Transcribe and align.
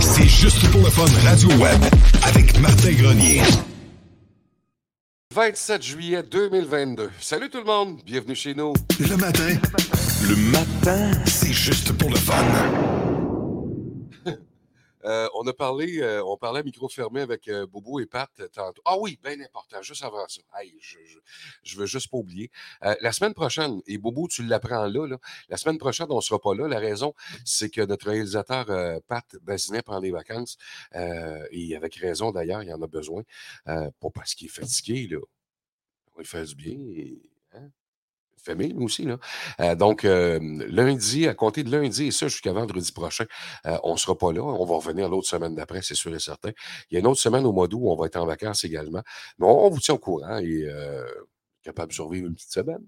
C'est 0.00 0.28
juste 0.28 0.70
pour 0.70 0.82
le 0.82 0.90
fun 0.90 1.04
Radio 1.24 1.48
Web 1.58 1.82
avec 2.22 2.58
Martin 2.60 2.92
Grenier. 2.92 3.42
27 5.34 5.82
juillet 5.82 6.22
2022. 6.22 7.10
Salut 7.20 7.50
tout 7.50 7.58
le 7.58 7.64
monde, 7.64 8.00
bienvenue 8.04 8.34
chez 8.34 8.54
nous. 8.54 8.72
Le 9.00 9.16
matin, 9.16 9.56
le 10.28 10.36
matin, 10.52 11.10
c'est 11.26 11.52
juste 11.52 11.92
pour 11.92 12.10
le 12.10 12.16
fun. 12.16 13.03
Euh, 15.04 15.28
on 15.34 15.46
a 15.46 15.52
parlé, 15.52 16.00
euh, 16.00 16.24
on 16.24 16.36
parlait 16.36 16.60
à 16.60 16.62
micro 16.62 16.88
fermé 16.88 17.20
avec 17.20 17.48
euh, 17.48 17.66
Bobo 17.66 18.00
et 18.00 18.06
Pat 18.06 18.30
tantôt. 18.52 18.82
Ah 18.84 18.96
oui, 18.98 19.18
bien 19.22 19.38
important, 19.40 19.82
juste 19.82 20.02
avant 20.02 20.26
ça. 20.28 20.40
Hey, 20.56 20.74
je, 20.80 20.98
je, 21.62 21.76
veux 21.76 21.86
juste 21.86 22.10
pas 22.10 22.16
oublier. 22.16 22.50
La 22.80 23.12
semaine 23.12 23.34
prochaine, 23.34 23.80
et 23.86 23.98
Bobo, 23.98 24.28
tu 24.28 24.42
l'apprends 24.44 24.86
là, 24.86 25.06
là, 25.06 25.18
la 25.48 25.56
semaine 25.56 25.78
prochaine, 25.78 26.06
on 26.10 26.20
sera 26.20 26.38
pas 26.38 26.54
là. 26.54 26.68
La 26.68 26.78
raison, 26.78 27.14
c'est 27.44 27.70
que 27.70 27.80
notre 27.82 28.08
réalisateur 28.10 28.66
Pat 29.06 29.24
Bazinet 29.42 29.82
prend 29.82 30.00
des 30.00 30.10
vacances. 30.10 30.56
et 30.94 31.76
avec 31.76 31.94
raison 31.96 32.32
d'ailleurs, 32.32 32.62
il 32.62 32.72
en 32.72 32.82
a 32.82 32.86
besoin. 32.86 33.22
Pas 33.64 34.10
parce 34.14 34.34
qu'il 34.34 34.46
est 34.46 34.50
fatigué, 34.50 35.08
là. 35.10 35.20
Va 36.16 36.24
faire 36.24 36.44
du 36.44 36.54
bien. 36.54 37.33
Famille, 38.44 38.74
nous 38.74 38.84
aussi. 38.84 39.04
Là. 39.04 39.18
Euh, 39.60 39.74
donc, 39.74 40.04
euh, 40.04 40.38
lundi, 40.68 41.26
à 41.26 41.34
compter 41.34 41.64
de 41.64 41.70
lundi 41.70 42.06
et 42.06 42.10
ça 42.10 42.28
jusqu'à 42.28 42.52
vendredi 42.52 42.92
prochain, 42.92 43.24
euh, 43.66 43.78
on 43.82 43.92
ne 43.92 43.98
sera 43.98 44.16
pas 44.16 44.32
là. 44.32 44.42
On 44.42 44.64
va 44.64 44.76
revenir 44.76 45.08
l'autre 45.08 45.28
semaine 45.28 45.54
d'après, 45.54 45.82
c'est 45.82 45.94
sûr 45.94 46.14
et 46.14 46.20
certain. 46.20 46.50
Il 46.90 46.94
y 46.94 46.96
a 46.96 47.00
une 47.00 47.06
autre 47.06 47.20
semaine 47.20 47.44
au 47.46 47.52
mois 47.52 47.68
d'août 47.68 47.80
où 47.82 47.90
on 47.90 47.96
va 47.96 48.06
être 48.06 48.16
en 48.16 48.26
vacances 48.26 48.64
également. 48.64 49.02
Mais 49.38 49.46
on, 49.46 49.70
vous 49.70 49.80
tient 49.80 49.94
au 49.94 49.98
courant 49.98 50.38
et 50.38 50.66
capable 51.62 51.88
de 51.88 51.94
survivre 51.94 52.26
une 52.26 52.34
petite 52.34 52.52
semaine. 52.52 52.84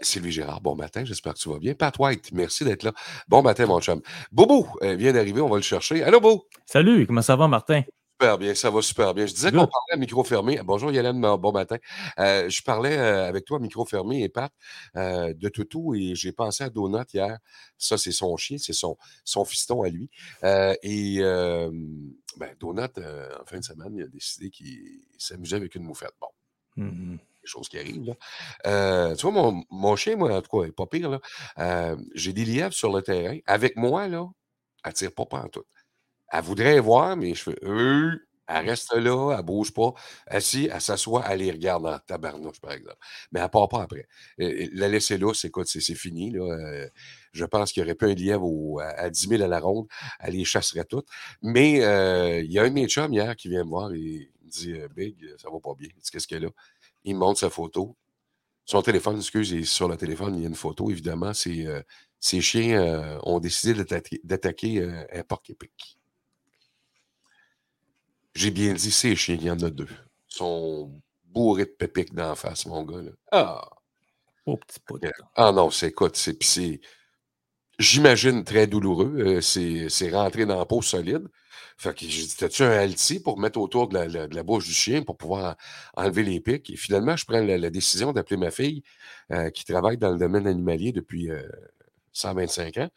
Sylvie 0.00 0.32
Gérard, 0.32 0.62
bon 0.62 0.74
matin, 0.74 1.04
j'espère 1.04 1.34
que 1.34 1.38
tu 1.38 1.50
vas 1.50 1.58
bien. 1.58 1.74
Pat 1.74 1.94
White, 1.98 2.30
merci 2.32 2.64
d'être 2.64 2.82
là. 2.82 2.92
Bon 3.28 3.42
matin, 3.42 3.66
mon 3.66 3.80
chum. 3.80 4.00
Bobo 4.32 4.68
vient 4.80 5.12
d'arriver, 5.12 5.40
on 5.40 5.48
va 5.48 5.56
le 5.56 5.62
chercher. 5.62 6.02
Allô, 6.02 6.20
Beau? 6.20 6.48
Salut, 6.64 7.06
comment 7.06 7.22
ça 7.22 7.36
va, 7.36 7.46
Martin? 7.46 7.82
Super 8.18 8.38
bien, 8.38 8.54
ça 8.54 8.70
va 8.70 8.80
super 8.80 9.12
bien. 9.12 9.26
Je 9.26 9.34
disais 9.34 9.50
qu'on 9.50 9.66
parlait 9.66 9.92
à 9.92 9.96
micro 9.98 10.24
fermé. 10.24 10.58
Bonjour 10.64 10.90
Yolande, 10.90 11.20
bon 11.38 11.52
matin. 11.52 11.76
Euh, 12.18 12.48
je 12.48 12.62
parlais 12.62 12.96
euh, 12.96 13.28
avec 13.28 13.44
toi, 13.44 13.58
micro 13.58 13.84
fermé 13.84 14.22
et 14.22 14.30
Pat, 14.30 14.50
euh, 14.96 15.34
de 15.34 15.48
Toutou 15.50 15.94
et 15.94 16.14
j'ai 16.14 16.32
pensé 16.32 16.64
à 16.64 16.70
Donut 16.70 17.04
hier. 17.12 17.36
Ça, 17.76 17.98
c'est 17.98 18.12
son 18.12 18.34
chien, 18.38 18.56
c'est 18.56 18.72
son, 18.72 18.96
son 19.22 19.44
fiston 19.44 19.82
à 19.82 19.90
lui. 19.90 20.08
Euh, 20.44 20.74
et 20.82 21.18
ben, 22.38 22.56
Donut, 22.58 22.88
en 22.96 23.44
fin 23.44 23.58
de 23.58 23.64
semaine, 23.64 23.94
il 23.94 24.04
a 24.04 24.06
décidé 24.06 24.48
qu'il 24.48 25.02
s'amusait 25.18 25.56
avec 25.56 25.74
une 25.74 25.82
moufette. 25.82 26.14
Bon, 26.18 26.28
des 26.78 27.18
choses 27.44 27.68
qui 27.68 27.78
arrivent. 27.78 28.06
Là. 28.06 28.14
Euh, 28.66 29.14
tu 29.14 29.26
vois, 29.26 29.32
mon, 29.32 29.62
mon 29.70 29.94
chien, 29.94 30.16
moi, 30.16 30.34
en 30.34 30.40
tout 30.40 30.58
cas, 30.58 30.66
est 30.66 30.72
pas 30.72 30.86
pire. 30.86 31.10
Là. 31.10 31.20
Euh, 31.58 31.96
j'ai 32.14 32.32
des 32.32 32.46
lièvres 32.46 32.72
sur 32.72 32.90
le 32.96 33.02
terrain. 33.02 33.36
Avec 33.44 33.76
moi, 33.76 34.08
là, 34.08 34.26
elle 34.84 34.94
tire 34.94 35.12
pas 35.12 35.26
tout. 35.52 35.64
Elle 36.32 36.42
voudrait 36.42 36.80
voir, 36.80 37.16
mais 37.16 37.34
je 37.34 37.42
fais 37.42 37.56
euh, 37.64 38.12
elle 38.48 38.68
reste 38.70 38.94
là, 38.94 39.34
elle 39.36 39.44
bouge 39.44 39.72
pas. 39.72 39.92
Assis, 40.28 40.68
elle 40.72 40.80
s'assoit, 40.80 41.24
elle 41.28 41.40
les 41.40 41.50
regarde 41.50 41.84
en 41.86 41.98
tabarnouche, 41.98 42.60
par 42.60 42.72
exemple. 42.72 42.96
Mais 43.32 43.40
elle 43.40 43.48
part 43.48 43.68
pas 43.68 43.82
après. 43.82 44.06
La 44.38 44.86
laisser 44.88 45.18
là, 45.18 45.32
c'est 45.34 45.48
écoute, 45.48 45.66
c'est 45.66 45.80
fini. 45.96 46.30
Là. 46.30 46.42
Euh, 46.44 46.88
je 47.32 47.44
pense 47.44 47.72
qu'il 47.72 47.80
y 47.82 47.84
aurait 47.84 47.96
pas 47.96 48.06
un 48.06 48.14
lièvre 48.14 48.44
au- 48.44 48.78
à, 48.78 48.84
à 48.86 49.10
10 49.10 49.26
000 49.28 49.42
à 49.42 49.48
la 49.48 49.58
ronde, 49.58 49.88
elle 50.20 50.34
les 50.34 50.44
chasserait 50.44 50.84
toutes. 50.84 51.08
Mais 51.42 51.84
euh, 51.84 52.40
il 52.40 52.52
y 52.52 52.58
a 52.58 52.62
un 52.62 52.68
de 52.68 52.74
mes 52.74 52.86
chums 52.88 53.12
hier 53.12 53.34
qui 53.36 53.48
vient 53.48 53.64
me 53.64 53.68
voir 53.70 53.92
et 53.92 54.30
me 54.44 54.48
dit 54.50 54.72
euh, 54.74 54.88
Big, 54.94 55.16
ça 55.38 55.50
va 55.50 55.58
pas 55.60 55.74
bien. 55.76 55.88
Qu'est-ce 56.12 56.26
qu'il 56.28 56.40
y 56.42 56.46
a? 56.46 56.50
Il 57.04 57.14
me 57.14 57.20
montre 57.20 57.40
sa 57.40 57.50
photo. 57.50 57.96
Son 58.66 58.82
téléphone, 58.82 59.18
excuse, 59.18 59.52
et 59.54 59.64
sur 59.64 59.88
le 59.88 59.96
téléphone, 59.96 60.36
il 60.36 60.42
y 60.42 60.44
a 60.44 60.48
une 60.48 60.54
photo, 60.56 60.90
évidemment. 60.90 61.34
C'est 61.34 61.66
euh, 61.66 61.82
ces 62.20 62.40
chiens 62.40 62.80
euh, 62.80 63.18
ont 63.24 63.40
décidé 63.40 63.74
d'attaquer 64.24 64.82
un 64.84 65.22
porc-épic. 65.24 65.98
J'ai 68.36 68.52
bien 68.52 68.74
dit 68.74 68.92
ces 68.92 69.16
chiens, 69.16 69.36
il 69.36 69.44
y 69.44 69.50
en 69.50 69.58
a 69.60 69.70
deux. 69.70 69.88
Ils 70.30 70.36
sont 70.36 71.02
bourrés 71.24 71.64
de 71.66 71.70
pépic 71.70 72.14
d'en 72.14 72.34
face, 72.36 72.66
mon 72.66 72.84
gars. 72.84 73.02
Là. 73.02 73.10
Ah! 73.32 73.68
Oh, 74.46 74.58
petit 74.58 74.80
pout. 74.80 75.02
Ah 75.36 75.52
non, 75.52 75.70
c'est 75.70 75.88
écoute, 75.88 76.16
c'est 76.16 76.42
c'est 76.42 76.80
j'imagine 77.78 78.44
très 78.44 78.66
douloureux. 78.66 79.14
euh, 79.18 79.40
c'est 79.40 79.88
c'est 79.90 80.10
rentré 80.10 80.46
dans 80.46 80.58
la 80.58 80.66
peau 80.66 80.82
solide. 80.82 81.28
Fait 81.78 81.94
que 81.94 82.06
j'ai 82.06 82.22
dit, 82.24 82.36
t'as-tu 82.36 82.62
un 82.62 82.70
alti 82.70 83.20
pour 83.20 83.38
mettre 83.38 83.58
autour 83.60 83.88
de 83.88 83.94
la, 83.94 84.08
la- 84.08 84.28
de 84.28 84.34
la 84.34 84.42
bouche 84.42 84.66
du 84.66 84.72
chien 84.74 85.02
pour 85.02 85.16
pouvoir 85.18 85.56
en- 85.96 86.04
enlever 86.04 86.22
les 86.24 86.40
pics? 86.40 86.70
Et 86.70 86.76
finalement, 86.76 87.16
je 87.16 87.24
prends 87.26 87.40
la, 87.40 87.58
la 87.58 87.70
décision 87.70 88.12
d'appeler 88.12 88.38
ma 88.38 88.50
fille 88.50 88.82
euh, 89.32 89.50
qui 89.50 89.64
travaille 89.64 89.98
dans 89.98 90.12
le 90.12 90.18
domaine 90.18 90.46
animalier 90.46 90.92
depuis 90.92 91.30
euh, 91.30 91.42
125 92.12 92.78
ans. 92.78 92.90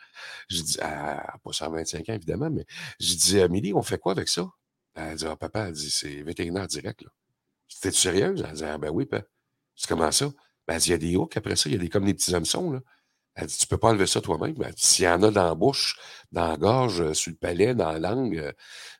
Je 0.49 0.61
dis, 0.63 0.77
ah, 0.81 1.37
pas 1.43 1.53
125 1.53 2.09
ans 2.09 2.13
évidemment, 2.15 2.49
mais 2.51 2.65
je 2.99 3.15
dis, 3.15 3.41
Amélie, 3.41 3.73
on 3.73 3.83
fait 3.83 3.99
quoi 3.99 4.13
avec 4.13 4.29
ça? 4.29 4.49
Elle 4.99 5.15
dit, 5.17 5.25
ah, 5.27 5.35
papa, 5.35 5.67
elle 5.67 5.73
dit, 5.73 5.89
c'est 5.89 6.21
vétérinaire 6.21 6.67
direct. 6.67 7.03
T'es-tu 7.81 7.97
sérieuse? 7.97 8.45
Elle 8.47 8.55
dit, 8.55 8.63
ah, 8.63 8.77
ben 8.77 8.89
oui, 8.89 9.05
papa. 9.05 9.25
Dis, 9.77 9.85
comment 9.87 10.11
ça? 10.11 10.27
Ben, 10.67 10.75
elle 10.75 10.81
dit, 10.81 10.89
il 10.89 10.91
y 10.91 10.93
a 10.93 10.97
des 10.97 11.15
hooks 11.15 11.37
après 11.37 11.55
ça, 11.55 11.69
il 11.69 11.73
y 11.73 11.75
a 11.75 11.79
des 11.79 11.89
comme 11.89 12.05
des 12.05 12.13
petits 12.13 12.35
hameçons. 12.35 12.71
Là. 12.71 12.81
Elle 13.35 13.47
dit, 13.47 13.57
tu 13.57 13.67
peux 13.67 13.77
pas 13.77 13.89
enlever 13.89 14.07
ça 14.07 14.21
toi-même. 14.21 14.53
Ben, 14.53 14.73
S'il 14.75 15.05
y 15.05 15.07
en 15.07 15.23
a 15.23 15.31
dans 15.31 15.45
la 15.45 15.55
bouche, 15.55 15.97
dans 16.31 16.47
la 16.47 16.57
gorge, 16.57 17.01
euh, 17.01 17.13
sur 17.13 17.31
le 17.31 17.37
palais, 17.37 17.73
dans 17.73 17.91
la 17.91 17.99
langue, 17.99 18.37
euh, 18.37 18.51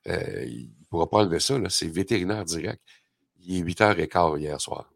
euh, 0.08 0.46
il 0.46 0.70
ne 0.70 0.86
pourra 0.90 1.09
pas 1.09 1.20
enlever 1.20 1.40
ça. 1.40 1.56
C'est 1.70 1.88
vétérinaire 1.90 2.46
direct. 2.46 2.82
Il 3.40 3.58
est 3.58 3.64
8h15 3.64 4.40
hier 4.40 4.59
soir. 4.62 4.90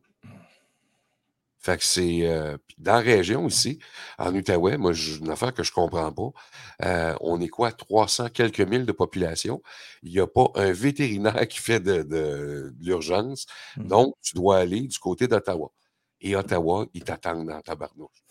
Fait 1.64 1.78
que 1.78 1.86
c'est 1.86 2.28
euh, 2.28 2.58
dans 2.78 2.94
la 2.96 3.00
région 3.00 3.48
ici, 3.48 3.80
en 4.18 4.36
Outaouais, 4.36 4.78
moi, 4.78 4.92
j'ai 4.94 5.18
une 5.18 5.30
affaire 5.30 5.54
que 5.54 5.64
je 5.64 5.72
comprends 5.72 6.12
pas. 6.12 6.32
euh, 6.86 7.16
on 7.22 7.40
est 7.42 7.48
quoi, 7.48 7.72
300 7.72 8.30
quelques 8.30 8.60
mille 8.62 8.86
de 8.86 8.92
population. 8.92 9.62
Il 10.04 10.12
n'y 10.12 10.20
a 10.20 10.28
pas 10.28 10.48
un 10.56 10.72
vétérinaire 10.74 11.48
qui 11.50 11.60
fait 11.60 11.80
de, 11.80 12.04
de- 12.04 12.74
de 12.78 12.86
l'urgence. 12.86 13.46
Mhm. 13.78 13.88
Donc, 13.88 14.16
tu 14.22 14.36
dois 14.36 14.58
aller 14.60 14.82
du 14.82 15.00
côté 15.00 15.28
d'Ottawa. 15.28 15.72
Et 16.22 16.36
Ottawa, 16.36 16.86
ils 16.94 17.04
t'attendent 17.04 17.48
dans 17.48 17.62
ta 17.62 17.76
barnouche. 17.76 18.24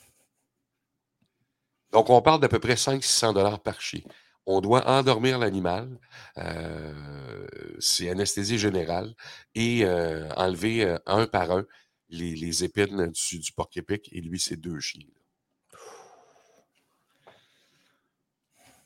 Donc, 1.93 2.08
on 2.11 2.23
parle 2.23 2.40
d'à 2.40 2.49
peu 2.49 2.58
près 2.58 2.76
500-600 2.76 3.32
dollars 3.32 3.61
par 3.61 3.81
chien. 3.81 4.00
On 4.46 4.61
doit 4.61 4.88
endormir 4.88 5.38
l'animal, 5.38 5.99
euh, 6.38 7.46
c'est 7.79 8.08
anesthésie 8.11 8.58
générale, 8.58 9.14
et 9.55 9.84
euh, 9.84 10.29
enlever 10.37 10.84
euh, 10.84 10.99
un 11.06 11.26
par 11.26 11.52
un 11.52 11.64
les, 12.12 12.37
les 12.37 12.64
épines 12.64 13.09
du, 13.12 13.38
du 13.41 13.53
porc-épic, 13.53 14.09
et 14.12 14.20
lui, 14.20 14.38
c'est 14.38 14.56
deux 14.56 14.79
chiens. 14.81 15.06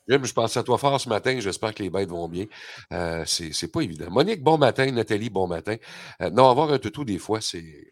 Jim, 0.09 0.23
je 0.23 0.31
pense 0.33 0.55
à 0.55 0.63
toi 0.63 0.77
fort 0.77 0.99
ce 1.01 1.09
matin. 1.09 1.37
J'espère 1.39 1.73
que 1.75 1.83
les 1.83 1.89
bêtes 1.89 2.09
vont 2.09 2.29
bien. 2.29 2.45
Euh, 2.93 3.25
c'est 3.25 3.67
pas 3.71 3.81
évident. 3.81 4.09
Monique, 4.09 4.41
bon 4.41 4.57
matin. 4.57 4.89
Nathalie, 4.91 5.29
bon 5.29 5.47
matin. 5.47 5.75
Euh, 6.21 6.29
non, 6.29 6.49
avoir 6.49 6.71
un 6.71 6.79
toutou, 6.79 7.03
des 7.03 7.19
fois, 7.19 7.41
c'est. 7.41 7.91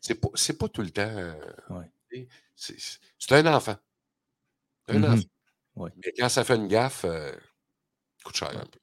C'est 0.00 0.14
pas, 0.16 0.28
c'est 0.34 0.58
pas 0.58 0.68
tout 0.68 0.82
le 0.82 0.90
temps. 0.90 1.02
euh, 1.02 1.34
Ouais. 1.70 2.26
c'est- 2.56 2.98
un 3.32 3.54
enfant. 3.54 3.76
Un 4.88 4.98
Mhm. 4.98 5.04
enfant. 5.04 5.22
Ouais. 5.76 5.90
Mais 6.04 6.12
quand 6.18 6.28
ça 6.28 6.44
fait 6.44 6.56
une 6.56 6.68
gaffe, 6.68 7.04
euh, 7.04 7.32
coûte 8.24 8.36
cher 8.36 8.50
un 8.56 8.66
peu. 8.66 8.80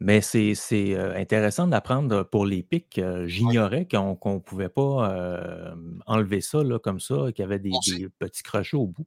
Mais 0.00 0.20
c'est 0.20 0.54
heu, 0.94 1.16
intéressant 1.16 1.66
d'apprendre 1.66 2.22
pour 2.22 2.46
les 2.46 2.62
pics. 2.62 3.00
Ouais. 3.00 3.26
j'ignorais 3.26 3.86
qu'on 3.88 4.14
qu'on 4.14 4.40
pouvait 4.40 4.68
pas, 4.68 5.74
enlever 6.06 6.40
ça 6.40 6.62
là, 6.62 6.78
comme 6.78 7.00
ça, 7.00 7.32
qu'il 7.34 7.42
y 7.42 7.44
avait 7.44 7.58
des 7.58 8.08
petits 8.18 8.42
crochets 8.44 8.76
au 8.76 8.86
bout. 8.86 9.06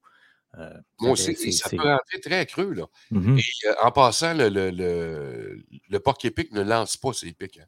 C'est 0.57 0.59
Moi 0.99 1.11
aussi 1.13 1.31
et 1.39 1.51
ça 1.51 1.69
peut 1.75 1.83
rentrer 1.88 2.19
très 2.21 2.45
creux, 2.45 2.73
là 2.73 2.85
Mmh 3.11 3.43
et 3.63 3.67
heu, 3.69 3.75
en 3.83 3.91
passant, 3.91 4.33
le 4.35 4.49
le 4.49 4.71
le 4.71 5.63
le 5.89 5.99
porc-épic 5.99 6.51
ne 6.53 6.61
lance 6.61 6.97
pas 6.97 7.13
ses 7.13 7.33
pics, 7.33 7.59
hein. 7.59 7.65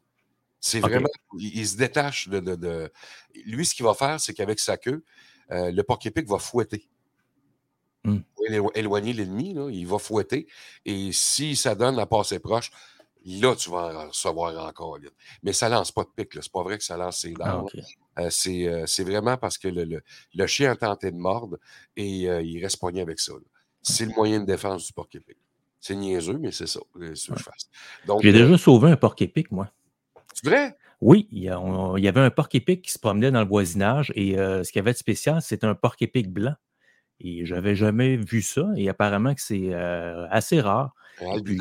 C'est 0.60 0.80
vraiment 0.80 1.08
il 1.38 1.58
il 1.60 1.68
se 1.68 1.76
détache 1.78 2.28
de 2.28 2.40
de 2.40 2.56
de 2.56 2.90
lui, 3.46 3.66
ce 3.66 3.74
qu'il 3.76 3.84
va 3.86 3.94
faire, 3.94 4.20
c'est 4.20 4.34
qu'avec 4.34 4.60
sa 4.60 4.76
queue, 4.78 5.04
le 5.50 5.82
porc-épic 5.82 6.28
va 6.28 6.38
fouetter. 6.40 6.88
Éloign 8.46 8.70
éloigner 8.74 9.12
l'ennemi, 9.12 9.54
il 9.72 9.86
va 9.86 9.98
fouetter 9.98 10.46
et 10.84 11.12
si 11.12 11.56
ça 11.56 11.74
donne 11.74 11.98
à 11.98 12.06
passer 12.06 12.38
proche, 12.40 12.70
là, 13.24 13.54
tu 13.56 13.70
vas 13.70 13.94
en 14.04 14.08
recevoir 14.08 14.66
encore, 14.66 14.98
là. 14.98 15.08
Mais 15.42 15.52
ça 15.52 15.68
lance 15.68 15.92
pas 15.92 16.04
de 16.04 16.10
pics, 16.14 16.34
là. 16.34 16.42
C'est 16.42 16.52
pas 16.52 16.62
vrai 16.62 16.78
que 16.78 16.84
ça 16.84 16.96
lance 16.96 17.18
ses 17.18 17.34
Ah 17.40 17.58
OK. 17.58 17.74
là. 17.74 18.26
Heu, 18.26 18.30
c'est, 18.30 19.04
vraiment 19.04 19.36
parce 19.36 19.58
que 19.58 19.68
le 19.68 19.84
le 19.84 20.02
le 20.34 20.46
chien 20.46 20.70
a 20.70 20.76
tenté 20.76 21.10
de 21.10 21.16
mordre 21.16 21.58
et 21.96 22.28
heu, 22.28 22.42
il 22.44 22.62
reste 22.62 22.78
pogné 22.78 23.00
avec 23.00 23.18
ça, 23.18 23.32
là. 23.32 23.40
C'est 23.82 24.06
le 24.06 24.12
moyen 24.14 24.40
de 24.40 24.46
défense 24.46 24.86
du 24.86 24.92
porc-épic. 24.92 25.36
C'est 25.78 25.94
niaiseux, 25.94 26.38
mais 26.38 26.52
c'est 26.52 26.66
ça. 26.66 26.80
Qu'est-ce 26.98 27.26
que 27.26 27.32
Ouais. 27.32 27.38
je 27.38 27.44
fasse? 27.44 27.68
Donc 28.06 28.22
J'ai 28.22 28.32
déjà 28.32 28.56
sauvé 28.56 28.90
un 28.90 28.96
porc-épic, 28.96 29.50
moi. 29.52 29.68
C'est 30.32 30.46
vrai? 30.48 30.76
Oui, 31.00 31.28
il 31.32 31.40
y 31.40 31.48
a 31.50 31.60
on 31.60 31.96
il 31.98 32.04
y 32.04 32.08
avait 32.08 32.20
un 32.20 32.30
porc-épic 32.30 32.82
qui 32.82 32.90
se 32.90 32.98
promenait 32.98 33.30
dans 33.30 33.40
le 33.40 33.46
voisinage 33.46 34.10
et 34.14 34.36
ce 34.36 34.70
qu'il 34.70 34.78
y 34.78 34.82
avait 34.82 34.92
de 34.92 34.98
spécial, 34.98 35.42
c'était 35.42 35.66
un 35.66 35.74
porc-épic 35.74 36.32
blanc 36.32 36.54
et 37.20 37.44
j'avais 37.44 37.74
jamais 37.74 38.16
vu 38.16 38.40
ça 38.42 38.66
et 38.76 38.88
apparemment 38.88 39.34
que 39.34 39.42
c'est, 39.42 39.74
assez 40.30 40.60
rare 40.60 40.94
puis, 41.44 41.60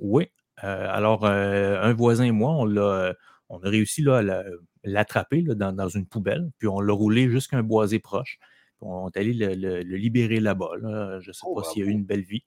oui, 0.00 0.28
alors, 0.66 1.24
heu, 1.26 1.76
un 1.78 1.92
voisin 1.94 2.24
et 2.24 2.30
moi, 2.32 2.50
on 2.52 2.64
l'a, 2.64 3.14
on 3.48 3.60
a 3.62 3.68
réussi 3.68 4.02
là 4.02 4.18
à 4.18 4.22
l'a 4.22 4.44
l'attraper 4.84 5.42
là 5.42 5.54
dans 5.54 5.72
dans 5.72 5.88
une 5.88 6.06
poubelle, 6.06 6.50
puis 6.58 6.68
on 6.68 6.80
l'a 6.80 6.92
roulé 6.94 7.28
jusqu'à 7.30 7.58
un 7.58 7.62
boisé 7.62 7.98
proche. 7.98 8.38
On 8.80 9.08
est 9.10 9.16
allé 9.18 9.34
le 9.34 9.54
le 9.54 9.82
le 9.82 9.96
libérer 9.96 10.40
là-bas, 10.40 10.70
là. 10.80 11.20
Je 11.20 11.32
sais 11.32 11.46
Oh 11.46 11.54
pas 11.56 11.62
s'il 11.64 11.82
a 11.84 11.86
eu 11.86 11.90
une 11.90 12.04
belle 12.04 12.22
vie, 12.22 12.44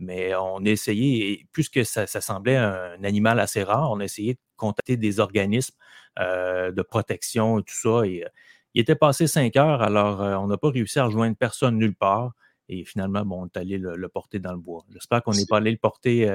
mais 0.00 0.34
on 0.36 0.58
a 0.64 0.68
essayé 0.70 1.32
et 1.32 1.46
puisque 1.52 1.84
ça 1.86 2.06
ça 2.06 2.20
semblait 2.22 2.56
un 2.56 3.02
animal 3.04 3.40
assez 3.40 3.62
rare, 3.64 3.90
on 3.92 4.00
a 4.00 4.04
essayé 4.04 4.34
de 4.34 4.40
contacter 4.56 4.96
des 4.96 5.20
organismes, 5.20 5.74
de 6.18 6.82
protection 6.82 7.58
et 7.60 7.62
tout 7.64 7.74
ça 7.74 8.04
et 8.06 8.24
il 8.74 8.82
était 8.82 8.94
passé 8.96 9.26
5 9.26 9.56
heures, 9.56 9.82
alors, 9.82 10.20
on 10.42 10.46
n'a 10.46 10.58
pas 10.58 10.70
réussi 10.70 10.98
à 10.98 11.06
rejoindre 11.06 11.36
personne 11.36 11.78
nulle 11.78 11.94
part 11.96 12.32
et 12.68 12.84
finalement, 12.84 13.24
bon, 13.24 13.42
on 13.44 13.46
est 13.46 13.56
allé 13.56 13.78
le 13.78 13.96
le 13.96 14.08
porter 14.08 14.38
dans 14.40 14.52
le 14.52 14.58
bois. 14.58 14.84
J'espère 14.92 15.22
qu'on 15.22 15.34
n'est 15.34 15.46
pas 15.46 15.56
allé 15.58 15.70
le 15.70 15.78
porter, 15.78 16.28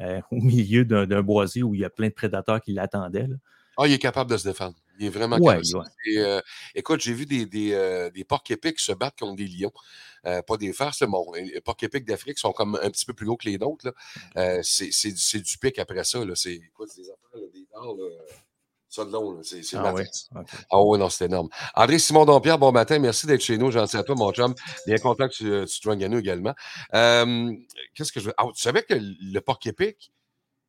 heu, 0.00 0.20
au 0.30 0.40
milieu 0.40 0.84
d'un 0.84 1.06
d'un 1.06 1.22
boisé 1.22 1.62
où 1.62 1.74
il 1.74 1.80
y 1.82 1.84
a 1.84 1.90
plein 1.90 2.08
de 2.08 2.14
prédateurs 2.14 2.60
qui 2.60 2.72
l'attendaient. 2.72 3.28
Ah, 3.76 3.86
il 3.86 3.92
est 3.92 3.98
capable 3.98 4.30
de 4.30 4.36
se 4.36 4.48
défendre. 4.48 4.76
Il 4.98 5.06
est 5.06 5.08
vraiment 5.10 5.38
Ouais, 5.38 5.40
capable. 5.40 5.64
ouais. 5.74 5.84
c'est, 6.04 6.18
heu, 6.18 6.42
écoute, 6.74 7.00
j'ai 7.00 7.14
vu 7.14 7.24
des 7.26 7.46
des, 7.46 7.72
heu, 7.72 8.10
des 8.10 8.24
porcs-épics 8.24 8.78
se 8.80 8.92
battre 8.92 9.16
contre 9.16 9.36
des 9.36 9.46
lions. 9.46 9.72
Pas 10.24 10.56
des 10.58 10.72
fers, 10.74 10.92
c'est 10.94 11.06
bon, 11.06 11.32
les 11.32 11.60
porcs-épics 11.62 12.04
d'Afrique 12.04 12.38
sont 12.38 12.52
comme 12.52 12.78
un 12.82 12.90
petit 12.90 13.06
peu 13.06 13.14
plus 13.14 13.24
gros 13.26 13.36
que 13.38 13.48
les 13.48 13.56
nôtres, 13.58 13.94
c'est 14.62 14.92
c'est 14.92 15.12
du 15.12 15.16
c'est 15.18 15.40
du 15.40 15.56
pic 15.58 15.78
après 15.78 16.04
ça, 16.04 16.24
là. 16.24 16.34
C'est 16.36 16.54
écoute, 16.56 16.90
c'est 16.90 17.02
des 17.02 17.10
affaires, 17.10 17.40
là, 17.40 17.46
des 17.54 17.66
heu, 18.02 18.18
ça 18.90 19.04
de 19.04 19.12
long. 19.12 19.40
C'est 19.42 19.62
Ah. 19.76 19.92
OK. 20.36 20.46
Ah 20.70 20.82
ouais, 20.82 20.98
non, 20.98 21.08
c'est 21.10 21.26
énorme. 21.26 21.48
André 21.74 21.98
Simon 21.98 22.24
Dompierre, 22.26 22.58
bon 22.58 22.72
matin, 22.72 22.98
merci 22.98 23.26
d'être 23.26 23.40
chez 23.42 23.58
nous. 23.58 23.70
Gentil 23.70 23.96
à 23.96 24.02
toi, 24.04 24.14
mon 24.16 24.32
chum. 24.32 24.54
Bien 24.86 24.98
content 24.98 25.28
que 25.28 25.34
tu, 25.34 25.44
tu 25.72 25.78
te 25.80 25.82
joignes 25.82 26.04
à 26.04 26.08
nous 26.08 26.18
également. 26.18 26.54
Qu'est-ce 26.92 28.12
que 28.12 28.20
je 28.20 28.26
veux? 28.26 28.34
Ah, 28.38 28.44
tu 28.54 28.60
savais 28.62 28.82
que 28.82 28.94
le 28.98 29.40
porc-épic, 29.40 30.12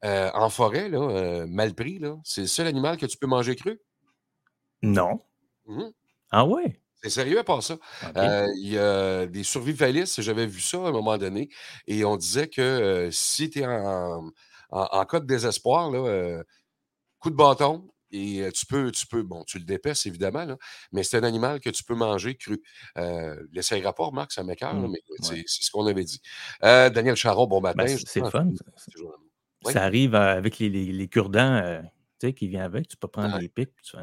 heu, 0.05 0.29
en 0.33 0.49
forêt, 0.49 0.89
là, 0.89 0.99
heu, 0.99 1.47
mal 1.47 1.73
pris, 1.75 2.01
c'est 2.25 2.41
le 2.41 2.47
seul 2.47 2.67
animal 2.67 2.97
que 2.97 3.05
tu 3.07 3.17
peux 3.17 3.27
manger 3.27 3.55
cru? 3.55 3.79
Non. 4.83 5.21
Mmh 5.65 5.77
mh. 5.83 5.91
Ah 6.31 6.45
ouais? 6.45 6.81
C'est 7.03 7.09
sérieux 7.09 7.39
à 7.39 7.43
part 7.43 7.63
ça. 7.63 7.77
Il 8.15 8.69
y 8.69 8.77
a 8.77 9.25
des 9.27 9.43
survivalistes, 9.43 10.21
j'avais 10.21 10.45
vu 10.45 10.61
ça 10.61 10.77
à 10.77 10.89
un 10.89 10.91
moment 10.91 11.17
donné 11.17 11.49
et 11.87 12.05
on 12.05 12.15
disait 12.17 12.47
que, 12.47 13.09
si 13.11 13.49
tu 13.49 13.59
es 13.61 13.65
en 13.65 14.27
en 14.71 14.87
en 14.91 15.05
cas 15.05 15.19
de 15.19 15.25
désespoir, 15.25 15.89
là, 15.91 16.43
coup 17.19 17.29
de 17.31 17.35
bâton 17.35 17.89
et 18.11 18.49
tu 18.53 18.65
peux 18.65 18.91
tu 18.91 19.07
peux 19.07 19.23
bon, 19.23 19.43
tu 19.45 19.59
le 19.59 19.65
dépeces 19.65 20.05
évidemment, 20.05 20.45
là, 20.45 20.57
mais 20.91 21.03
c'est 21.03 21.17
un 21.17 21.23
animal 21.23 21.59
que 21.59 21.69
tu 21.69 21.83
peux 21.83 21.95
manger 21.95 22.35
cru. 22.35 22.61
Heu, 22.97 23.47
l'essayeras 23.53 23.93
pas, 23.93 24.05
remarque, 24.05 24.31
ça 24.33 24.43
là, 24.81 24.87
Mmh, 24.87 24.91
mais 24.91 24.99
ouais. 25.19 25.37
c'est 25.37 25.43
c'est 25.47 25.63
ce 25.63 25.71
qu'on 25.71 25.85
avait 25.87 26.03
dit. 26.03 26.21
Daniel 26.61 27.15
Charron, 27.15 27.47
bon 27.47 27.61
Ben, 27.73 27.85
matin. 27.85 27.85
c'est 27.87 28.25
fun, 28.25 28.51
ça 28.55 28.65
ça 28.75 28.91
Oui? 29.63 29.73
ça 29.73 29.83
arrive, 29.83 30.15
avec 30.15 30.59
les 30.59 30.69
les 30.69 30.91
les 30.91 31.07
cure-dents, 31.07 31.61
sais, 32.27 32.33
qui 32.33 32.47
vient 32.47 32.63
avec. 32.65 32.87
Tu 32.87 32.97
peux 32.97 33.07
prendre 33.07 33.35
les 33.37 33.49
pics, 33.49 33.71
tu 33.83 33.97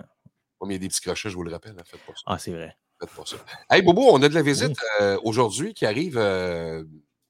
mais 0.67 0.75
il 0.75 0.77
y 0.77 0.77
a 0.77 0.79
des 0.81 0.89
petits 0.89 1.01
crochets, 1.03 1.31
je 1.31 1.37
vous 1.37 1.45
le 1.45 1.53
rappelle, 1.53 1.77
hein, 1.79 1.85
faites 1.85 2.05
pas 2.05 2.13
ça. 2.17 2.25
Ah, 2.27 2.39
c'est 2.39 2.53
vrai. 2.53 2.77
Faites 3.01 3.11
pas 3.15 3.25
ça. 3.27 3.37
Hey 3.71 3.83
Bobo, 3.83 4.03
on 4.13 4.23
a 4.23 4.29
de 4.29 4.35
la 4.35 4.43
visite, 4.43 4.75
Oui. 4.75 5.19
aujourd'hui 5.23 5.75
qui 5.75 5.87
arrive, 5.87 6.19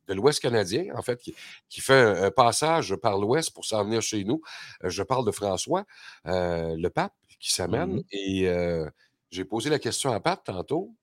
de 0.08 0.14
l'Ouest 0.14 0.40
canadien, 0.40 0.86
en 0.96 1.02
fait, 1.02 1.20
qui 1.20 1.34
qui 1.68 1.80
fait 1.82 1.94
un 1.94 2.24
un 2.24 2.30
passage 2.32 2.96
par 2.96 3.18
l'Ouest 3.18 3.52
pour 3.54 3.64
s'en 3.66 3.84
venir 3.84 4.02
chez 4.02 4.24
nous. 4.24 4.40
Heu, 4.84 4.88
je 4.90 5.02
parle 5.04 5.26
de 5.26 5.32
François, 5.32 5.84
heu, 6.26 6.76
le 6.76 6.88
pape 6.90 7.14
qui 7.40 7.52
s'amène 7.52 8.02
et 8.12 8.46
heu, 8.48 8.90
j'ai 9.30 9.44
posé 9.44 9.70
la 9.70 9.78
question 9.78 10.12
à 10.12 10.20
Pat 10.20 10.42
tantôt 10.44 10.94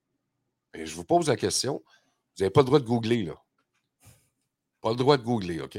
et 0.74 0.86
je 0.86 0.94
vous 0.96 1.04
pose 1.04 1.28
la 1.28 1.36
question. 1.36 1.82
Vous 2.36 2.44
avez 2.44 2.50
pas 2.52 2.62
le 2.62 2.66
droit 2.66 2.80
de 2.80 2.86
googler, 2.86 3.24
là. 3.24 3.36
Pas 4.82 4.90
le 4.90 4.96
droit 4.96 5.16
de 5.16 5.22
googler, 5.22 5.60
OK? 5.60 5.78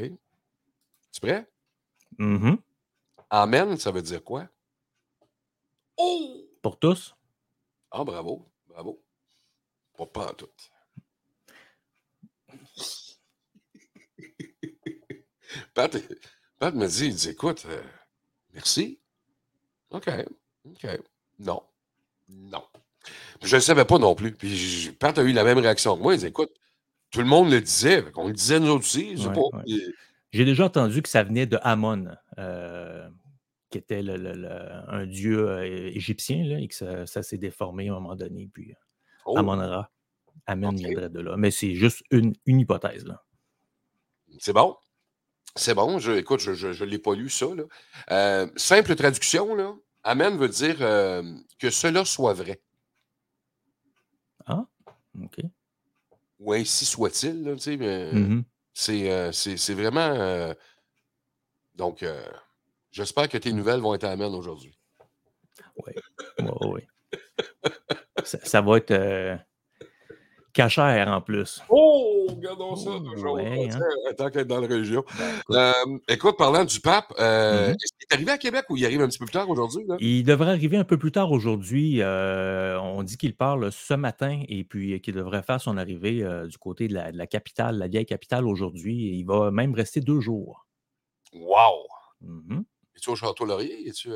Tu 1.13 1.21
prêt? 1.21 1.47
Mmh 2.19 2.51
mh. 2.51 2.57
Amen, 3.29 3.77
ça 3.77 3.91
veut 3.91 4.01
dire 4.01 4.23
quoi? 4.23 4.47
Oh! 5.97 6.47
Pour 6.61 6.77
tous? 6.79 7.15
Ah 7.91 8.03
bravo, 8.03 8.45
bravo. 8.67 9.03
Pas 9.97 10.07
pantoute. 10.07 10.71
Pat 15.73 15.95
Pat 16.59 16.73
me 16.75 16.87
dit, 16.87 17.07
il 17.07 17.15
dit: 17.15 17.29
«Écoute, 17.29 17.65
heu, 17.69 17.81
merci». 18.53 18.99
OK, 19.91 20.09
OK. 20.65 20.87
Non, 21.39 21.61
non. 22.29 22.63
Je 23.43 23.55
le 23.57 23.61
savais 23.61 23.85
pas 23.85 23.99
non 23.99 24.15
plus. 24.15 24.33
Puis 24.33 24.91
Pat 24.99 25.17
a 25.19 25.23
eu 25.23 25.33
la 25.33 25.43
même 25.45 25.59
réaction 25.59 25.97
que 25.97 26.03
moi. 26.03 26.15
Il 26.15 26.19
dit: 26.21 26.27
«Écoute, 26.27 26.51
tout 27.11 27.19
le 27.21 27.27
monde 27.27 27.51
le 27.51 27.61
disait, 27.61 28.03
qu'on 28.13 28.27
le 28.29 28.33
disait 28.33 28.59
nous 28.61 28.71
aussi, 28.73 29.17
je 29.17 29.23
sais 29.23 29.29
Ouais, 29.29 29.35
pas». 29.35 29.41
ouais. 29.53 29.63
Puis 29.65 29.81
J'ai 30.33 30.45
déjà 30.45 30.65
entendu 30.65 31.01
que 31.03 31.09
ça 31.09 31.23
venait 31.23 31.47
de 31.47 31.59
Amon, 31.63 32.07
heu, 32.39 33.03
qui 33.71 33.77
était 33.79 34.03
le 34.03 34.17
le 34.17 34.33
le 34.33 34.49
un 34.89 35.05
dieu, 35.07 35.39
heu, 35.49 35.65
égyptien, 35.95 36.45
là 36.45 36.59
et 36.61 36.67
que 36.69 36.75
ça 36.75 37.05
ça 37.07 37.23
s'est 37.23 37.37
déformé 37.39 37.89
à 37.89 37.93
un 37.93 37.95
moment 38.01 38.15
donné, 38.17 38.49
puis, 38.53 38.73
Oh! 39.25 39.37
Amon-Ra. 39.37 39.91
Viendrait 40.49 41.09
de 41.11 41.21
là, 41.21 41.37
mais 41.37 41.51
c'est 41.51 41.75
juste 41.75 42.03
une 42.11 42.33
une 42.47 42.59
hypothèse, 42.61 43.05
là. 43.05 43.23
C'est 44.39 44.53
bon? 44.53 44.77
C'est 45.57 45.73
bon. 45.75 45.99
Je 45.99 46.11
écoute, 46.13 46.39
je 46.39 46.53
je 46.53 46.71
je 46.73 46.85
l'ai 46.85 46.99
pas 46.99 47.15
lu 47.15 47.29
ça, 47.29 47.47
là. 47.55 47.63
Heu, 48.45 48.51
simple 48.55 48.95
traduction, 48.95 49.55
là, 49.55 49.73
amen 50.03 50.37
veut 50.37 50.49
dire, 50.49 50.81
hem, 50.81 51.43
que 51.59 51.69
cela 51.69 52.05
soit 52.05 52.33
vrai. 52.33 52.61
Ah! 54.45 54.65
OK. 55.23 55.39
Ou 56.39 56.53
ainsi 56.53 56.85
soit-il, 56.85 57.43
là, 57.43 57.53
tu 57.55 57.59
sais, 57.61 57.77
mais 57.77 58.11
Mmh 58.13 58.35
mh. 58.39 58.43
c'est, 58.73 59.11
heu, 59.11 59.31
c'est 59.31 59.57
c'est 59.57 59.73
vraiment, 59.73 60.53
donc 61.75 62.05
j'espère 62.91 63.29
que 63.29 63.37
tes 63.37 63.53
nouvelles 63.53 63.79
vont 63.81 63.93
être 63.95 64.05
amen 64.05 64.33
aujourd'hui. 64.33 64.77
Oui. 65.85 65.93
Ouais. 66.39 66.87
Ça 68.23 68.39
ça 68.43 68.61
va 68.61 68.77
être, 68.77 69.39
cachère 70.53 71.07
en 71.09 71.21
plus. 71.21 71.61
Oh! 71.69 72.16
Regardons 72.29 72.75
ça 72.75 72.99
toujours, 73.05 73.35
ouais, 73.35 73.69
hein? 73.69 73.79
tant 74.17 74.29
qu'à 74.29 74.41
être 74.41 74.47
dans 74.47 74.59
la 74.59 74.67
région. 74.67 75.03
Ben, 75.13 75.35
écoute. 75.35 75.63
Hem, 75.85 75.99
écoute, 76.07 76.37
parlant 76.37 76.65
du 76.65 76.79
pape, 76.81 77.13
Mmh 77.49 77.55
heu, 77.59 77.69
mh. 77.71 77.77
est-ce 77.81 77.93
qu'il 77.93 78.07
est 78.09 78.13
arrivé 78.13 78.31
à 78.31 78.37
Québec 78.37 78.65
ou 78.69 78.77
il 78.77 78.85
arrive 78.85 79.01
un 79.01 79.07
petit 79.07 79.19
peu 79.19 79.25
plus 79.25 79.33
tard 79.33 79.49
aujourd'hui? 79.49 79.85
Il 79.99 80.23
devrait 80.23 80.49
arriver 80.51 80.77
un 80.77 80.83
peu 80.83 80.97
plus 80.99 81.11
tard 81.11 81.31
aujourd'hui, 81.31 82.01
heu, 82.01 82.77
on 82.79 83.01
dit 83.01 83.17
qu'il 83.17 83.35
part, 83.35 83.57
là, 83.57 83.71
ce 83.71 83.95
matin 83.95 84.43
et 84.47 84.63
puis 84.63 85.01
qu'il 85.01 85.15
devrait 85.15 85.41
faire 85.41 85.59
son 85.59 85.75
arrivée, 85.75 86.23
du 86.47 86.57
côté 86.59 86.87
de 86.87 86.93
la 86.93 87.11
de 87.11 87.17
la 87.17 87.25
capitale, 87.25 87.77
la 87.79 87.87
vieille 87.87 88.05
capitale 88.05 88.45
aujourd'hui 88.45 89.17
il 89.17 89.23
va 89.25 89.49
même 89.49 89.73
rester 89.73 89.99
2 90.01 90.19
jours. 90.19 90.65
Wow! 91.33 91.87
Mmh 92.21 92.55
mh. 92.55 92.63
Es-tu 92.95 93.09
au 93.11 93.15
Château 93.15 93.45
Laurier? 93.45 93.87
Es-tu, 93.87 94.09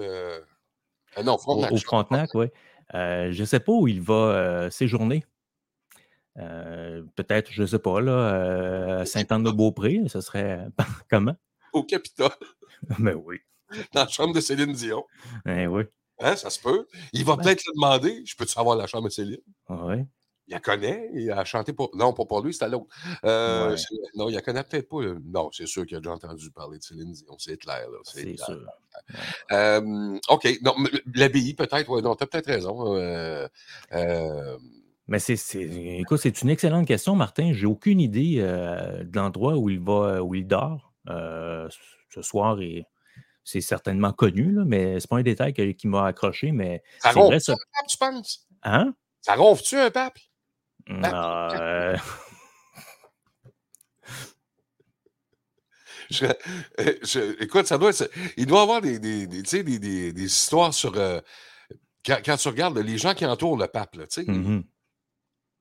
ah 1.15 1.23
non, 1.23 1.33
Au 1.33 1.37
Frontenac, 1.37 1.71
au 1.71 1.77
Frontenac. 1.79 2.29
Heu, 2.93 3.31
je 3.31 3.43
sais 3.45 3.59
pas 3.59 3.71
où 3.71 3.87
il 3.87 4.01
va, 4.01 4.69
séjourner. 4.71 5.23
Heu, 6.37 7.05
peut-être, 7.15 7.51
je 7.51 7.65
sais 7.65 7.79
pas 7.79 7.99
là, 8.01 8.27
à 8.27 8.87
Capitole. 8.99 9.07
Sainte-Anne-de-Beaupré, 9.07 10.01
ce 10.07 10.21
serait 10.21 10.67
comment? 11.09 11.35
Au 11.73 11.83
Capitole. 11.83 12.29
Ben 12.99 13.13
oui. 13.15 13.37
Dans 13.93 14.01
la 14.01 14.07
chambre 14.07 14.33
de 14.33 14.41
Céline 14.41 14.73
Dion. 14.73 15.05
Eh 15.45 15.67
oui. 15.67 15.83
Hein, 16.19 16.35
ça 16.35 16.49
se 16.49 16.59
peut. 16.59 16.87
Il 17.13 17.23
va 17.25 17.35
Ben 17.35 17.43
peut-être 17.43 17.63
le 17.67 17.73
demander: 17.75 18.23
«Je 18.25 18.35
peux-tu 18.35 18.57
avoir 18.57 18.75
la 18.75 18.87
chambre 18.87 19.05
de 19.07 19.13
Céline?» 19.13 19.37
Ouais. 19.69 20.05
Il 20.47 20.53
la 20.53 20.59
connaît, 20.59 21.09
il 21.13 21.31
a 21.31 21.45
chanté 21.45 21.71
pour. 21.71 21.95
Non, 21.95 22.11
pas 22.11 22.25
pour 22.25 22.41
lui, 22.41 22.53
c'était 22.53 22.69
l'autre. 22.69 22.87
Euh, 23.23 23.77
non, 24.15 24.27
il 24.29 24.33
la 24.35 24.41
connaît 24.41 24.63
peut-être 24.63 24.89
pas. 24.89 24.97
Non, 25.23 25.49
c'est 25.53 25.67
sûr 25.67 25.85
qu'il 25.85 25.95
a 25.95 25.99
déjà 25.99 26.11
entendu 26.11 26.49
parler 26.51 26.79
de 26.79 26.83
Céline 26.83 27.11
Dion, 27.11 27.35
c'est 27.37 27.57
clair. 27.57 27.87
C'est 28.03 28.35
sûr. 28.35 28.65
OK. 30.29 30.59
Non, 30.63 30.75
l'abbaye, 31.13 31.53
peut-être, 31.53 31.87
ouais, 31.89 32.01
non, 32.01 32.15
tu 32.15 32.23
as 32.23 32.27
peut-être 32.27 32.47
raison. 32.47 32.95
Mais 35.11 35.19
c'est, 35.19 35.35
écoute, 35.99 36.19
c'est 36.21 36.41
une 36.41 36.49
excellente 36.49 36.87
question, 36.87 37.15
Martin. 37.15 37.51
J'ai 37.53 37.67
aucune 37.67 37.99
idée 37.99 38.37
de 38.37 39.15
l'endroit 39.15 39.57
où 39.57 39.69
il 39.69 39.79
va, 39.79 40.23
où 40.23 40.33
il 40.33 40.47
dort 40.47 40.93
ce 41.05 42.21
soir 42.21 42.61
et 42.61 42.85
c'est 43.43 43.61
certainement 43.61 44.13
connu, 44.13 44.51
là, 44.51 44.63
mais 44.65 44.99
c'est 44.99 45.09
pas 45.09 45.17
un 45.17 45.23
détail 45.23 45.53
qui 45.53 45.87
m'a 45.87 46.05
accroché, 46.05 46.51
mais 46.51 46.83
ça 46.99 47.11
ronfle 47.11 47.39
ça... 47.41 47.53
un 47.53 47.55
pape, 47.55 47.87
tu 47.87 47.97
penses? 47.97 48.47
Hein? 48.63 48.93
Ça 49.21 49.35
ronfle-tu 49.35 49.77
un 49.77 49.91
pape? 49.91 50.17
Euh... 50.89 51.97
écoute, 57.39 57.67
ça 57.67 57.77
doit 57.77 57.91
il 58.37 58.45
doit 58.45 58.59
y 58.59 58.61
avoir 58.61 58.81
des, 58.81 58.99
des, 58.99 59.27
des, 59.27 59.79
des 60.13 60.23
histoires 60.23 60.73
sur. 60.73 60.97
Euh, 60.97 61.21
quand, 62.05 62.17
quand, 62.25 62.37
tu 62.37 62.47
regardes 62.47 62.77
les 62.77 62.97
gens 62.97 63.13
qui 63.13 63.25
entourent 63.25 63.57
le 63.57 63.67
pape, 63.67 63.95
là, 63.95 64.07
tu 64.07 64.23
sais, 64.23 64.31
mmh 64.31 64.63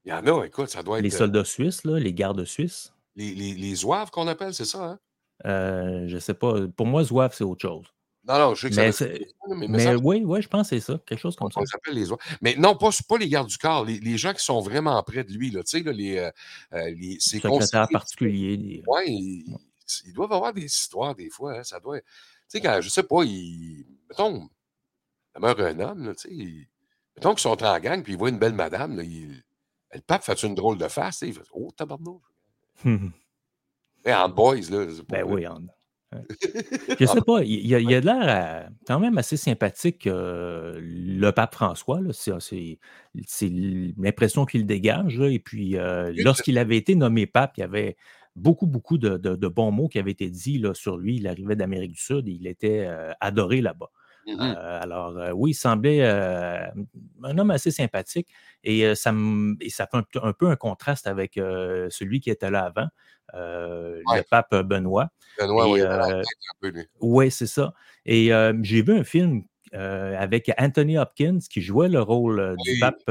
il 0.04 0.10
y 0.10 0.12
en 0.12 0.26
a, 0.26 0.44
écoute, 0.44 0.68
ça 0.68 0.82
doit 0.82 0.98
être. 0.98 1.04
Les 1.04 1.10
soldats 1.10 1.44
suisses, 1.44 1.84
là, 1.84 1.98
les 1.98 2.12
gardes 2.12 2.44
suisses. 2.44 2.92
Les, 3.16 3.34
les, 3.34 3.54
les 3.54 3.74
zouaves 3.74 4.10
qu'on 4.10 4.28
appelle, 4.28 4.54
c'est 4.54 4.64
ça, 4.64 4.82
hein? 4.84 4.98
Euh, 5.46 6.04
je 6.06 6.18
sais 6.18 6.34
pas. 6.34 6.66
Pour 6.68 6.86
moi, 6.86 7.04
zouave, 7.04 7.34
c'est 7.34 7.44
autre 7.44 7.62
chose. 7.62 7.86
Non, 8.24 8.38
non, 8.38 8.54
je 8.54 8.68
sais 8.68 8.70
que 8.70 8.76
mais, 8.76 8.92
ça 8.92 9.06
mais, 9.56 9.68
mais 9.68 9.94
oui, 9.94 10.22
oui, 10.24 10.42
je 10.42 10.48
pense 10.48 10.68
que 10.68 10.78
c'est 10.78 10.84
ça, 10.92 11.00
quelque 11.06 11.18
chose 11.18 11.36
comme 11.36 11.50
ça. 11.50 11.60
On 11.60 11.66
s'appelle 11.66 11.94
les 11.94 12.04
zouaves. 12.04 12.18
Mais 12.42 12.54
non, 12.56 12.76
pas, 12.76 12.90
pas 13.08 13.16
les 13.16 13.28
gardes 13.28 13.48
du 13.48 13.56
corps, 13.56 13.84
les, 13.84 13.98
les, 13.98 14.18
gens 14.18 14.34
qui 14.34 14.44
sont 14.44 14.60
vraiment 14.60 15.02
près 15.02 15.24
de 15.24 15.32
lui, 15.32 15.50
là, 15.50 15.62
tu 15.62 15.78
sais, 15.78 15.82
là, 15.82 15.92
les, 15.92 16.18
euh, 16.18 16.30
euh 16.74 16.90
les 16.90 17.18
secrétaires 17.18 17.88
particuliers. 17.90 18.82
Oui, 18.86 19.04
ils, 19.06 19.56
ils, 20.06 20.12
doivent 20.12 20.32
avoir 20.32 20.52
des 20.52 20.66
histoires 20.66 21.14
des 21.14 21.30
fois. 21.30 21.58
Hein, 21.58 21.62
ça 21.64 21.80
doit. 21.80 21.98
Tu 21.98 22.04
sais, 22.48 22.60
quand, 22.60 22.78
je 22.82 22.90
sais 22.90 23.02
pas, 23.02 23.22
ils, 23.24 23.86
mettons, 24.10 24.50
il 25.34 25.40
meurt 25.40 25.60
un 25.60 25.80
homme, 25.80 26.06
là, 26.06 26.14
tu 26.14 26.28
sais, 26.28 26.68
mettons 27.16 27.30
qu'ils 27.30 27.40
sont 27.40 27.62
en 27.62 27.80
gang, 27.80 28.02
puis 28.02 28.12
ils 28.12 28.18
voient 28.18 28.28
une 28.28 28.38
belle 28.38 28.52
madame, 28.52 28.96
là, 28.96 29.02
il, 29.02 29.42
le 29.94 30.00
pape 30.00 30.22
fait 30.22 30.42
une 30.42 30.54
drôle 30.54 30.78
de 30.78 30.88
face, 30.88 31.22
il 31.22 31.34
fait 31.34 31.40
Oh, 31.52 31.70
tabarnouche. 31.76 32.22
Mais 32.84 34.14
en 34.14 34.28
boys, 34.28 34.70
là. 34.70 34.86
Ben 35.08 35.24
oui, 35.24 35.46
en... 35.46 35.60
Je 36.98 37.06
sais 37.06 37.20
pas, 37.20 37.42
il 37.44 37.66
y 37.66 37.74
a, 37.74 37.78
a 37.78 38.00
de 38.00 38.06
l'air 38.06 38.70
quand 38.86 38.98
même 38.98 39.16
assez 39.16 39.36
sympathique, 39.36 40.08
euh, 40.08 40.80
le 40.82 41.30
pape 41.30 41.54
François. 41.54 42.00
C'est 42.12 43.50
l'impression 43.96 44.44
qu'il 44.44 44.66
dégage. 44.66 45.20
et 45.20 45.38
puis, 45.38 45.76
euh, 45.76 46.12
lorsqu'il 46.16 46.58
avait 46.58 46.76
été 46.76 46.96
nommé 46.96 47.26
pape, 47.26 47.52
il 47.58 47.60
y 47.60 47.64
avait 47.64 47.96
beaucoup, 48.34 48.66
beaucoup 48.66 48.98
de, 48.98 49.46
bons 49.46 49.70
mots 49.70 49.88
qui 49.88 49.98
avaient 50.00 50.10
été 50.10 50.30
dits 50.30 50.58
là, 50.58 50.74
sur 50.74 50.96
lui. 50.96 51.16
Il 51.16 51.28
arrivait 51.28 51.56
d'Amérique 51.56 51.92
du 51.92 52.00
Sud 52.00 52.26
et 52.26 52.32
il 52.32 52.46
était 52.48 52.86
euh, 52.88 53.12
adoré 53.20 53.60
là-bas. 53.60 53.90
Mmh 54.26 54.40
alors, 54.40 55.16
oui, 55.34 55.52
il 55.52 55.54
semblait 55.54 56.06
un 56.06 57.38
homme 57.38 57.50
assez 57.50 57.70
sympathique 57.70 58.28
et, 58.64 58.94
ça, 58.94 59.12
ça 59.68 59.86
fait 59.86 60.18
un, 60.22 60.32
peu 60.32 60.48
un 60.48 60.56
contraste 60.56 61.06
avec 61.06 61.34
celui 61.34 62.20
qui 62.20 62.30
était 62.30 62.50
là 62.50 62.64
avant, 62.64 62.88
le 63.34 64.22
pape 64.30 64.54
Benoît. 64.54 65.10
Benoît, 65.38 65.70
oui. 65.70 65.80
oui, 67.00 67.30
c'est 67.30 67.46
ça. 67.46 67.72
Et 68.04 68.30
j'ai 68.62 68.82
vu 68.82 68.98
un 68.98 69.04
film 69.04 69.44
avec 69.72 70.50
Anthony 70.58 70.98
Hopkins 70.98 71.38
qui 71.50 71.62
jouait 71.62 71.88
le 71.88 72.00
rôle 72.00 72.56
du 72.64 72.78
pape 72.78 73.02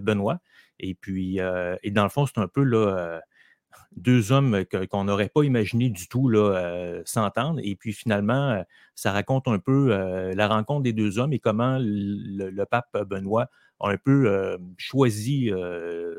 Benoît. 0.00 0.40
Et 0.80 0.94
puis, 0.94 1.38
et 1.38 1.90
dans 1.90 2.04
le 2.04 2.10
fond, 2.10 2.26
c'est 2.26 2.38
un 2.38 2.48
peu 2.48 2.62
là 2.62 3.20
deux 3.96 4.32
hommes 4.32 4.64
qu'on 4.90 5.04
n'aurait 5.04 5.28
pas 5.28 5.42
imaginé 5.42 5.88
du 5.88 6.08
tout 6.08 6.30
euh, 6.30 7.02
s'entendre. 7.04 7.60
Et 7.62 7.76
puis 7.76 7.92
finalement, 7.92 8.50
euh, 8.50 8.62
ça 8.94 9.12
raconte 9.12 9.48
un 9.48 9.58
peu 9.58 9.92
euh, 9.92 10.34
la 10.34 10.48
rencontre 10.48 10.82
des 10.82 10.92
deux 10.92 11.18
hommes 11.18 11.32
et 11.32 11.38
comment 11.38 11.78
le, 11.80 12.64
pape 12.64 12.96
Benoît 13.06 13.48
a 13.80 13.90
un 13.90 13.96
peu 13.96 14.58
choisi 14.76 15.50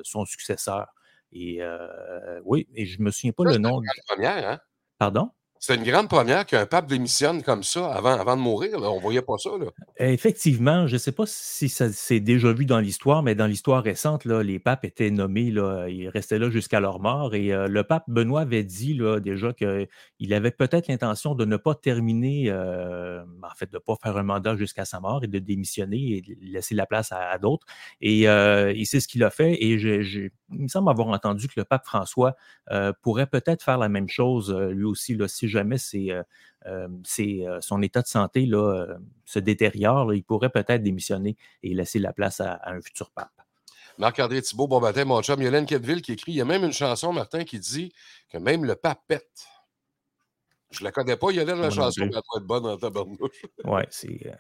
son 0.04 0.26
successeur. 0.26 0.88
Et 1.32 1.62
oui, 2.44 2.68
et 2.76 2.86
je 2.86 3.00
ne 3.00 3.06
me 3.06 3.12
souviens 3.12 3.34
pas 3.34 3.44
le 3.44 3.58
nom. 3.58 3.82
première, 4.08 4.50
hein? 4.50 4.60
Pardon? 4.98 5.32
C'est 5.62 5.76
une 5.76 5.84
grande 5.84 6.08
première 6.08 6.46
qu'un 6.46 6.66
pape 6.66 6.88
démissionne 6.88 7.44
comme 7.44 7.64
ça 7.64 7.92
avant, 7.92 8.38
de 8.38 8.42
mourir. 8.42 8.78
On 8.82 8.96
ne 8.96 9.02
voyait 9.02 9.22
pas 9.22 9.38
ça. 9.38 9.50
Effectivement, 9.98 10.88
je 10.88 10.94
ne 10.94 10.98
sais 10.98 11.12
pas 11.12 11.26
si 11.28 11.68
ça 11.68 11.92
s'est 11.92 12.22
déjà 12.22 12.54
vu 12.54 12.66
dans 12.66 12.80
l'histoire, 12.80 13.24
mais 13.24 13.36
dans 13.36 13.46
l'histoire 13.46 13.84
récente, 13.84 14.24
les 14.24 14.58
papes 14.58 14.86
étaient 14.86 15.12
nommés, 15.12 15.52
là, 15.52 15.88
ils 15.90 16.08
restaient 16.08 16.40
là 16.40 16.50
jusqu'à 16.50 16.80
leur 16.80 17.02
mort. 17.02 17.36
Et 17.36 17.52
euh, 17.52 17.68
le 17.68 17.84
pape 17.84 18.06
Benoît 18.08 18.42
avait 18.42 18.64
dit 18.64 18.98
déjà 19.22 19.52
qu'il 19.52 20.34
avait 20.34 20.52
peut-être 20.52 20.88
l'intention 20.88 21.36
de 21.36 21.44
ne 21.44 21.58
pas 21.58 21.76
terminer, 21.76 22.46
euh, 22.48 23.22
en 23.44 23.56
fait, 23.58 23.70
de 23.70 23.76
ne 23.76 23.80
pas 23.80 23.96
faire 24.02 24.16
un 24.16 24.24
mandat 24.24 24.56
jusqu'à 24.56 24.86
sa 24.86 25.02
mort 25.02 25.26
et 25.26 25.28
de 25.28 25.40
démissionner 25.40 26.18
et 26.18 26.22
de 26.22 26.36
laisser 26.42 26.74
la 26.74 26.86
place 26.86 27.12
à, 27.12 27.38
d'autres. 27.38 27.68
Et, 28.00 28.30
euh, 28.30 28.74
c'est 28.86 29.02
ce 29.02 29.10
qu'il 29.10 29.26
a 29.26 29.30
fait. 29.30 29.62
Et 29.62 29.78
il 30.52 30.64
me 30.64 30.68
semble 30.68 30.90
avoir 30.90 31.08
entendu 31.10 31.48
que 31.48 31.54
le 31.58 31.66
pape 31.66 31.86
François 31.86 32.36
pourrait 33.02 33.28
peut-être 33.28 33.64
faire 33.64 33.78
la 33.78 33.90
même 33.90 34.10
chose 34.10 34.52
lui 34.54 34.86
aussi, 34.86 35.16
là, 35.16 35.28
si 35.28 35.48
jamais 35.48 35.78
c'est, 35.78 36.12
euh, 36.66 36.88
euh, 37.20 37.48
euh, 37.48 37.62
son 37.62 37.82
état 37.82 38.02
de 38.02 38.08
santé 38.08 38.46
là, 38.46 38.98
se 39.26 39.40
détériore, 39.40 40.14
il 40.14 40.24
pourrait 40.24 40.50
peut-être 40.50 40.84
démissionner 40.84 41.38
et 41.64 41.74
laisser 41.74 42.00
la 42.00 42.14
place 42.14 42.42
à, 42.42 42.60
un 42.66 42.82
futur 42.82 43.12
pape. 43.12 43.32
Marc-André 43.98 44.42
Thibault, 44.42 44.68
bon 44.68 44.80
matin, 44.80 45.06
mon 45.06 45.22
chum. 45.22 45.42
Yolène 45.42 45.66
Quetteville 45.66 46.02
qui 46.02 46.14
écrit 46.14 46.32
il 46.32 46.36
y 46.36 46.42
a 46.42 46.46
même 46.46 46.64
une 46.64 46.74
chanson, 46.74 47.12
Martin, 47.12 47.44
qui 47.44 47.60
dit 47.60 47.94
que 48.30 48.38
même 48.38 48.64
le 48.66 48.76
pape 48.76 49.02
pète. 49.08 49.48
Je 50.72 50.82
ne 50.82 50.86
la 50.86 50.92
connais 50.92 51.18
pas, 51.18 51.32
Yolène, 51.32 51.60
la 51.60 51.70
chanson, 51.70 52.02
mais 52.02 52.08
elle 52.08 52.12
doit 52.12 52.38
être 52.38 52.46
bonne 52.46 52.66
en 52.66 52.78
tabarnouche. 52.78 53.20
Oui, 53.66 53.82
c'est 53.90 54.38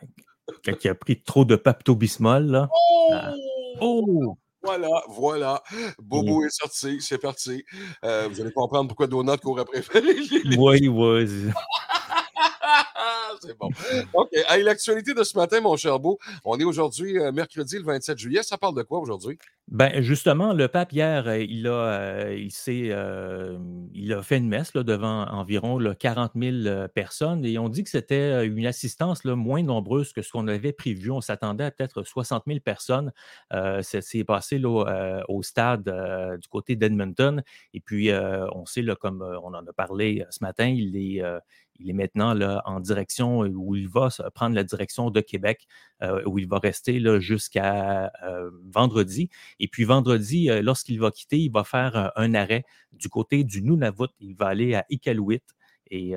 quelqu'un 0.63 0.79
qui 0.79 0.89
a 0.89 0.95
pris 0.95 1.21
trop 1.21 1.45
de 1.45 1.55
pactobismol. 1.55 2.45
Là. 2.45 2.69
Oh! 2.71 3.09
Ah. 3.13 3.33
oh! 3.81 4.37
Voilà, 4.61 4.89
voilà. 5.07 5.63
Bobo 5.99 6.43
est 6.45 6.49
sorti, 6.49 6.99
c'est 7.01 7.17
parti. 7.17 7.63
Euh, 8.03 8.27
vous 8.29 8.41
allez 8.41 8.51
comprendre 8.55 8.87
pourquoi 8.87 9.07
Donut 9.07 9.37
court 9.37 9.59
après 9.59 9.83
Oui, 10.57 10.87
oui. 10.87 11.51
c'est 13.41 13.57
bon. 13.57 13.69
OK. 14.13 14.29
l'actualité 14.63 15.13
de 15.13 15.23
ce 15.23 15.37
matin, 15.37 15.61
mon 15.61 15.75
cher 15.77 15.99
Beau, 15.99 16.19
on 16.45 16.59
est 16.59 16.63
aujourd'hui, 16.63 17.17
euh, 17.17 17.31
mercredi, 17.31 17.77
le 17.77 17.83
27 17.83 18.17
juillet. 18.17 18.43
Ça 18.43 18.57
parle 18.57 18.75
de 18.75 18.83
quoi 18.83 18.99
aujourd'hui? 18.99 19.37
Ben 19.67 20.01
justement, 20.01 20.53
le 20.53 20.67
pape 20.67 20.91
hier, 20.91 21.27
euh, 21.27 21.37
il 21.37 21.67
a, 21.67 21.71
euh, 21.71 23.57
il, 23.93 24.13
a 24.13 24.23
fait 24.23 24.37
une 24.37 24.47
messe 24.47 24.73
devant 24.73 25.27
environ 25.27 25.77
là, 25.77 25.93
40 25.93 26.31
000 26.35 26.87
personnes 26.87 27.45
et 27.45 27.59
on 27.59 27.69
dit 27.69 27.83
que 27.83 27.89
c'était 27.91 28.47
une 28.47 28.65
assistance 28.65 29.23
là, 29.25 29.35
moins 29.35 29.61
nombreuse 29.61 30.11
que 30.11 30.23
ce 30.23 30.31
qu'on 30.31 30.47
avait 30.47 30.73
prévu. 30.73 31.11
On 31.11 31.21
s'attendait 31.21 31.65
à 31.65 31.71
peut-être 31.71 32.03
60 32.03 32.43
000 32.47 32.59
personnes. 32.61 33.11
ça 33.51 33.83
s'est 34.01 34.23
passé 34.23 34.59
au 34.63 35.43
stade 35.43 35.83
du 36.41 36.47
côté 36.47 36.75
d'Edmonton 36.75 37.43
et 37.75 37.79
puis 37.79 38.09
on 38.11 38.65
sait, 38.65 38.83
comme 38.99 39.21
on 39.21 39.53
en 39.53 39.67
a 39.67 39.73
parlé 39.73 40.25
ce 40.31 40.43
matin, 40.43 40.67
il 40.67 40.97
est, 40.97 41.21
il 41.79 41.89
est 41.89 41.93
maintenant 41.93 42.33
là, 42.33 42.61
en 42.65 42.79
direction 42.79 43.43
euh, 43.43 43.49
où 43.49 43.75
il 43.75 43.87
va 43.87 44.09
prendre 44.33 44.55
la 44.55 44.63
direction 44.63 45.09
de 45.09 45.21
Québec, 45.21 45.67
euh, 46.01 46.21
où 46.25 46.39
il 46.39 46.47
va 46.47 46.59
rester 46.59 47.01
jusqu'à 47.19 48.11
euh, 48.23 48.51
vendredi. 48.65 49.29
Et 49.59 49.67
puis 49.67 49.85
vendredi, 49.85 50.49
lorsqu'il 50.61 50.99
va 50.99 51.11
quitter, 51.11 51.39
il 51.39 51.51
va 51.51 51.63
faire 51.63 52.11
un 52.15 52.33
arrêt 52.33 52.65
du 52.93 53.09
côté 53.09 53.43
du 53.43 53.61
Nunavut. 53.61 54.09
Il 54.19 54.35
va 54.35 54.47
aller 54.47 54.75
à 54.75 54.85
Iqaluit. 54.89 55.41
Et, 55.91 56.15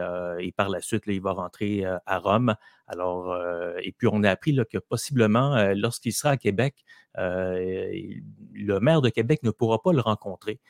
par 0.57 0.69
la 0.69 0.81
suite, 0.81 1.05
il 1.07 1.21
va 1.21 1.33
rentrer 1.33 1.85
à 2.07 2.19
Rome. 2.19 2.55
Alors, 2.87 3.35
et 3.83 3.93
puis 3.93 4.09
on 4.11 4.23
a 4.23 4.31
appris 4.31 4.57
que 4.71 4.79
possiblement, 4.79 5.73
lorsqu'il 5.75 6.13
sera 6.13 6.31
à 6.31 6.37
Québec, 6.37 6.85
le 7.17 8.79
maire 8.81 9.01
de 9.01 9.09
Québec 9.09 9.43
ne 9.43 9.51
pourra 9.51 9.83
pas 9.83 9.93
le 9.93 10.01
rencontrer 10.01 10.61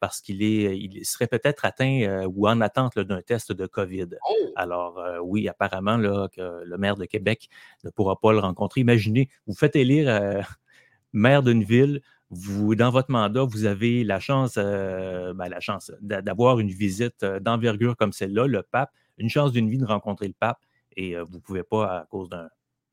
parce 0.00 0.20
qu'il 0.20 0.42
est, 0.42 0.78
il 0.78 1.04
serait 1.06 1.28
peut-être 1.28 1.64
atteint 1.64 2.26
ou 2.26 2.46
en 2.46 2.60
attente 2.60 2.98
d'un 2.98 3.22
test 3.22 3.52
de 3.52 3.66
COVID. 3.66 4.08
Oh! 4.28 4.52
Alors, 4.56 5.02
oui, 5.22 5.48
apparemment, 5.48 5.96
là, 5.96 6.28
que 6.28 6.62
le 6.64 6.78
maire 6.78 6.96
de 6.96 7.06
Québec 7.06 7.48
ne 7.84 7.90
pourra 7.90 8.20
pas 8.20 8.32
le 8.32 8.38
rencontrer. 8.38 8.82
Imaginez, 8.82 9.28
vous 9.46 9.54
faites 9.54 9.76
élire 9.76 10.46
maire 11.12 11.42
d'une 11.42 11.62
ville, 11.62 12.02
vous, 12.32 12.74
dans 12.74 12.90
votre 12.90 13.10
mandat, 13.10 13.44
vous 13.44 13.66
avez 13.66 14.04
la 14.04 14.18
chance, 14.18 14.54
euh, 14.56 15.34
ben, 15.34 15.48
la 15.48 15.60
chance 15.60 15.92
d'avoir 16.00 16.60
une 16.60 16.70
visite 16.70 17.22
euh, 17.22 17.38
d'envergure 17.40 17.94
comme 17.94 18.12
celle-là, 18.12 18.46
le 18.46 18.62
pape, 18.62 18.90
une 19.18 19.28
chance 19.28 19.52
d'une 19.52 19.68
vie 19.68 19.76
de 19.76 19.84
rencontrer 19.84 20.28
le 20.28 20.34
pape, 20.38 20.58
et 20.96 21.14
euh, 21.14 21.24
vous 21.24 21.36
ne 21.36 21.40
pouvez 21.40 21.62
pas 21.62 21.98
à 21.98 22.06
cause 22.06 22.30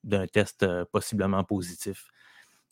d'un 0.03 0.27
test 0.27 0.67
possiblement 0.91 1.45
positif. 1.45 2.07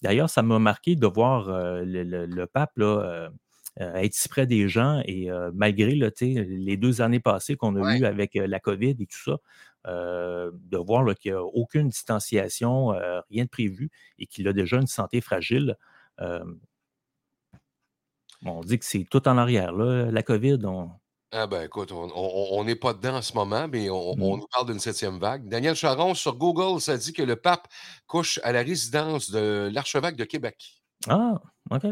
D'ailleurs, 0.01 0.29
ça 0.29 0.41
m'a 0.43 0.59
marqué 0.59 0.95
de 0.95 1.07
voir 1.07 1.47
le, 1.49 2.45
pape 2.45 2.77
là, 2.77 3.29
être 3.77 4.13
si 4.13 4.29
près 4.29 4.45
des 4.45 4.69
gens 4.69 5.01
et 5.05 5.29
malgré 5.53 5.95
les 5.95 6.77
deux 6.77 7.01
années 7.01 7.19
passées 7.19 7.55
qu'on 7.55 7.75
a 7.75 7.97
eues 7.97 8.05
avec 8.05 8.35
la 8.35 8.59
COVID 8.59 8.95
et 8.99 9.07
tout 9.07 9.17
ça, 9.17 9.37
de 9.85 10.77
voir 10.77 11.03
qu'il 11.15 11.31
n'y 11.31 11.37
a 11.37 11.43
aucune 11.43 11.89
distanciation, 11.89 12.89
rien 13.31 13.45
de 13.45 13.49
prévu 13.49 13.89
et 14.19 14.27
qu'il 14.27 14.47
a 14.47 14.53
déjà 14.53 14.77
une 14.77 14.87
santé 14.87 15.19
fragile. 15.19 15.75
On 18.45 18.61
dit 18.61 18.79
que 18.79 18.85
c'est 18.85 19.05
tout 19.09 19.27
en 19.27 19.37
arrière. 19.37 19.71
Là, 19.71 20.11
la 20.11 20.23
COVID, 20.23 20.59
on, 20.65 20.91
ah 21.31 21.47
ben 21.47 21.63
écoute, 21.63 21.91
on 21.91 22.63
n'est 22.63 22.75
pas 22.75 22.93
dedans 22.93 23.17
en 23.17 23.21
ce 23.21 23.33
moment, 23.33 23.67
mais 23.67 23.89
on, 23.89 24.15
Mmh. 24.15 24.19
nous 24.39 24.47
parle 24.51 24.67
d'une 24.67 24.79
septième 24.79 25.19
vague. 25.19 25.47
Daniel 25.49 25.75
Charon, 25.75 26.13
sur 26.13 26.35
Google, 26.37 26.79
ça 26.81 26.97
dit 26.97 27.13
que 27.13 27.21
le 27.23 27.35
pape 27.35 27.67
couche 28.05 28.39
à 28.43 28.51
la 28.51 28.61
résidence 28.61 29.29
de 29.31 29.69
l'archevêque 29.73 30.15
de 30.15 30.23
Québec. 30.23 30.81
Ah, 31.07 31.41
OK. 31.71 31.83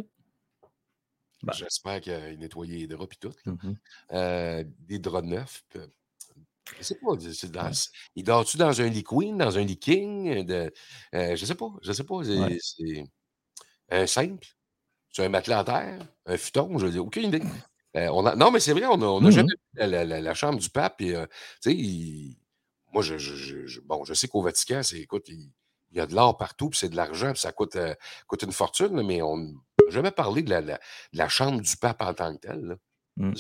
Ben. 1.44 1.54
J'espère 1.54 2.02
qu'il 2.02 2.14
a 2.14 2.36
nettoyé 2.38 2.78
les 2.80 2.88
draps 2.88 3.14
et 3.16 3.20
tout. 3.20 3.34
là. 3.46 3.52
Mmh 3.52 3.74
Euh, 4.14 4.64
des 4.80 5.00
draps 5.00 5.28
neufs. 5.28 5.64
euh, 5.76 5.86
Je 6.80 6.82
sais 6.84 6.96
pas. 6.96 7.10
c'est 7.20 7.52
dans- 7.52 7.66
Ouais. 7.66 7.72
Il 8.16 8.24
dort-tu 8.24 8.58
dans 8.58 8.82
un 8.82 8.88
lit 8.88 9.04
queen, 9.04 9.38
dans 9.38 9.56
un 9.58 9.64
lit 9.64 9.78
king? 9.78 10.44
De, 10.46 10.74
euh, 11.14 11.36
je 11.36 11.46
sais 11.46 11.54
pas. 11.54 11.68
Je 11.84 11.92
sais 11.92 12.04
pas. 12.04 12.16
Ouais. 12.16 12.58
Un 13.90 14.08
simple. 14.08 14.48
C'est 15.12 15.26
un 15.26 15.30
matelas 15.30 15.60
à 15.60 15.64
terre? 15.64 16.00
Un 16.26 16.38
futon? 16.38 16.78
Je 16.78 16.88
n'ai 16.88 17.00
aucune 17.00 17.26
idée. 17.30 17.42
Euh, 17.96 18.10
on 18.12 18.26
a- 18.26 18.36
non, 18.36 18.52
mais 18.52 18.60
c'est 18.60 18.74
vrai, 18.74 18.86
on 18.86 18.98
n'a 18.98 19.08
Mhm. 19.28 19.32
jamais 19.32 19.54
vu 19.54 19.80
la, 19.80 20.04
la- 20.04 20.34
chambre 20.34 20.60
du 20.60 20.70
pape. 20.70 21.00
Et, 21.02 21.16
euh, 21.16 21.26
il- 21.66 22.38
moi, 22.92 23.02
je, 23.02 23.18
je- 23.18 23.36
je- 23.36 23.66
je- 23.66 23.80
bon, 23.82 24.04
je 24.04 24.14
sais 24.14 24.28
qu'au 24.28 24.42
Vatican, 24.42 24.82
c'est, 24.84 25.00
écoute, 25.00 25.26
il, 25.30 25.50
il 25.92 25.98
y 25.98 26.02
a 26.02 26.06
de 26.06 26.14
l'or 26.14 26.38
partout, 26.38 26.70
puis 26.70 26.78
c'est 26.80 26.90
de 26.90 26.96
l'argent, 26.98 27.32
puis 27.32 27.40
ça 27.40 27.54
coûte, 27.54 27.78
euh, 27.78 27.94
coûte 28.28 28.44
une 28.44 28.52
fortune, 28.52 29.02
mais 29.04 29.22
on 29.22 29.38
n'a 29.38 29.52
jamais 29.90 30.12
parlé 30.12 30.42
de 30.44 30.50
la, 30.50 30.60
la- 30.62 30.78
de 31.14 31.18
la 31.18 31.30
chambre 31.30 31.62
du 31.62 31.78
pape 31.78 32.02
en 32.02 32.14
tant 32.14 32.36
que 32.36 32.40
telle. 32.42 32.62
là. 32.66 32.76
Mm. 33.18 33.34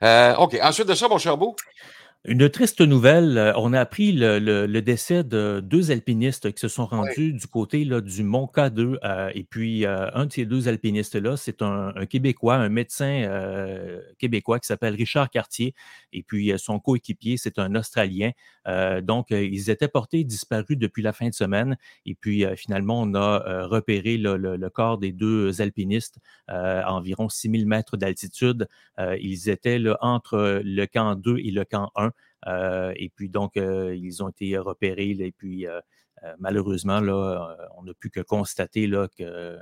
Pas. 0.00 0.38
OK. 0.38 0.56
Ensuite 0.62 0.86
de 0.86 0.94
ça, 0.94 1.08
mon 1.08 1.18
cher 1.18 1.36
Beau, 1.36 1.56
Une 2.24 2.48
triste 2.50 2.80
nouvelle, 2.80 3.38
euh, 3.38 3.52
on 3.56 3.72
a 3.72 3.78
appris 3.80 4.10
le, 4.10 4.40
le- 4.40 4.66
le 4.66 4.82
décès 4.82 5.22
de 5.22 5.60
deux 5.64 5.92
alpinistes 5.92 6.52
qui 6.52 6.58
se 6.60 6.66
sont 6.66 6.84
rendus 6.84 7.32
du 7.32 7.46
côté 7.46 7.84
là, 7.84 8.00
du 8.00 8.24
Mont 8.24 8.48
K2. 8.48 8.98
euh, 9.04 9.30
et 9.32 9.44
puis, 9.44 9.86
euh, 9.86 10.08
un 10.12 10.26
de 10.26 10.32
ces 10.32 10.44
deux 10.44 10.66
alpinistes-là, 10.66 11.36
c'est 11.36 11.62
un, 11.62 11.92
un 11.94 12.04
Québécois, 12.06 12.56
un 12.56 12.68
médecin 12.68 13.22
euh, 13.22 14.00
québécois 14.18 14.58
qui 14.58 14.66
s'appelle 14.66 14.96
Richard 14.96 15.30
Cartier. 15.30 15.72
Et 16.12 16.24
puis, 16.24 16.50
euh, 16.52 16.58
son 16.58 16.80
coéquipier, 16.80 17.36
c'est 17.36 17.60
un 17.60 17.76
Australien. 17.76 18.32
Euh, 18.66 19.00
donc, 19.02 19.30
euh, 19.30 19.44
ils 19.44 19.70
étaient 19.70 19.86
portés 19.86 20.24
disparus 20.24 20.76
depuis 20.78 21.02
la 21.02 21.12
fin 21.12 21.28
de 21.28 21.34
semaine. 21.34 21.76
Et 22.06 22.16
puis, 22.16 22.44
euh, 22.44 22.56
finalement, 22.56 23.00
on 23.02 23.14
a 23.14 23.44
euh, 23.46 23.66
repéré 23.68 24.18
là, 24.18 24.36
le, 24.36 24.56
le 24.56 24.70
corps 24.70 24.98
des 24.98 25.12
deux 25.12 25.60
alpinistes 25.62 26.18
euh, 26.50 26.82
à 26.82 26.92
environ 26.92 27.28
6000 27.28 27.66
mètres 27.68 27.96
d'altitude. 27.96 28.66
Euh, 28.98 29.16
ils 29.20 29.48
étaient 29.48 29.78
là, 29.78 29.96
entre 30.00 30.60
le 30.64 30.86
camp 30.86 31.14
2 31.14 31.38
et 31.38 31.50
le 31.50 31.64
camp 31.64 31.90
1. 31.96 32.10
Euh, 32.46 32.92
et 32.96 33.08
puis 33.10 33.28
donc, 33.28 33.56
euh, 33.56 33.94
ils 33.96 34.22
ont 34.22 34.28
été 34.28 34.56
repérés. 34.58 35.10
et 35.10 35.32
puis, 35.32 35.66
euh, 35.66 35.80
malheureusement, 36.38 37.00
là, 37.00 37.56
euh, 37.60 37.66
on 37.76 37.84
n'a 37.84 37.94
pu 37.94 38.10
que 38.10 38.20
constater 38.20 38.88
que- 39.16 39.58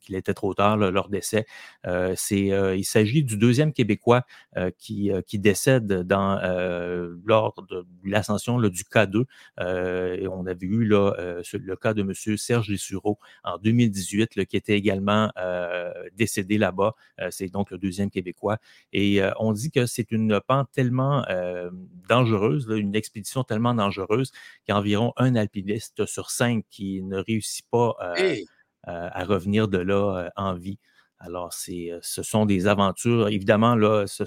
qu'il 0.00 0.14
était 0.14 0.34
trop 0.34 0.54
tard, 0.54 0.76
là, 0.76 0.90
leur 0.90 1.08
décès. 1.08 1.46
Euh, 1.86 2.14
c'est, 2.16 2.52
euh, 2.52 2.76
il 2.76 2.84
s'agit 2.84 3.24
du 3.24 3.36
deuxième 3.36 3.72
Québécois 3.72 4.22
euh, 4.56 4.70
qui, 4.78 5.10
euh, 5.12 5.20
qui 5.22 5.38
décède 5.38 5.86
dans, 6.02 6.38
euh, 6.42 7.14
lors 7.24 7.54
de 7.68 7.84
l'ascension 8.04 8.58
du 8.60 8.84
K2. 8.84 9.24
Euh, 9.60 10.16
et 10.16 10.28
on 10.28 10.46
avait 10.46 10.66
eu 10.66 10.84
là, 10.84 11.14
euh, 11.18 11.42
le 11.54 11.76
cas 11.76 11.94
de 11.94 12.02
M. 12.02 12.12
Serge 12.36 12.68
Dessureau 12.68 13.18
en 13.44 13.58
2018, 13.58 14.36
là, 14.36 14.44
qui 14.44 14.56
était 14.56 14.76
également 14.76 15.30
euh, 15.38 15.92
décédé 16.16 16.58
là-bas. 16.58 16.94
Euh, 17.20 17.28
c'est 17.30 17.48
donc 17.48 17.70
le 17.70 17.78
deuxième 17.78 18.10
Québécois. 18.10 18.58
Et 18.92 19.22
euh, 19.22 19.30
on 19.38 19.52
dit 19.52 19.70
que 19.70 19.86
c'est 19.86 20.10
une 20.12 20.40
pente 20.46 20.68
tellement 20.72 21.24
euh, 21.28 21.70
dangereuse, 22.08 22.68
une 22.70 22.94
expédition 22.94 23.44
tellement 23.44 23.74
dangereuse 23.74 24.30
qu'il 24.64 24.68
y 24.68 24.72
a 24.72 24.78
environ 24.78 25.12
un 25.16 25.34
alpiniste 25.36 25.95
sur 26.04 26.28
cinq 26.28 26.66
qui 26.68 27.02
ne 27.02 27.16
réussit 27.16 27.64
pas 27.70 27.94
euh, 28.02 28.14
hey, 28.16 28.46
euh, 28.88 29.08
à 29.10 29.24
revenir 29.24 29.68
de 29.68 29.78
là 29.78 30.26
euh, 30.26 30.30
en 30.36 30.52
vie. 30.54 30.78
Alors, 31.18 31.54
ce 31.54 32.22
sont 32.22 32.44
des 32.44 32.66
aventures, 32.66 33.28
évidemment, 33.28 33.74
là, 33.74 34.06
ce, 34.06 34.24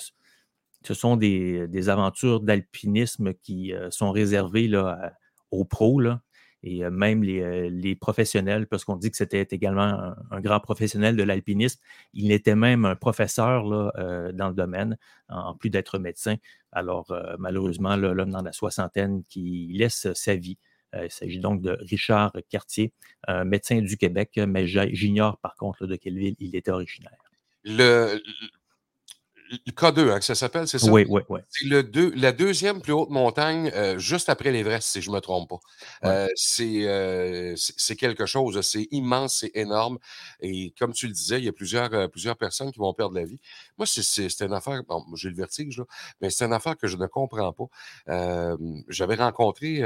ce 0.83 0.93
sont 0.95 1.17
des, 1.17 1.67
des 1.67 1.88
aventures 1.88 2.39
d'alpinisme 2.39 3.35
qui 3.35 3.73
euh, 3.73 3.91
sont 3.91 4.11
réservées 4.11 4.67
là, 4.67 5.13
aux 5.51 5.65
pros, 5.65 5.99
là, 5.99 6.21
et 6.63 6.83
euh, 6.83 6.89
même 6.89 7.21
les, 7.23 7.69
les 7.69 7.95
professionnels, 7.95 8.65
parce 8.65 8.85
qu'on 8.85 8.95
dit 8.95 9.11
que 9.11 9.17
c'était 9.17 9.47
également 9.51 9.83
un, 9.83 10.15
un 10.31 10.41
grand 10.41 10.59
professionnel 10.59 11.15
de 11.15 11.21
l'alpinisme. 11.21 11.79
Il 12.13 12.31
était 12.31 12.55
même 12.55 12.85
un 12.85 12.95
professeur 12.95 13.65
là, 13.65 13.91
euh, 13.99 14.31
dans 14.31 14.47
le 14.47 14.55
domaine, 14.55 14.97
en, 15.29 15.50
en 15.50 15.55
plus 15.55 15.70
d'être 15.70 16.00
médecin. 16.00 16.37
Alors, 16.72 17.13
malheureusement, 17.39 17.96
l'homme 17.96 18.31
dans 18.31 18.44
la 18.44 18.51
soixantaine 18.51 19.24
qui 19.25 19.72
laisse 19.74 20.07
sa 20.13 20.35
vie. 20.35 20.57
Euh, 20.95 21.05
il 21.05 21.11
s'agit 21.11 21.39
donc 21.39 21.61
de 21.61 21.77
Richard 21.81 22.33
Cartier, 22.49 22.91
un 23.27 23.43
médecin 23.43 23.79
du 23.81 23.97
Québec, 23.97 24.39
mais 24.47 24.67
j'ignore 24.67 25.37
par 25.37 25.55
contre 25.55 25.83
là, 25.83 25.87
de 25.89 25.95
quelle 25.95 26.17
ville 26.17 26.35
il 26.39 26.55
était 26.55 26.71
originaire. 26.71 27.17
le, 27.63 28.15
le- 28.15 28.21
le 29.65 29.71
K2, 29.71 30.11
hein, 30.11 30.19
que 30.19 30.25
ça 30.25 30.35
s'appelle, 30.35 30.67
c'est 30.67 30.77
ça? 30.77 30.91
Oui, 30.91 31.07
oui, 31.09 31.23
oui. 31.27 31.39
C'est 31.49 31.65
le 31.65 31.81
deux, 31.81 32.11
la 32.15 32.31
deuxième 32.31 32.81
plus 32.83 32.93
haute 32.93 33.09
montagne, 33.09 33.71
euh, 33.73 33.97
juste 33.97 34.29
après 34.29 34.51
l'Everest, 34.51 34.87
si 34.87 35.01
je 35.01 35.09
ne 35.09 35.15
me 35.15 35.21
trompe 35.21 35.49
pas. 35.49 35.59
Ouais. 36.03 36.09
Euh, 36.09 36.27
c'est, 36.35 36.87
euh, 36.87 37.55
quelque 37.97 38.27
chose, 38.27 38.61
c'est 38.61 38.87
immense, 38.91 39.37
c'est 39.39 39.51
énorme. 39.55 39.97
Et 40.39 40.71
comme 40.77 40.93
tu 40.93 41.07
le 41.07 41.13
disais, 41.13 41.39
il 41.39 41.45
y 41.45 41.47
a 41.47 41.51
plusieurs, 41.51 42.11
plusieurs 42.11 42.37
personnes 42.37 42.71
qui 42.71 42.77
vont 42.77 42.93
perdre 42.93 43.15
la 43.15 43.25
vie. 43.25 43.39
Moi, 43.79 43.87
c'est, 43.87 44.03
c'est, 44.03 44.29
c'est 44.29 44.45
une 44.45 44.53
affaire, 44.53 44.83
bon, 44.87 45.03
j'ai 45.15 45.29
le 45.29 45.35
vertige, 45.35 45.79
là, 45.79 45.85
mais 46.21 46.29
c'est 46.29 46.45
une 46.45 46.53
affaire 46.53 46.77
que 46.77 46.85
je 46.87 46.97
ne 46.97 47.07
comprends 47.07 47.51
pas. 47.51 47.65
J'avais 48.87 49.15
rencontré, 49.15 49.81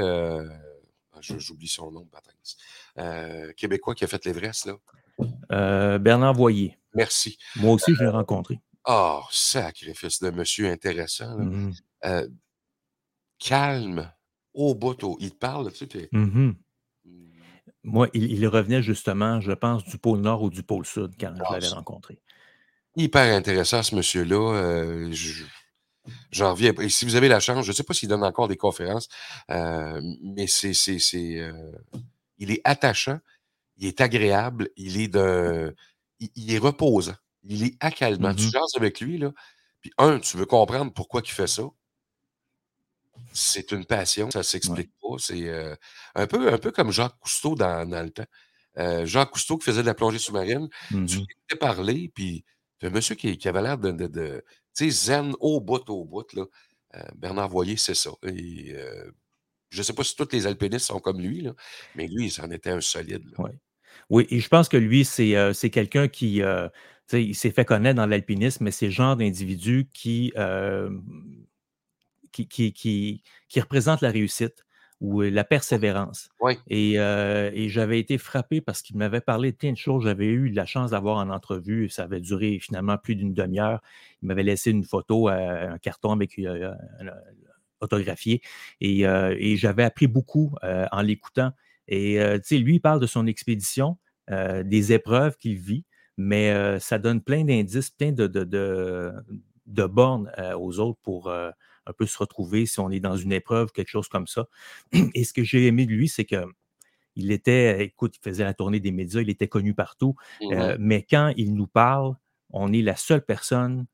j'oublie 1.20 1.68
son 1.68 1.90
nom, 1.90 2.04
Patrice, 2.06 2.56
euh, 2.98 3.52
Québécois 3.54 3.94
qui 3.94 4.04
a 4.04 4.06
fait 4.06 4.24
l'Everest, 4.24 4.66
là. 4.66 4.74
Euh, 5.52 5.98
Bernard 5.98 6.34
Voyer. 6.34 6.76
Merci. 6.94 7.38
Moi 7.56 7.72
aussi, 7.74 7.94
je 7.94 8.02
l'ai 8.02 8.08
rencontré. 8.10 8.60
Oh, 8.86 9.22
sacrifice 9.30 10.20
de 10.20 10.30
monsieur 10.30 10.68
intéressant. 10.70 11.36
là. 11.38 11.44
Mhm. 11.44 11.74
Euh, 12.04 12.28
calme, 13.38 14.12
au 14.52 14.74
bout, 14.74 14.96
il 15.20 15.30
te 15.30 15.36
parle, 15.36 15.72
tu 15.72 15.86
sais, 15.90 16.08
Mhm. 16.12 16.56
Moi, 17.86 18.08
il, 18.14 18.32
il 18.32 18.46
revenait 18.48 18.82
justement, 18.82 19.42
je 19.42 19.52
pense, 19.52 19.84
du 19.84 19.98
pôle 19.98 20.20
Nord 20.20 20.42
ou 20.42 20.48
du 20.50 20.62
pôle 20.62 20.86
Sud 20.86 21.12
quand 21.20 21.34
je 21.36 21.42
Ah, 21.44 21.52
l'avais 21.52 21.68
rencontré. 21.68 22.18
hyper 22.96 23.34
intéressant, 23.36 23.82
ce 23.82 23.94
monsieur-là. 23.94 24.36
euh, 24.56 25.12
je- 25.12 25.44
J'en 26.30 26.52
reviens. 26.52 26.72
Et 26.80 26.88
si 26.88 27.04
vous 27.04 27.14
avez 27.16 27.28
la 27.28 27.40
chance, 27.40 27.64
je 27.64 27.70
ne 27.70 27.74
sais 27.74 27.82
pas 27.82 27.94
s'il 27.94 28.08
donne 28.08 28.24
encore 28.24 28.48
des 28.48 28.56
conférences, 28.56 29.08
euh, 29.50 30.00
mais 30.22 30.46
c'est, 30.46 30.74
c'est, 30.74 30.98
c'est, 30.98 31.38
euh, 31.40 31.72
il 32.38 32.50
est 32.50 32.60
attachant, 32.64 33.18
il 33.78 33.86
est 33.86 34.00
agréable, 34.00 34.68
il 34.76 35.00
est 35.00 35.08
de, 35.08 35.74
il, 36.20 36.28
il 36.36 36.52
est 36.54 36.58
reposant, 36.58 37.14
il 37.44 37.64
est 37.64 37.76
accalmant. 37.80 38.34
Tu 38.34 38.44
Mhm. 38.44 38.50
jases 38.50 38.74
avec 38.76 39.00
lui, 39.00 39.18
là, 39.18 39.32
puis 39.80 39.92
un, 39.98 40.18
tu 40.18 40.36
veux 40.36 40.46
comprendre 40.46 40.92
pourquoi 40.92 41.22
il 41.24 41.30
fait 41.30 41.46
ça. 41.46 41.62
C'est 43.32 43.72
une 43.72 43.84
passion, 43.84 44.30
ça 44.30 44.40
ne 44.40 44.42
s'explique 44.44 44.90
pas. 45.00 45.16
C'est 45.18 45.48
euh, 45.48 45.74
un, 46.14 46.26
peu, 46.26 46.52
un 46.52 46.58
peu 46.58 46.70
comme 46.70 46.90
Jacques 46.92 47.18
Cousteau 47.20 47.54
dans, 47.54 47.88
dans 47.88 48.02
le 48.02 48.10
temps. 48.10 48.26
Jacques 49.04 49.30
Cousteau 49.30 49.56
qui 49.56 49.64
faisait 49.64 49.82
de 49.82 49.86
la 49.86 49.94
plongée 49.94 50.18
sous-marine, 50.18 50.68
tu 50.88 50.94
Mhm. 50.96 51.06
l'écoutais 51.06 51.56
parler, 51.60 52.10
puis 52.14 52.44
un 52.84 52.90
monsieur 52.90 53.14
qui, 53.14 53.48
avait 53.48 53.62
l'air 53.62 53.78
de, 53.78 54.44
zen 54.80 55.34
au 55.40 55.60
bout, 55.60 55.88
au 55.88 56.04
bout, 56.04 56.32
là. 56.34 56.44
Euh, 56.96 57.02
Bernard 57.16 57.48
Voyer, 57.48 57.76
c'est 57.76 57.94
ça. 57.94 58.10
Euh, 58.24 59.10
je 59.70 59.78
ne 59.78 59.82
sais 59.82 59.92
pas 59.92 60.04
si 60.04 60.14
tous 60.14 60.28
les 60.32 60.46
alpinistes 60.46 60.86
sont 60.86 61.00
comme 61.00 61.20
lui, 61.20 61.40
là, 61.40 61.54
mais 61.96 62.06
lui, 62.06 62.30
c'en 62.30 62.50
était 62.50 62.70
un 62.70 62.80
solide. 62.80 63.24
Ouais. 63.38 63.58
Oui, 64.10 64.26
et 64.30 64.38
je 64.38 64.48
pense 64.48 64.68
que 64.68 64.76
lui, 64.76 65.04
c'est 65.04 65.34
euh, 65.34 65.52
quelqu'un 65.72 66.08
qui 66.08 66.42
il 67.12 67.34
s'est 67.34 67.50
fait 67.50 67.64
connaître 67.64 67.96
dans 67.96 68.06
l'alpinisme, 68.06 68.64
mais 68.64 68.70
c'est 68.70 68.86
le 68.86 68.92
genre 68.92 69.16
d'individu 69.16 69.88
qui, 69.92 70.32
qui 72.32 73.60
représente 73.60 74.00
la 74.00 74.10
réussite 74.10 74.63
ou 75.00 75.20
la 75.22 75.44
persévérance. 75.44 76.28
Oui. 76.40 76.54
Et, 76.68 76.98
euh, 76.98 77.50
et 77.52 77.68
j'avais 77.68 77.98
été 77.98 78.16
frappé 78.16 78.60
parce 78.60 78.80
qu'il 78.80 78.96
m'avait 78.96 79.20
parlé 79.20 79.52
de 79.52 79.56
plein 79.56 79.72
de 79.72 79.76
choses. 79.76 80.04
J'avais 80.04 80.26
eu 80.26 80.48
la 80.48 80.66
chance 80.66 80.92
d'avoir 80.92 81.18
en 81.18 81.30
entrevue. 81.30 81.88
Ça 81.88 82.04
avait 82.04 82.20
duré 82.20 82.58
finalement 82.58 82.96
plus 82.96 83.14
d'une 83.16 83.34
demi-heure. 83.34 83.80
Il 84.22 84.28
m'avait 84.28 84.44
laissé 84.44 84.70
une 84.70 84.84
photo, 84.84 85.28
euh, 85.28 85.72
un 85.72 85.78
carton 85.78 86.12
avec 86.12 86.38
euh, 86.38 86.72
autographié. 87.80 88.40
Et, 88.80 89.00
et 89.02 89.56
j'avais 89.56 89.82
appris 89.82 90.06
beaucoup 90.06 90.54
en 90.62 91.02
l'écoutant. 91.02 91.52
Et 91.86 92.18
tu 92.36 92.40
sais, 92.44 92.58
lui, 92.58 92.76
il 92.76 92.80
parle 92.80 93.00
de 93.00 93.06
son 93.06 93.26
expédition, 93.26 93.98
des 94.30 94.92
épreuves 94.94 95.36
qu'il 95.36 95.56
vit, 95.56 95.84
mais 96.16 96.80
ça 96.80 96.98
donne 96.98 97.20
plein 97.20 97.44
d'indices, 97.44 97.90
plein 97.90 98.12
de, 98.12 98.26
de, 98.26 98.44
de, 98.44 99.12
de 99.66 99.84
bornes 99.84 100.32
aux 100.58 100.78
autres 100.78 100.98
pour 101.02 101.30
un 101.86 101.92
peu 101.92 102.06
se 102.06 102.18
retrouver 102.18 102.66
si 102.66 102.80
on 102.80 102.90
est 102.90 103.00
dans 103.00 103.16
une 103.16 103.32
épreuve, 103.32 103.72
quelque 103.72 103.88
chose 103.88 104.08
comme 104.08 104.26
ça. 104.26 104.46
Et 105.14 105.24
ce 105.24 105.32
que 105.32 105.44
j'ai 105.44 105.66
aimé 105.66 105.86
de 105.86 105.92
lui, 105.92 106.08
c'est 106.08 106.24
que 106.24 106.44
il 107.16 107.30
était, 107.32 107.84
écoute, 107.84 108.16
il 108.16 108.20
faisait 108.28 108.44
la 108.44 108.54
tournée 108.54 108.80
des 108.80 108.92
médias, 108.92 109.20
il 109.20 109.30
était 109.30 109.48
connu 109.48 109.74
partout, 109.74 110.16
Mhm. 110.40 110.52
euh, 110.52 110.76
mais 110.80 111.02
quand 111.08 111.32
il 111.36 111.54
nous 111.54 111.66
parle, 111.68 112.14
on 112.50 112.72
est 112.72 112.82
la 112.82 112.96
seule 112.96 113.24
personne 113.24 113.86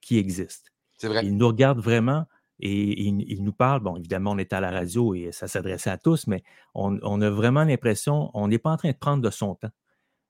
qui 0.00 0.18
existe. 0.18 0.72
c'est 0.98 1.08
vrai. 1.08 1.24
Il 1.24 1.36
nous 1.36 1.48
regarde 1.48 1.80
vraiment 1.80 2.26
et 2.60 3.02
il, 3.02 3.24
il 3.30 3.44
nous 3.44 3.52
parle. 3.52 3.80
Bon, 3.82 3.96
évidemment, 3.96 4.32
on 4.32 4.38
est 4.38 4.52
à 4.52 4.60
la 4.60 4.70
radio 4.70 5.14
et 5.14 5.32
ça 5.32 5.48
s'adressait 5.48 5.90
à 5.90 5.98
tous, 5.98 6.26
mais 6.28 6.42
on, 6.74 6.98
on 7.02 7.20
a 7.20 7.30
vraiment 7.30 7.64
l'impression, 7.64 8.30
on 8.34 8.48
n'est 8.48 8.58
pas 8.58 8.70
en 8.72 8.76
train 8.76 8.90
de 8.92 8.96
prendre 8.96 9.22
de 9.22 9.30
son 9.30 9.54
temps. 9.56 9.70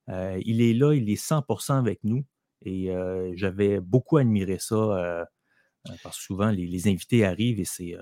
il 0.08 0.60
est 0.62 0.74
là, 0.74 0.94
il 0.94 1.08
est 1.10 1.16
100% 1.16 1.78
avec 1.78 2.00
nous. 2.04 2.24
Et 2.64 2.90
j'avais 3.34 3.80
beaucoup 3.80 4.16
admiré 4.18 4.58
ça 4.58 5.26
parce 6.02 6.16
que 6.18 6.22
souvent, 6.22 6.50
les, 6.50 6.88
invités 6.88 7.24
arrivent 7.24 7.60
et 7.60 7.64
c'est. 7.64 7.94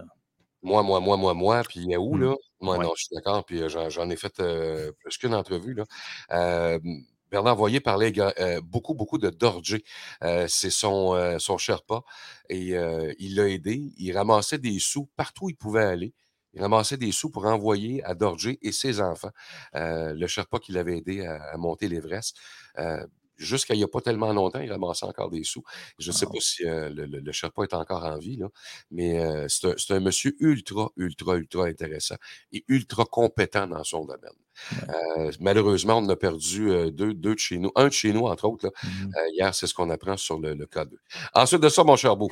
Moi, 0.63 0.83
moi, 0.83 0.99
moi, 1.01 1.17
moi, 1.17 1.35
moi, 1.35 1.63
puis 1.69 1.81
Yahoo, 1.81 2.15
Mmh. 2.17 2.23
là. 2.23 2.35
Moi, 2.61 2.79
Ouais. 2.79 2.85
non, 2.85 2.93
je 2.97 3.05
suis 3.05 3.15
d'accord, 3.15 3.45
puis 3.45 3.61
j'en 3.69 4.11
ai 4.11 4.17
fait 4.17 4.43
plus 4.99 5.19
qu'une 5.19 5.35
entrevue, 5.35 5.75
là. 5.75 6.79
Bernard 7.31 7.57
Voyer 7.57 7.81
parlait 7.81 8.13
beaucoup, 8.63 8.95
beaucoup 8.95 9.19
de 9.19 9.31
Dorje. 9.31 9.79
c'est 10.49 10.71
son, 10.71 11.39
son 11.39 11.59
Sherpa 11.59 12.03
et 12.49 12.75
il 13.19 13.35
l'a 13.37 13.49
aidé. 13.49 13.93
Il 13.99 14.17
ramassait 14.17 14.59
des 14.59 14.79
sous 14.79 15.07
partout 15.17 15.47
où 15.47 15.51
il 15.51 15.57
pouvait 15.57 15.85
aller. 15.85 16.15
Il 16.55 16.63
ramassait 16.63 16.97
des 16.97 17.13
sous 17.13 17.29
pour 17.31 17.45
envoyer 17.45 18.03
à 18.05 18.15
Dorje 18.15 18.57
et 18.63 18.73
ses 18.73 19.01
enfants. 19.01 19.33
le 19.75 20.27
Sherpa 20.27 20.59
qui 20.59 20.73
l'avait 20.73 20.99
aidé 20.99 21.27
à, 21.27 21.43
à 21.53 21.57
monter 21.59 21.89
l'Everest 21.89 22.37
jusqu'à 23.37 23.75
il 23.75 23.79
n'y 23.79 23.85
a 23.85 23.89
pas 23.89 24.01
tellement 24.01 24.33
longtemps, 24.33 24.61
il 24.61 24.71
ramassait 24.71 25.07
encore 25.07 25.31
des 25.31 25.45
sous. 25.45 25.63
Je 25.99 26.11
ne 26.11 26.15
sais 26.15 26.27
Ah. 26.29 26.33
pas 26.33 26.41
si 26.41 26.65
euh, 26.67 26.89
le, 26.91 27.07
le, 27.07 27.21
le, 27.21 27.33
Sherpa 27.33 27.63
est 27.65 27.75
encore 27.75 28.05
en 28.05 28.19
vie, 28.19 28.37
là, 28.37 28.49
mais 28.91 29.19
euh, 29.21 29.47
c'est 29.49 29.67
un, 29.91 29.97
un, 29.97 30.01
monsieur 30.01 30.35
ultra, 30.41 30.91
ultra, 30.97 31.37
ultra 31.37 31.65
intéressant 31.67 32.17
et 32.53 32.65
ultra 32.69 33.05
compétent 33.05 33.67
dans 33.67 33.85
son 33.85 34.05
domaine. 34.05 34.31
Euh, 35.19 35.31
malheureusement, 35.41 35.99
on 35.99 36.09
a 36.09 36.17
perdu 36.17 36.67
deux, 36.93 37.13
deux, 37.15 37.35
de 37.35 37.39
chez 37.39 37.59
nous, 37.59 37.71
un 37.77 37.89
de 37.89 37.93
chez 37.93 38.13
nous, 38.13 38.27
entre 38.27 38.47
autres. 38.49 38.67
Là. 38.67 38.73
Mmh. 38.83 39.13
hier, 39.35 39.55
c'est 39.55 39.67
ce 39.67 39.75
qu'on 39.75 39.91
apprend 39.91 40.17
sur 40.17 40.39
le, 40.41 40.55
le 40.55 40.67
cas 40.67 40.85
2. 40.87 40.99
Ensuite 41.35 41.61
de 41.61 41.69
ça, 41.69 41.85
mon 41.85 41.97
cher 41.97 42.17
Beau. 42.17 42.31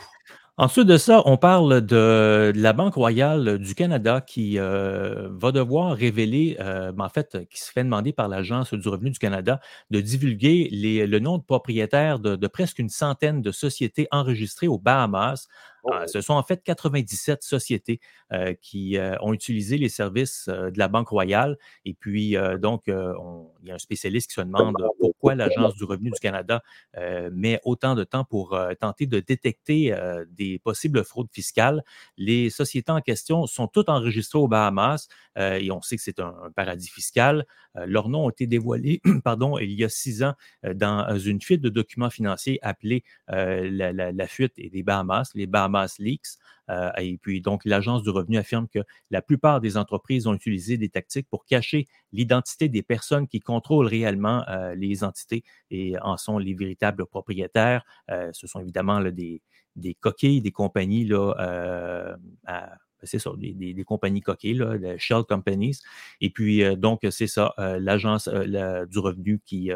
Ensuite 0.56 0.86
de 0.86 0.96
ça, 0.98 1.20
on 1.24 1.36
parle 1.36 1.80
de, 1.84 2.52
la 2.54 2.72
Banque 2.72 2.94
royale 2.94 3.58
du 3.58 3.74
Canada 3.74 4.20
qui 4.20 4.56
euh, 4.60 5.28
va 5.32 5.50
devoir 5.50 5.96
révéler, 5.96 6.56
euh, 6.60 6.92
en 6.96 7.08
fait, 7.08 7.38
qui 7.50 7.60
se 7.60 7.72
fait 7.72 7.82
demander 7.82 8.12
par 8.12 8.28
l'Agence 8.28 8.72
du 8.72 8.88
revenu 8.88 9.10
du 9.10 9.18
Canada 9.18 9.58
de 9.90 10.00
divulguer 10.00 10.68
le 10.72 11.18
nom 11.18 11.38
de 11.38 11.42
propriétaires 11.42 12.20
de, 12.20 12.36
de, 12.36 12.46
presque 12.46 12.78
une 12.78 12.88
centaine 12.88 13.42
de 13.42 13.50
sociétés 13.50 14.06
enregistrées 14.12 14.68
aux 14.68 14.78
Bahamas. 14.78 15.48
Oh. 15.85 15.92
Euh, 15.92 16.07
ce 16.07 16.20
sont 16.20 16.35
en 16.35 16.42
fait 16.42 16.62
97 16.62 17.42
sociétés 17.42 18.01
euh, 18.33 18.55
qui 18.61 18.99
ont 19.20 19.33
utilisé 19.33 19.79
les 19.79 19.88
services 19.88 20.49
euh, 20.49 20.70
de 20.70 20.79
la 20.79 20.88
Banque 20.88 21.09
royale. 21.09 21.59
Et 21.85 21.94
puis, 21.94 22.37
euh, 22.37 22.59
donc, 22.59 22.85
on, 22.88 23.51
il 23.62 23.68
y 23.68 23.70
a 23.70 23.75
un 23.75 23.79
spécialiste 23.79 24.31
qui 24.31 24.35
se 24.35 24.40
demande 24.40 24.75
pourquoi 24.99 25.35
l'Agence 25.35 25.75
du 25.75 25.85
revenu 25.85 26.11
du 26.11 26.20
Canada 26.20 26.62
euh, 26.97 27.31
met 27.33 27.61
autant 27.64 27.94
de 27.94 28.05
temps 28.05 28.25
pour 28.25 28.59
tenter 28.81 29.07
de 29.07 29.20
détecter 29.20 29.94
des 30.31 30.59
possibles 30.59 31.05
fraudes 31.05 31.31
fiscales. 31.33 31.83
Les 32.16 32.51
sociétés 32.51 32.92
en 32.92 33.01
question 33.01 33.47
sont 33.47 33.68
toutes 33.68 33.88
enregistrées 33.88 34.38
aux 34.38 34.49
Bahamas 34.49 35.09
euh, 35.38 35.59
et 35.61 35.70
on 35.70 35.83
sait 35.83 35.97
que 35.97 36.03
c'est 36.03 36.20
un, 36.20 36.35
un, 36.44 36.51
paradis 36.51 36.88
fiscal. 36.88 37.47
Euh, 37.76 37.87
leurs 37.87 38.08
noms 38.08 38.26
ont 38.26 38.30
été 38.30 38.46
dévoilés 38.46 39.00
pardon, 39.24 39.58
il 39.58 39.72
y 39.72 39.84
a 39.84 39.88
six 39.88 40.22
ans 40.22 40.34
euh, 40.64 40.74
dans 40.74 41.18
une 41.18 41.40
fuite 41.40 41.60
de 41.60 41.68
documents 41.68 42.10
financiers 42.10 42.58
appelée 42.62 43.04
la, 43.28 43.92
la, 43.92 44.12
la, 44.12 44.26
fuite 44.26 44.54
des 44.56 44.82
Bahamas, 44.82 45.30
les 45.34 45.46
Bahamas 45.46 45.98
Leaks. 45.98 46.38
Euh, 46.70 46.90
et 46.98 47.18
puis, 47.18 47.40
donc, 47.40 47.64
l'Agence 47.64 48.02
du 48.02 48.10
revenu 48.10 48.38
affirme 48.38 48.68
que 48.68 48.80
la 49.10 49.22
plupart 49.22 49.60
des 49.60 49.76
entreprises 49.76 50.26
ont 50.26 50.34
utilisé 50.34 50.78
des 50.78 50.88
tactiques 50.88 51.28
pour 51.28 51.44
cacher 51.44 51.87
l'identité 52.12 52.68
des 52.68 52.82
personnes 52.82 53.28
qui 53.28 53.40
contrôlent 53.40 53.87
réellement 53.87 54.44
euh, 54.48 54.74
les 54.74 55.04
entités 55.04 55.44
et 55.70 55.98
en 56.00 56.16
sont 56.16 56.38
les 56.38 56.54
véritables 56.54 57.06
propriétaires. 57.06 57.84
Euh, 58.10 58.30
ce 58.32 58.46
sont 58.46 58.60
évidemment 58.60 58.98
là, 58.98 59.10
des, 59.10 59.42
des 59.76 59.94
coquilles, 59.94 60.40
des 60.40 60.52
compagnies 60.52 61.04
là, 61.04 61.34
euh, 61.40 62.16
à, 62.46 62.76
c'est 63.04 63.18
ça, 63.18 63.30
des, 63.36 63.52
des, 63.52 63.74
des, 63.74 63.84
compagnies 63.84 64.20
coquilles, 64.20 64.54
là, 64.54 64.76
les 64.76 64.98
shell 64.98 65.24
companies. 65.24 65.78
Et 66.20 66.30
puis, 66.30 66.62
euh, 66.62 66.76
donc, 66.76 67.06
c'est 67.10 67.26
ça, 67.26 67.54
euh, 67.58 67.78
l'agence 67.80 68.28
euh, 68.28 68.86
du 68.86 68.98
revenu 68.98 69.40
qui 69.44 69.70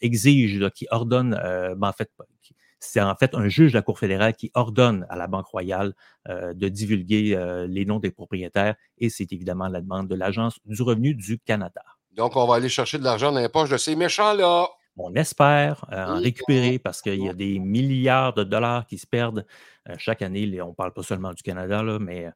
exige, 0.00 0.58
là, 0.58 0.70
qui 0.70 0.86
ordonne, 0.90 1.38
ben, 1.76 1.88
en 1.88 1.92
fait, 1.92 2.10
c'est 2.80 3.00
en 3.00 3.14
fait 3.14 3.34
un 3.34 3.48
juge 3.48 3.72
de 3.72 3.76
la 3.76 3.82
Cour 3.82 3.98
fédérale 3.98 4.34
qui 4.34 4.50
ordonne 4.54 5.06
à 5.10 5.16
la 5.16 5.26
Banque 5.26 5.46
royale 5.46 5.92
de 6.26 6.68
divulguer 6.68 7.38
les 7.68 7.84
noms 7.84 7.98
des 7.98 8.10
propriétaires 8.10 8.74
et 8.96 9.10
c'est 9.10 9.30
évidemment 9.34 9.68
la 9.68 9.82
demande 9.82 10.08
de 10.08 10.14
l'Agence 10.14 10.58
du 10.64 10.80
revenu 10.80 11.14
du 11.14 11.38
Canada. 11.38 11.82
Donc, 12.12 12.36
on 12.36 12.46
va 12.46 12.54
aller 12.54 12.70
chercher 12.70 12.98
de 12.98 13.04
l'argent 13.04 13.32
dans 13.32 13.40
les 13.40 13.50
poches 13.50 13.68
de 13.68 13.76
ces 13.76 13.96
méchants-là. 13.96 14.68
On 14.96 15.14
espère 15.14 15.86
euh, 15.92 16.04
en 16.06 16.20
récupérer 16.20 16.78
parce 16.78 17.02
qu'il 17.02 17.22
y 17.22 17.28
a 17.28 17.32
des 17.32 17.58
milliards 17.58 18.34
de 18.34 18.44
dollars 18.44 18.86
qui 18.86 18.98
se 18.98 19.06
perdent 19.06 19.44
euh, 19.88 19.94
chaque 19.98 20.22
année. 20.22 20.60
On 20.62 20.68
ne 20.68 20.74
parle 20.74 20.92
pas 20.92 21.02
seulement 21.02 21.32
du 21.32 21.42
Canada, 21.42 21.82
là, 21.82 21.98
mais 21.98 22.28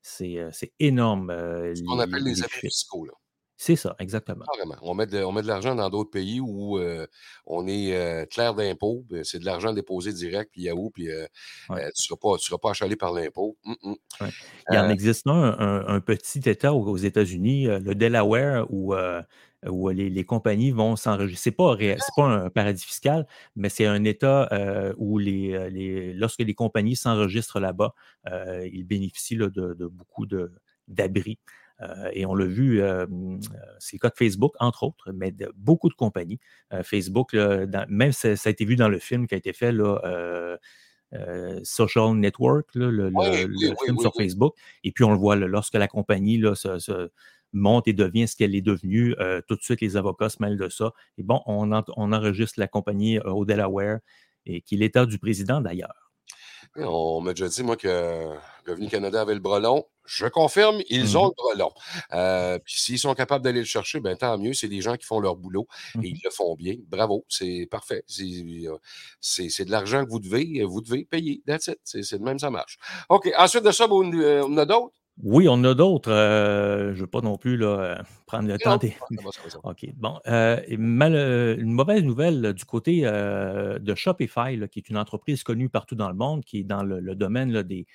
c'est 0.00 0.72
énorme. 0.78 1.30
Euh, 1.30 1.74
Ce 1.74 1.82
qu'on 1.82 1.98
appelle 1.98 2.24
les, 2.24 2.34
les 2.34 2.42
abus 2.42 2.60
fiscaux. 2.60 3.04
Là. 3.04 3.12
C'est 3.58 3.76
ça, 3.76 3.96
exactement. 3.98 4.44
Carrément. 4.52 4.76
On 4.82 4.94
met 4.94 5.06
de, 5.06 5.46
l'argent 5.46 5.74
dans 5.74 5.88
d'autres 5.88 6.10
pays 6.10 6.40
où 6.40 6.78
euh, 6.78 7.06
on 7.46 7.66
est 7.66 7.96
euh, 7.96 8.26
clair 8.26 8.54
d'impôt. 8.54 9.04
C'est 9.22 9.38
de 9.38 9.46
l'argent 9.46 9.72
déposé 9.72 10.12
direct, 10.12 10.50
puis 10.52 10.62
Yahoo, 10.62 10.90
puis 10.90 11.10
euh, 11.10 11.26
ouais. 11.70 11.90
tu 11.96 12.02
ne 12.12 12.16
seras, 12.16 12.16
pas, 12.20 12.38
seras 12.38 12.58
pas 12.58 12.70
achalé 12.70 12.96
par 12.96 13.14
l'impôt. 13.14 13.56
Mm 13.64 13.72
-mm. 13.82 13.96
ouais. 14.20 14.30
Il 14.70 14.78
en 14.78 14.90
existe 14.90 15.26
un, 15.26 15.56
un, 15.58 15.86
un, 15.88 16.00
petit 16.00 16.40
État 16.46 16.74
aux 16.74 16.96
États-Unis, 16.98 17.64
le 17.66 17.94
Delaware, 17.94 18.66
où, 18.70 18.94
où 19.68 19.88
les, 19.90 20.10
les, 20.10 20.24
compagnies 20.24 20.70
vont 20.70 20.96
s'enregistrer. 20.96 21.36
Ce 21.36 21.48
n'est 21.50 21.56
pas, 21.56 21.76
pas 22.16 22.24
un 22.24 22.50
paradis 22.50 22.84
fiscal, 22.84 23.26
mais 23.54 23.68
c'est 23.68 23.86
un 23.86 24.04
État 24.04 24.48
où 24.96 25.18
les, 25.18 25.70
les, 25.70 26.14
lorsque 26.14 26.40
les 26.40 26.54
compagnies 26.54 26.96
s'enregistrent 26.96 27.60
là-bas, 27.60 27.94
ils 28.72 28.84
bénéficient 28.84 29.36
là, 29.36 29.48
de, 29.48 29.74
de, 29.74 29.86
beaucoup 29.86 30.26
d'abris. 30.88 31.38
Euh, 31.82 32.10
et 32.12 32.24
on 32.24 32.34
l'a 32.34 32.46
vu, 32.46 32.82
euh, 32.82 33.06
c'est 33.78 33.96
le 33.96 34.00
cas 34.00 34.08
de 34.08 34.16
Facebook, 34.16 34.54
entre 34.60 34.82
autres, 34.84 35.12
mais 35.12 35.30
de 35.30 35.52
beaucoup 35.56 35.88
de 35.88 35.94
compagnies. 35.94 36.40
Euh, 36.72 36.82
Facebook, 36.82 37.32
là, 37.32 37.66
dans, 37.66 37.86
même 37.88 38.12
ça, 38.12 38.36
ça, 38.36 38.48
a 38.48 38.52
été 38.52 38.64
vu 38.64 38.76
dans 38.76 38.88
le 38.88 38.98
film 38.98 39.26
qui 39.26 39.34
a 39.34 39.38
été 39.38 39.52
fait, 39.52 39.72
là, 39.72 40.58
Social 41.62 42.14
Network, 42.14 42.74
là, 42.74 42.90
le, 42.90 43.10
oui, 43.14 43.26
le, 43.26 43.44
oui, 43.44 43.56
le 43.60 43.70
oui, 43.70 43.76
film 43.84 43.98
sur 43.98 44.12
Facebook. 44.14 44.54
Et 44.84 44.92
puis 44.92 45.04
on 45.04 45.12
le 45.12 45.18
voit, 45.18 45.36
là, 45.36 45.46
lorsque 45.46 45.74
la 45.74 45.88
compagnie 45.88 46.38
là, 46.38 46.54
se, 46.54 46.78
se, 46.78 47.10
monte 47.56 47.88
et 47.88 47.92
devient 47.92 48.28
ce 48.28 48.36
qu'elle 48.36 48.54
est 48.54 48.62
devenue, 48.62 49.14
tout 49.48 49.56
de 49.56 49.62
suite 49.62 49.80
les 49.80 49.96
avocats 49.96 50.28
se 50.28 50.36
mêlent 50.40 50.58
de 50.58 50.68
ça. 50.68 50.92
Et 51.18 51.22
bon, 51.22 51.42
on, 51.46 51.72
en, 51.72 51.82
on 51.96 52.12
enregistre 52.12 52.60
la 52.60 52.68
compagnie 52.68 53.18
au 53.20 53.44
Delaware, 53.44 53.98
et 54.46 54.60
qui 54.60 54.76
est 54.76 54.78
l'État 54.78 55.06
du 55.06 55.18
président 55.18 55.60
d'ailleurs. 55.60 56.12
On 56.76 57.20
m'a 57.20 57.32
déjà 57.32 57.48
dit, 57.48 57.62
moi, 57.62 57.76
que 57.76 58.34
Revenu 58.66 58.88
Canada 58.88 59.22
avait 59.22 59.34
le 59.34 59.40
bras 59.40 59.60
long. 59.60 59.86
Je 60.04 60.26
confirme, 60.26 60.80
ils 60.88 61.12
mmh. 61.12 61.16
ont 61.16 61.26
le 61.26 61.34
bras 61.36 61.54
long. 61.56 61.72
Euh, 62.12 62.58
puis 62.58 62.74
s'ils 62.78 62.98
sont 62.98 63.14
capables 63.14 63.42
d'aller 63.42 63.60
le 63.60 63.66
chercher, 63.66 63.98
ben, 64.00 64.16
tant 64.16 64.36
mieux. 64.36 64.52
C'est 64.52 64.68
des 64.68 64.80
gens 64.80 64.96
qui 64.96 65.06
font 65.06 65.18
leur 65.20 65.36
boulot 65.36 65.66
Mmh. 65.94 66.04
et 66.04 66.08
ils 66.08 66.20
le 66.22 66.30
font 66.30 66.54
bien. 66.54 66.74
Bravo, 66.88 67.24
c'est 67.28 67.66
parfait. 67.70 68.04
C'est 68.08 68.24
de 68.24 69.70
l'argent 69.70 70.04
que 70.04 70.10
vous 70.10 70.20
devez, 70.20 70.64
vous 70.64 70.82
devez 70.82 71.04
payer. 71.04 71.42
That's 71.46 71.68
it. 71.68 71.78
C'est 71.84 72.18
de 72.18 72.22
même, 72.22 72.38
ça 72.38 72.50
marche. 72.50 72.78
OK. 73.08 73.32
Ensuite 73.38 73.64
de 73.64 73.70
ça, 73.70 73.86
on, 73.90 74.12
on 74.12 74.56
a 74.58 74.66
d'autres? 74.66 74.94
Oui, 75.22 75.46
on 75.48 75.64
a 75.64 75.74
d'autres. 75.74 76.10
Euh, 76.10 76.88
je 76.92 76.96
ne 76.96 77.00
veux 77.00 77.06
pas 77.06 77.20
non 77.22 77.38
plus 77.38 77.56
là, 77.56 78.02
prendre 78.26 78.48
le 78.48 78.58
temps 78.58 78.76
des. 78.76 78.94
OK. 79.62 79.86
Bon. 79.94 80.18
Euh, 80.26 80.60
mal, 80.78 81.14
une 81.58 81.72
mauvaise 81.72 82.02
nouvelle 82.02 82.52
du 82.52 82.64
côté 82.64 83.02
euh, 83.04 83.78
de 83.78 83.94
Shopify, 83.94 84.56
là, 84.56 84.68
qui 84.68 84.80
est 84.80 84.88
une 84.88 84.98
entreprise 84.98 85.42
connue 85.42 85.68
partout 85.68 85.94
dans 85.94 86.08
le 86.08 86.14
monde, 86.14 86.44
qui 86.44 86.58
est 86.58 86.64
dans 86.64 86.82
le, 86.82 87.00
le 87.00 87.14
domaine 87.14 87.52
là, 87.52 87.62
des, 87.62 87.86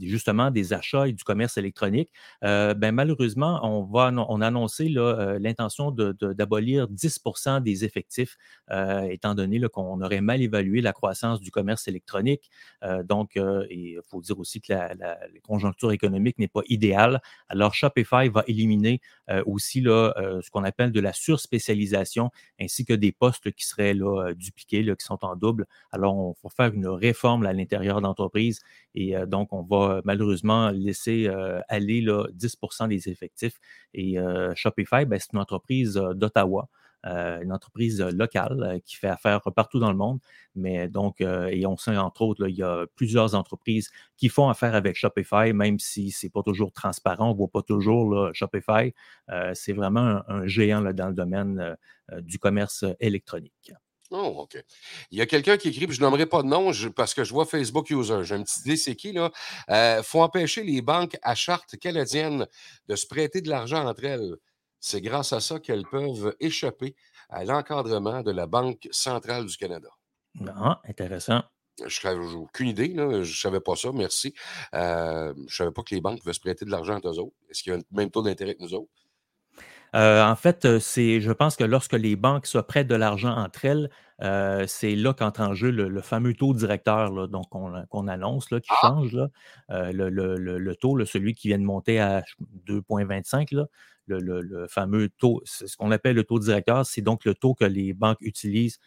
justement 0.00 0.50
des 0.50 0.72
achats 0.72 1.08
et 1.08 1.12
du 1.12 1.22
commerce 1.24 1.58
électronique. 1.58 2.10
ben, 2.40 2.92
malheureusement, 2.92 3.60
on, 3.62 3.84
va, 3.84 4.10
on 4.12 4.40
a 4.40 4.46
annoncé 4.46 4.88
l'intention 4.88 5.90
d'abolir 5.90 6.88
de, 6.88 6.92
de, 6.92 6.98
10% 6.98 7.62
des 7.62 7.84
effectifs, 7.84 8.36
étant 9.10 9.34
donné 9.34 9.60
qu'on 9.72 10.00
aurait 10.00 10.20
mal 10.20 10.40
évalué 10.40 10.80
la 10.80 10.92
croissance 10.92 11.40
du 11.40 11.50
commerce 11.50 11.86
électronique. 11.88 12.50
donc, 13.04 13.32
il 13.36 14.00
faut 14.08 14.20
dire 14.22 14.38
aussi 14.38 14.60
que 14.60 14.72
la, 14.72 14.94
la, 14.94 15.18
la 15.20 15.40
conjoncture 15.42 15.92
économique 15.92 16.38
n'est 16.38 16.48
pas 16.48 16.62
idéal. 16.68 17.20
Alors, 17.48 17.74
Shopify 17.74 18.28
va 18.28 18.44
éliminer 18.46 19.00
euh, 19.30 19.41
aussi 19.46 19.80
là, 19.80 20.14
euh, 20.16 20.40
ce 20.42 20.50
qu'on 20.50 20.64
appelle 20.64 20.92
de 20.92 21.00
la 21.00 21.12
surspécialisation, 21.12 22.30
ainsi 22.60 22.84
que 22.84 22.94
des 22.94 23.12
postes 23.12 23.52
qui 23.52 23.66
seraient 23.66 23.94
là, 23.94 24.28
euh, 24.28 24.34
dupliqués, 24.34 24.84
qui 24.84 25.04
sont 25.04 25.24
en 25.24 25.36
double. 25.36 25.66
Alors, 25.90 26.16
on 26.16 26.34
va 26.42 26.50
faire 26.50 26.74
une 26.74 26.88
réforme 26.88 27.46
à 27.46 27.52
l'intérieur 27.52 28.00
d'entreprise 28.00 28.60
et 28.94 29.16
euh, 29.16 29.26
donc, 29.26 29.52
on 29.52 29.62
va 29.62 30.02
malheureusement 30.04 30.70
laisser 30.70 31.26
euh, 31.28 31.60
aller 31.68 32.00
là, 32.00 32.26
10% 32.34 32.88
des 32.88 33.08
effectifs. 33.08 33.58
Et 33.94 34.18
euh, 34.18 34.52
Shopify, 34.54 35.04
ben, 35.06 35.18
c'est 35.18 35.32
une 35.32 35.38
entreprise 35.38 35.94
d'Ottawa. 35.94 36.68
Euh, 37.04 37.40
une 37.42 37.50
entreprise 37.50 38.00
locale 38.00 38.62
euh, 38.62 38.78
qui 38.84 38.94
fait 38.94 39.08
affaire 39.08 39.40
partout 39.56 39.80
dans 39.80 39.90
le 39.90 39.96
monde. 39.96 40.20
Mais 40.54 40.88
donc, 40.88 41.20
euh, 41.20 41.48
et 41.48 41.66
on 41.66 41.76
sait 41.76 41.96
entre 41.96 42.22
autres, 42.22 42.46
il 42.46 42.54
y 42.54 42.62
a 42.62 42.86
plusieurs 42.94 43.34
entreprises 43.34 43.90
qui 44.16 44.28
font 44.28 44.48
affaire 44.48 44.76
avec 44.76 44.94
Shopify, 44.94 45.52
même 45.52 45.80
si 45.80 46.12
ce 46.12 46.26
n'est 46.26 46.30
pas 46.30 46.44
toujours 46.44 46.72
transparent, 46.72 47.30
on 47.30 47.32
ne 47.32 47.36
voit 47.36 47.48
pas 47.48 47.62
toujours 47.62 48.30
Shopify. 48.34 48.94
c'est 49.54 49.72
vraiment 49.72 50.22
un, 50.28 50.46
géant 50.46 50.80
dans 50.80 51.08
le 51.08 51.14
domaine 51.14 51.76
du 52.18 52.38
commerce 52.38 52.84
électronique. 53.00 53.72
Oh, 54.10 54.42
OK. 54.42 54.62
Il 55.10 55.18
y 55.18 55.22
a 55.22 55.26
quelqu'un 55.26 55.56
qui 55.56 55.68
écrit, 55.68 55.86
puis 55.86 55.96
je 55.96 56.02
nommerai 56.02 56.26
pas 56.26 56.42
de 56.42 56.48
nom 56.48 56.70
parce 56.94 57.14
que 57.14 57.24
je 57.24 57.32
vois 57.32 57.46
Facebook 57.46 57.88
User. 57.90 58.22
J'ai 58.22 58.36
une 58.36 58.44
petite 58.44 58.66
idée, 58.66 58.76
c'est 58.76 58.94
qui, 58.94 59.12
là? 59.12 59.32
Faut 60.02 60.20
empêcher 60.20 60.62
les 60.62 60.82
banques 60.82 61.16
à 61.22 61.34
charte 61.34 61.76
canadienne 61.78 62.46
de 62.88 62.96
se 62.96 63.06
prêter 63.06 63.40
de 63.40 63.48
l'argent 63.48 63.86
entre 63.86 64.04
elles. 64.04 64.36
C'est 64.84 65.00
grâce 65.00 65.32
à 65.32 65.38
ça 65.38 65.60
qu'elles 65.60 65.86
peuvent 65.86 66.34
échapper 66.40 66.96
à 67.30 67.44
l'encadrement 67.44 68.22
de 68.22 68.32
la 68.32 68.48
Banque 68.48 68.88
centrale 68.90 69.46
du 69.46 69.56
Canada. 69.56 69.88
Ah, 70.48 70.80
intéressant. 70.84 71.44
Je 71.86 72.00
n'avais 72.06 72.34
aucune 72.34 72.66
idée, 72.66 72.88
là. 72.88 73.22
je 73.22 73.30
ne 73.30 73.36
savais 73.36 73.60
pas 73.60 73.76
ça, 73.76 73.92
merci. 73.92 74.34
Euh, 74.74 75.32
je 75.36 75.42
ne 75.42 75.48
savais 75.48 75.70
pas 75.70 75.84
que 75.84 75.94
les 75.94 76.00
banques 76.00 76.18
pouvaient 76.18 76.32
se 76.32 76.40
prêter 76.40 76.64
de 76.64 76.70
l'argent 76.70 76.98
à 76.98 77.08
eux 77.08 77.18
autres. 77.20 77.36
Est-ce 77.48 77.62
qu'il 77.62 77.72
y 77.72 77.74
a 77.76 77.78
le 77.78 77.84
même 77.92 78.10
taux 78.10 78.22
d'intérêt 78.22 78.56
que 78.56 78.62
nous 78.62 78.74
autres? 78.74 78.90
Euh, 79.94 80.24
en 80.24 80.36
fait, 80.36 80.64
euh, 80.64 80.80
c'est, 80.80 81.20
je 81.20 81.32
pense 81.32 81.56
que 81.56 81.64
lorsque 81.64 81.92
les 81.92 82.16
banques 82.16 82.46
se 82.46 82.58
prêtent 82.58 82.88
de 82.88 82.94
l'argent 82.94 83.36
entre 83.36 83.64
elles, 83.66 83.90
euh, 84.22 84.64
c'est 84.66 84.94
là 84.94 85.12
qu'entre 85.12 85.42
en 85.42 85.52
jeu 85.54 85.70
le, 85.70 86.00
fameux 86.00 86.32
taux 86.32 86.54
directeur 86.54 87.12
là, 87.12 87.26
donc 87.26 87.48
qu'on, 87.50 88.08
annonce, 88.08 88.50
là, 88.50 88.60
qui 88.60 88.70
ah! 88.70 88.88
change. 88.88 89.14
Là, 89.68 89.90
le, 89.92 90.74
taux, 90.76 91.04
celui 91.04 91.34
qui 91.34 91.48
vient 91.48 91.58
de 91.58 91.64
monter 91.64 92.00
à 92.00 92.22
2,25, 92.66 93.66
le, 94.06 94.66
fameux 94.68 95.08
taux, 95.10 95.42
ce 95.44 95.76
qu'on 95.76 95.90
appelle 95.90 96.16
le 96.16 96.24
taux 96.24 96.38
directeur, 96.38 96.86
c'est 96.86 97.02
donc 97.02 97.24
le 97.24 97.34
taux 97.34 97.54
que 97.54 97.64
les 97.64 97.92
banques 97.92 98.20
utilisent 98.20 98.78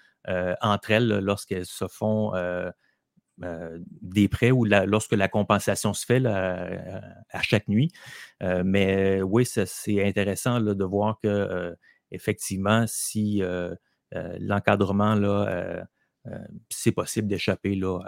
entre 0.62 0.92
elles 0.92 1.20
lorsqu'elles 1.20 1.68
se 1.68 1.88
font 1.88 2.32
euh, 3.44 3.80
des 4.02 4.30
prêts 4.30 4.52
ou 4.52 4.64
lorsque 4.64 5.12
la 5.12 5.28
compensation 5.28 5.94
se 5.94 6.06
fait 6.06 6.26
à 6.26 7.42
chaque 7.42 7.68
nuit. 7.68 7.92
Euh, 8.42 8.64
mais 8.66 9.22
oui, 9.22 9.46
c'est 9.46 10.06
intéressant 10.08 10.62
de 10.62 10.86
voir 10.86 11.20
que 11.22 11.28
euh, 11.28 11.76
effectivement, 12.12 12.86
si 12.88 13.42
l'encadrement, 14.40 15.16
là, 15.16 15.86
c'est 16.70 16.94
possible 16.94 17.28
d'échapper 17.28 17.76
là. 17.76 18.00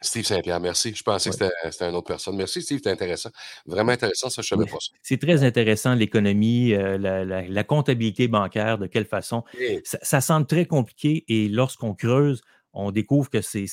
Steve 0.00 0.24
Saint-Pierre, 0.24 0.60
merci. 0.60 0.94
Je 0.94 1.02
pensais 1.02 1.30
que 1.30 1.36
c'était 1.70 1.88
une 1.88 1.94
autre 1.94 2.08
personne. 2.08 2.36
Merci, 2.36 2.62
Steve, 2.62 2.80
c'est 2.82 2.90
intéressant. 2.90 3.30
Vraiment 3.66 3.92
intéressant, 3.92 4.28
ça, 4.28 4.42
je 4.42 4.54
ne 4.54 4.60
savais 4.60 4.70
pas 4.70 4.78
ça. 4.80 4.92
C'est 5.02 5.20
très 5.20 5.44
intéressant, 5.44 5.94
l'économie, 5.94 6.70
la, 6.70 7.64
comptabilité 7.64 8.28
bancaire, 8.28 8.78
de 8.78 8.86
quelle 8.86 9.06
façon. 9.06 9.44
Ça, 9.84 9.98
ça, 10.00 10.20
semble 10.22 10.46
très 10.46 10.64
compliqué 10.64 11.24
et 11.28 11.48
lorsqu'on 11.48 11.94
creuse, 11.94 12.40
on 12.72 12.90
découvre 12.90 13.30
que 13.30 13.40
c'est 13.40 13.66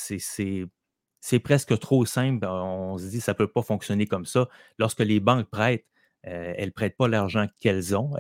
c'est 1.22 1.40
presque 1.40 1.78
trop 1.80 2.04
simple. 2.06 2.46
On 2.48 2.98
se 2.98 3.06
dit 3.06 3.20
que 3.20 3.24
ça 3.24 3.34
ne 3.34 3.38
peut 3.38 3.48
pas 3.48 3.62
fonctionner 3.62 4.08
comme 4.08 4.26
ça. 4.26 4.50
Lorsque 4.80 5.00
les 5.00 5.20
banques 5.20 5.50
prêtent, 5.50 5.86
euh, 6.28 6.54
elles 6.58 6.68
ne 6.68 6.72
prêtent 6.72 6.98
pas 6.98 7.08
l'argent 7.08 7.48
qu'elles 7.60 7.96
ont. 7.96 8.14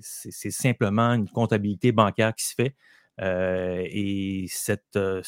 c'est 0.00 0.50
simplement 0.50 1.14
une 1.14 1.28
comptabilité 1.28 1.90
bancaire 1.90 2.34
qui 2.34 2.46
se 2.46 2.54
fait. 2.54 2.76
Euh, 3.20 3.82
et 3.84 4.46
cette, 4.48 4.96
euh, 4.96 5.22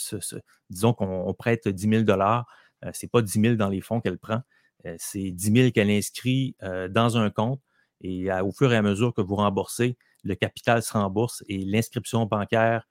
disons 0.70 0.92
qu'on 0.92 1.32
prête 1.34 1.68
10 1.68 1.88
000 1.88 2.04
ce 2.04 3.04
n'est 3.04 3.08
pas 3.10 3.22
10 3.22 3.40
000 3.40 3.54
dans 3.54 3.68
les 3.68 3.80
fonds 3.80 4.00
qu'elle 4.00 4.18
prend. 4.18 4.42
c'est 4.98 5.30
10 5.30 5.52
000 5.52 5.70
qu'elle 5.70 5.90
inscrit 5.90 6.54
dans 6.60 7.16
un 7.16 7.30
compte. 7.30 7.60
Et 8.02 8.30
au 8.30 8.52
fur 8.52 8.70
et 8.72 8.76
à 8.76 8.82
mesure 8.82 9.14
que 9.14 9.22
vous 9.22 9.36
remboursez, 9.36 9.96
le 10.22 10.34
capital 10.34 10.82
se 10.82 10.92
rembourse 10.92 11.42
et 11.48 11.58
l'inscription 11.58 12.26
bancaire 12.26 12.86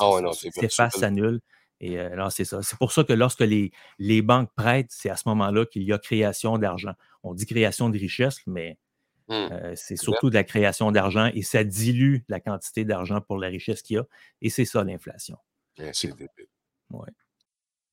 oh, 0.00 0.32
s'efface, 0.32 0.94
s'annule. 0.98 1.40
Et 1.82 1.98
euh, 1.98 2.12
alors, 2.12 2.32
c'est 2.32 2.44
ça. 2.44 2.62
C'est 2.62 2.78
pour 2.78 2.92
ça 2.92 3.04
que 3.04 3.12
lorsque 3.12 3.40
les, 3.40 3.72
les 3.98 4.22
banques 4.22 4.50
prêtent, 4.54 4.90
c'est 4.90 5.10
à 5.10 5.16
ce 5.16 5.28
moment-là 5.28 5.66
qu'il 5.66 5.82
y 5.82 5.92
a 5.92 5.98
création 5.98 6.56
d'argent. 6.56 6.94
On 7.24 7.34
dit 7.34 7.44
création 7.44 7.90
de 7.90 7.98
richesse, 7.98 8.38
mais 8.46 8.78
mmh. 9.28 9.32
euh, 9.32 9.72
c'est 9.74 9.96
surtout 9.96 10.30
de 10.30 10.34
la 10.34 10.44
création 10.44 10.92
d'argent 10.92 11.30
et 11.34 11.42
ça 11.42 11.64
dilue 11.64 12.18
la 12.28 12.38
quantité 12.38 12.84
d'argent 12.84 13.20
pour 13.20 13.36
la 13.36 13.48
richesse 13.48 13.82
qu'il 13.82 13.96
y 13.96 13.98
a. 13.98 14.04
Et 14.40 14.48
c'est 14.48 14.64
ça 14.64 14.84
l'inflation. 14.84 15.36
c'est 15.92 16.12
ouais. 16.90 17.10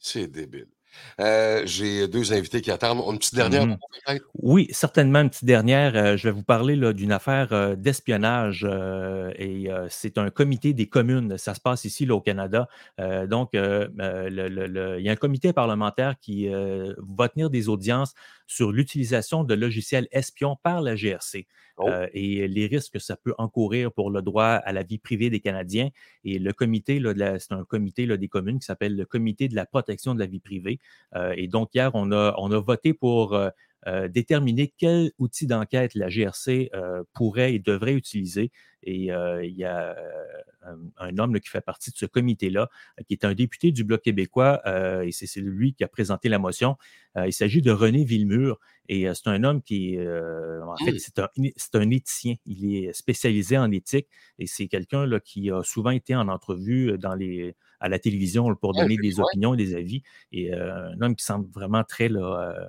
C'est 0.00 0.26
débile. 0.26 0.66
Euh, 1.20 1.62
j'ai 1.66 2.08
deux 2.08 2.32
invités 2.32 2.60
qui 2.60 2.70
attendent. 2.70 3.02
Une 3.06 3.18
petite 3.18 3.34
dernière? 3.34 3.66
Mmh. 3.66 3.78
Oui, 4.42 4.68
certainement 4.70 5.20
une 5.20 5.30
petite 5.30 5.44
dernière. 5.44 5.94
Euh, 5.94 6.16
je 6.16 6.28
vais 6.28 6.32
vous 6.32 6.42
parler 6.42 6.76
d'une 6.92 7.12
affaire 7.12 7.52
euh, 7.52 7.76
d'espionnage 7.76 8.66
et 9.38 9.68
c'est 9.88 10.18
un 10.18 10.30
comité 10.30 10.72
des 10.72 10.88
communes. 10.88 11.38
Ça 11.38 11.54
se 11.54 11.60
passe 11.60 11.84
ici 11.84 12.08
au 12.10 12.20
Canada. 12.20 12.68
donc, 12.98 13.50
il 13.52 13.60
y 13.60 15.08
a 15.08 15.12
un 15.12 15.16
comité 15.16 15.52
parlementaire 15.52 16.16
qui 16.20 16.48
va 16.48 17.28
tenir 17.28 17.50
des 17.50 17.68
audiences 17.68 18.14
sur 18.46 18.72
l'utilisation 18.72 19.44
de 19.44 19.54
logiciels 19.54 20.08
espions 20.10 20.56
par 20.62 20.80
la 20.80 20.96
GRC. 20.96 21.46
Oh. 21.82 21.90
et 22.12 22.46
les 22.48 22.66
risques 22.66 22.92
que 22.94 22.98
ça 22.98 23.16
peut 23.16 23.34
encourir 23.38 23.92
pour 23.92 24.10
le 24.10 24.22
droit 24.22 24.44
à 24.44 24.72
la 24.72 24.82
vie 24.82 24.98
privée 24.98 25.30
des 25.30 25.40
Canadiens. 25.40 25.90
Et 26.24 26.38
le 26.38 26.52
comité, 26.52 27.00
c'est 27.38 27.52
un 27.52 27.64
comité 27.64 28.06
des 28.06 28.28
communes 28.28 28.58
qui 28.58 28.66
s'appelle 28.66 28.96
le 28.96 29.04
Comité 29.04 29.48
de 29.48 29.54
la 29.54 29.66
protection 29.66 30.14
de 30.14 30.20
la 30.20 30.26
vie 30.26 30.40
privée. 30.40 30.78
Euh, 31.16 31.34
et 31.36 31.48
donc, 31.48 31.74
hier, 31.74 31.90
on 31.94 32.12
a, 32.12 32.58
voté 32.60 32.92
pour 32.92 33.34
euh, 33.34 33.48
euh, 33.48 33.50
déterminer 33.86 34.72
quel 34.76 35.10
outil 35.18 35.46
d'enquête 35.46 35.94
la 35.94 36.08
GRC 36.08 36.70
pourrait 37.14 37.54
et 37.54 37.58
devrait 37.58 37.94
utiliser. 37.94 38.50
Et 38.82 39.06
il 39.06 39.54
y 39.56 39.64
a 39.64 39.96
un, 40.98 41.18
homme 41.18 41.38
qui 41.40 41.48
fait 41.48 41.60
partie 41.60 41.90
de 41.90 41.96
ce 41.96 42.06
comité-là, 42.06 42.68
qui 43.06 43.14
est 43.14 43.24
un 43.24 43.34
député 43.34 43.72
du 43.72 43.84
Bloc 43.84 44.02
québécois, 44.02 44.62
et 45.04 45.12
c'est 45.12 45.40
lui 45.40 45.74
qui 45.74 45.84
a 45.84 45.88
présenté 45.88 46.28
la 46.28 46.38
motion. 46.38 46.76
il 47.16 47.32
s'agit 47.32 47.62
de 47.62 47.70
René 47.70 48.04
Villemur, 48.04 48.58
et 48.88 49.06
c'est 49.14 49.28
un 49.28 49.44
homme 49.44 49.62
qui, 49.62 49.98
en 49.98 50.76
fait, 50.76 50.98
c'est 50.98 51.76
un, 51.76 51.90
éthicien. 51.90 52.34
Il 52.46 52.74
est 52.74 52.92
spécialisé 52.92 53.56
en 53.56 53.70
éthique, 53.70 54.08
et 54.38 54.46
c'est 54.46 54.68
quelqu'un 54.68 55.08
qui 55.20 55.50
a 55.50 55.62
souvent 55.62 55.90
été 55.90 56.14
en 56.14 56.28
entrevue 56.28 56.98
dans 56.98 57.14
les 57.14 57.54
à 57.80 57.88
la 57.88 57.98
télévision 57.98 58.54
pour 58.54 58.74
donner 58.74 58.96
des 58.96 59.18
opinions 59.18 59.54
et 59.54 59.56
des 59.56 59.74
avis. 59.74 60.02
Et 60.32 60.54
euh, 60.54 60.90
un 60.90 61.00
homme 61.00 61.16
qui 61.16 61.24
semble 61.24 61.50
vraiment 61.50 61.82
très 61.82 62.08
là, 62.08 62.54
euh, 62.54 62.68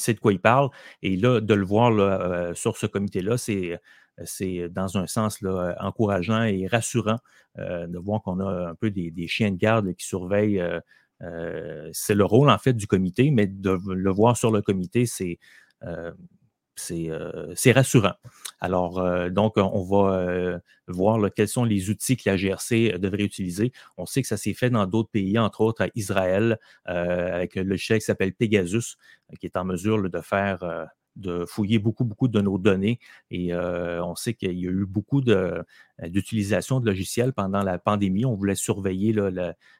sait 0.00 0.14
de 0.14 0.20
quoi 0.20 0.32
il 0.32 0.40
parle. 0.40 0.70
Et 1.02 1.16
là, 1.16 1.40
de 1.40 1.54
le 1.54 1.64
voir 1.64 1.92
euh, 1.92 2.54
sur 2.54 2.76
ce 2.76 2.86
comité-là, 2.86 3.36
c'est 3.38 3.78
c'est 4.24 4.70
dans 4.70 4.96
un 4.96 5.06
sens 5.06 5.42
là, 5.42 5.76
encourageant 5.80 6.42
et 6.44 6.66
rassurant 6.66 7.18
de 7.58 7.98
voir 7.98 8.22
qu'on 8.22 8.40
a 8.40 8.70
un 8.70 8.74
peu 8.74 8.90
des, 8.90 9.28
chiens 9.28 9.50
de 9.50 9.56
garde 9.56 9.92
qui 9.94 10.06
surveillent. 10.06 10.62
c'est 11.92 12.14
le 12.14 12.24
rôle 12.24 12.48
en 12.48 12.56
fait 12.56 12.72
du 12.72 12.86
comité, 12.86 13.30
mais 13.30 13.46
de 13.46 13.78
le 13.86 14.10
voir 14.10 14.38
sur 14.38 14.50
le 14.50 14.62
comité, 14.62 15.04
c'est 15.04 15.38
euh, 16.90 17.52
c'est 17.54 17.72
rassurant. 17.72 18.14
Alors, 18.60 18.98
euh, 18.98 19.30
donc, 19.30 19.54
on 19.56 19.82
va 19.82 20.18
euh, 20.18 20.58
voir 20.86 21.20
quels 21.34 21.48
sont 21.48 21.64
les 21.64 21.90
outils 21.90 22.16
que 22.16 22.28
la 22.28 22.36
GRC 22.36 22.98
devrait 22.98 23.24
utiliser. 23.24 23.72
On 23.96 24.06
sait 24.06 24.22
que 24.22 24.28
ça 24.28 24.36
s'est 24.36 24.54
fait 24.54 24.70
dans 24.70 24.86
d'autres 24.86 25.10
pays, 25.10 25.38
entre 25.38 25.60
autres 25.60 25.84
à 25.84 25.88
Israël, 25.94 26.58
avec 26.84 27.54
le 27.56 27.62
logiciel 27.62 27.98
qui 27.98 28.04
s'appelle 28.04 28.34
Pegasus, 28.34 28.96
qui 29.40 29.46
est 29.46 29.56
en 29.56 29.64
mesure 29.64 30.08
de 30.08 30.20
faire 30.20 30.88
de 31.16 31.44
fouiller 31.46 31.78
beaucoup, 31.78 32.04
beaucoup 32.04 32.28
de 32.28 32.40
nos 32.40 32.58
données. 32.58 32.98
Et 33.30 33.54
on 33.54 34.14
sait 34.14 34.34
qu'il 34.34 34.58
y 34.58 34.66
a 34.66 34.70
eu 34.70 34.86
beaucoup 34.86 35.22
d'utilisation 35.22 36.80
de, 36.80 36.86
logiciels 36.86 37.32
pendant 37.32 37.62
la 37.62 37.78
pandémie. 37.78 38.24
On 38.24 38.34
voulait 38.34 38.54
surveiller 38.54 39.14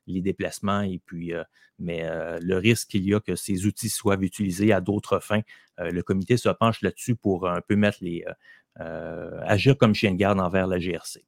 les 0.06 0.22
déplacements 0.22 0.82
et 0.82 1.00
puis, 1.04 1.32
mais 1.78 2.08
le 2.40 2.56
risque 2.56 2.88
qu'il 2.88 3.04
y 3.04 3.14
a 3.14 3.20
que 3.20 3.36
ces 3.36 3.66
outils 3.66 3.90
soient 3.90 4.18
utilisés 4.20 4.72
à 4.72 4.80
d'autres 4.80 5.20
fins, 5.20 5.42
le 5.78 6.00
comité 6.02 6.36
se 6.36 6.48
penche 6.48 6.82
là-dessus 6.82 7.16
pour 7.16 7.48
un 7.48 7.60
peu 7.60 7.76
mettre 7.76 7.98
les 8.00 8.24
agir 8.76 9.76
comme 9.76 9.94
chien 9.94 10.12
de 10.12 10.16
garde 10.16 10.40
envers 10.40 10.66
la 10.66 10.78
GRC. 10.78 11.24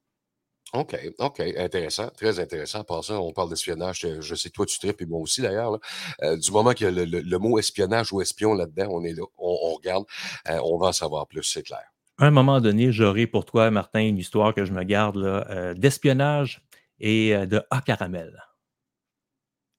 OK, 0.74 0.98
OK, 1.18 1.40
intéressant, 1.40 2.08
très 2.10 2.38
intéressant. 2.38 2.84
Ça, 3.02 3.20
on 3.20 3.32
parle 3.32 3.48
d'espionnage. 3.48 4.06
Je 4.20 4.34
sais 4.34 4.50
que 4.50 4.54
toi, 4.54 4.66
tu 4.66 4.78
tripes, 4.78 5.00
et 5.00 5.06
moi 5.06 5.18
aussi 5.18 5.40
d'ailleurs. 5.40 5.78
Euh, 6.22 6.36
du 6.36 6.50
moment 6.50 6.72
qu'il 6.72 6.84
y 6.84 7.00
a 7.00 7.04
le, 7.06 7.38
mot 7.38 7.58
espionnage 7.58 8.12
ou 8.12 8.20
espion 8.20 8.52
là-dedans, 8.52 8.88
on 8.90 9.02
est 9.02 9.14
là, 9.14 9.22
on, 9.38 9.74
regarde, 9.74 10.04
euh, 10.48 10.60
on 10.62 10.76
va 10.76 10.88
en 10.88 10.92
savoir 10.92 11.26
plus, 11.26 11.42
c'est 11.42 11.62
clair. 11.62 11.84
À 12.18 12.26
un 12.26 12.30
moment 12.30 12.60
donné, 12.60 12.92
j'aurai 12.92 13.26
pour 13.26 13.46
toi, 13.46 13.70
Martin, 13.70 14.00
une 14.00 14.18
histoire 14.18 14.54
que 14.54 14.66
je 14.66 14.72
me 14.72 14.82
garde 14.82 15.16
euh, 15.16 15.72
d'espionnage 15.72 16.60
et 17.00 17.34
de 17.46 17.62
A 17.70 17.80
caramel. 17.80 18.44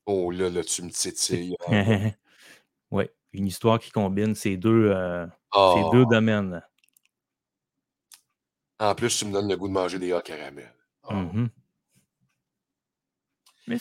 Oh 0.08 0.32
là, 0.32 0.50
là, 0.50 0.64
tu 0.64 0.82
me 0.82 0.90
titilles. 0.90 1.56
oui, 2.92 3.04
une 3.34 3.46
histoire 3.46 3.78
qui 3.78 3.92
combine 3.92 4.34
ces 4.34 4.58
deux, 4.58 4.88
ces 5.54 5.82
deux 5.92 6.06
ah! 6.08 6.10
domaines. 6.10 6.64
En 8.80 8.96
plus, 8.96 9.16
tu 9.16 9.26
me 9.26 9.34
donnes 9.34 9.50
le 9.50 9.58
goût 9.58 9.68
de 9.68 9.74
manger 9.74 10.00
des 10.00 10.14
A 10.14 10.22
caramel. 10.22 10.74
Ah. 11.04 11.14
Mmh 11.16 11.50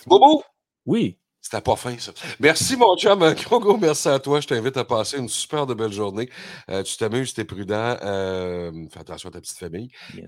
Bobo! 0.07 0.45
Oui. 0.85 1.19
C'était 1.41 1.63
pas 1.63 1.77
fin, 1.77 1.97
ça. 1.99 2.13
Merci, 2.41 2.77
mon 2.77 2.95
chum. 2.97 3.23
Un 3.23 3.33
gros, 3.45 3.59
gros 3.61 3.79
merci 3.79 4.09
à 4.09 4.19
toi. 4.19 4.41
Je 4.41 4.47
t'invite 4.47 4.77
à 4.77 4.85
passer 4.85 5.19
une 5.19 5.29
super 5.29 5.67
de 5.67 5.73
belle 5.73 5.93
journée. 5.93 6.29
Euh, 6.69 6.83
tu 6.83 6.97
t'amuses, 6.97 7.33
tu 7.33 7.41
es 7.41 7.45
prudent. 7.45 7.97
Euh, 8.03 8.71
fais 8.91 9.01
attention 9.01 9.31
à 9.31 9.33
ta 9.33 9.41
petite 9.41 9.57
famille. 9.57 9.91
et 10.15 10.27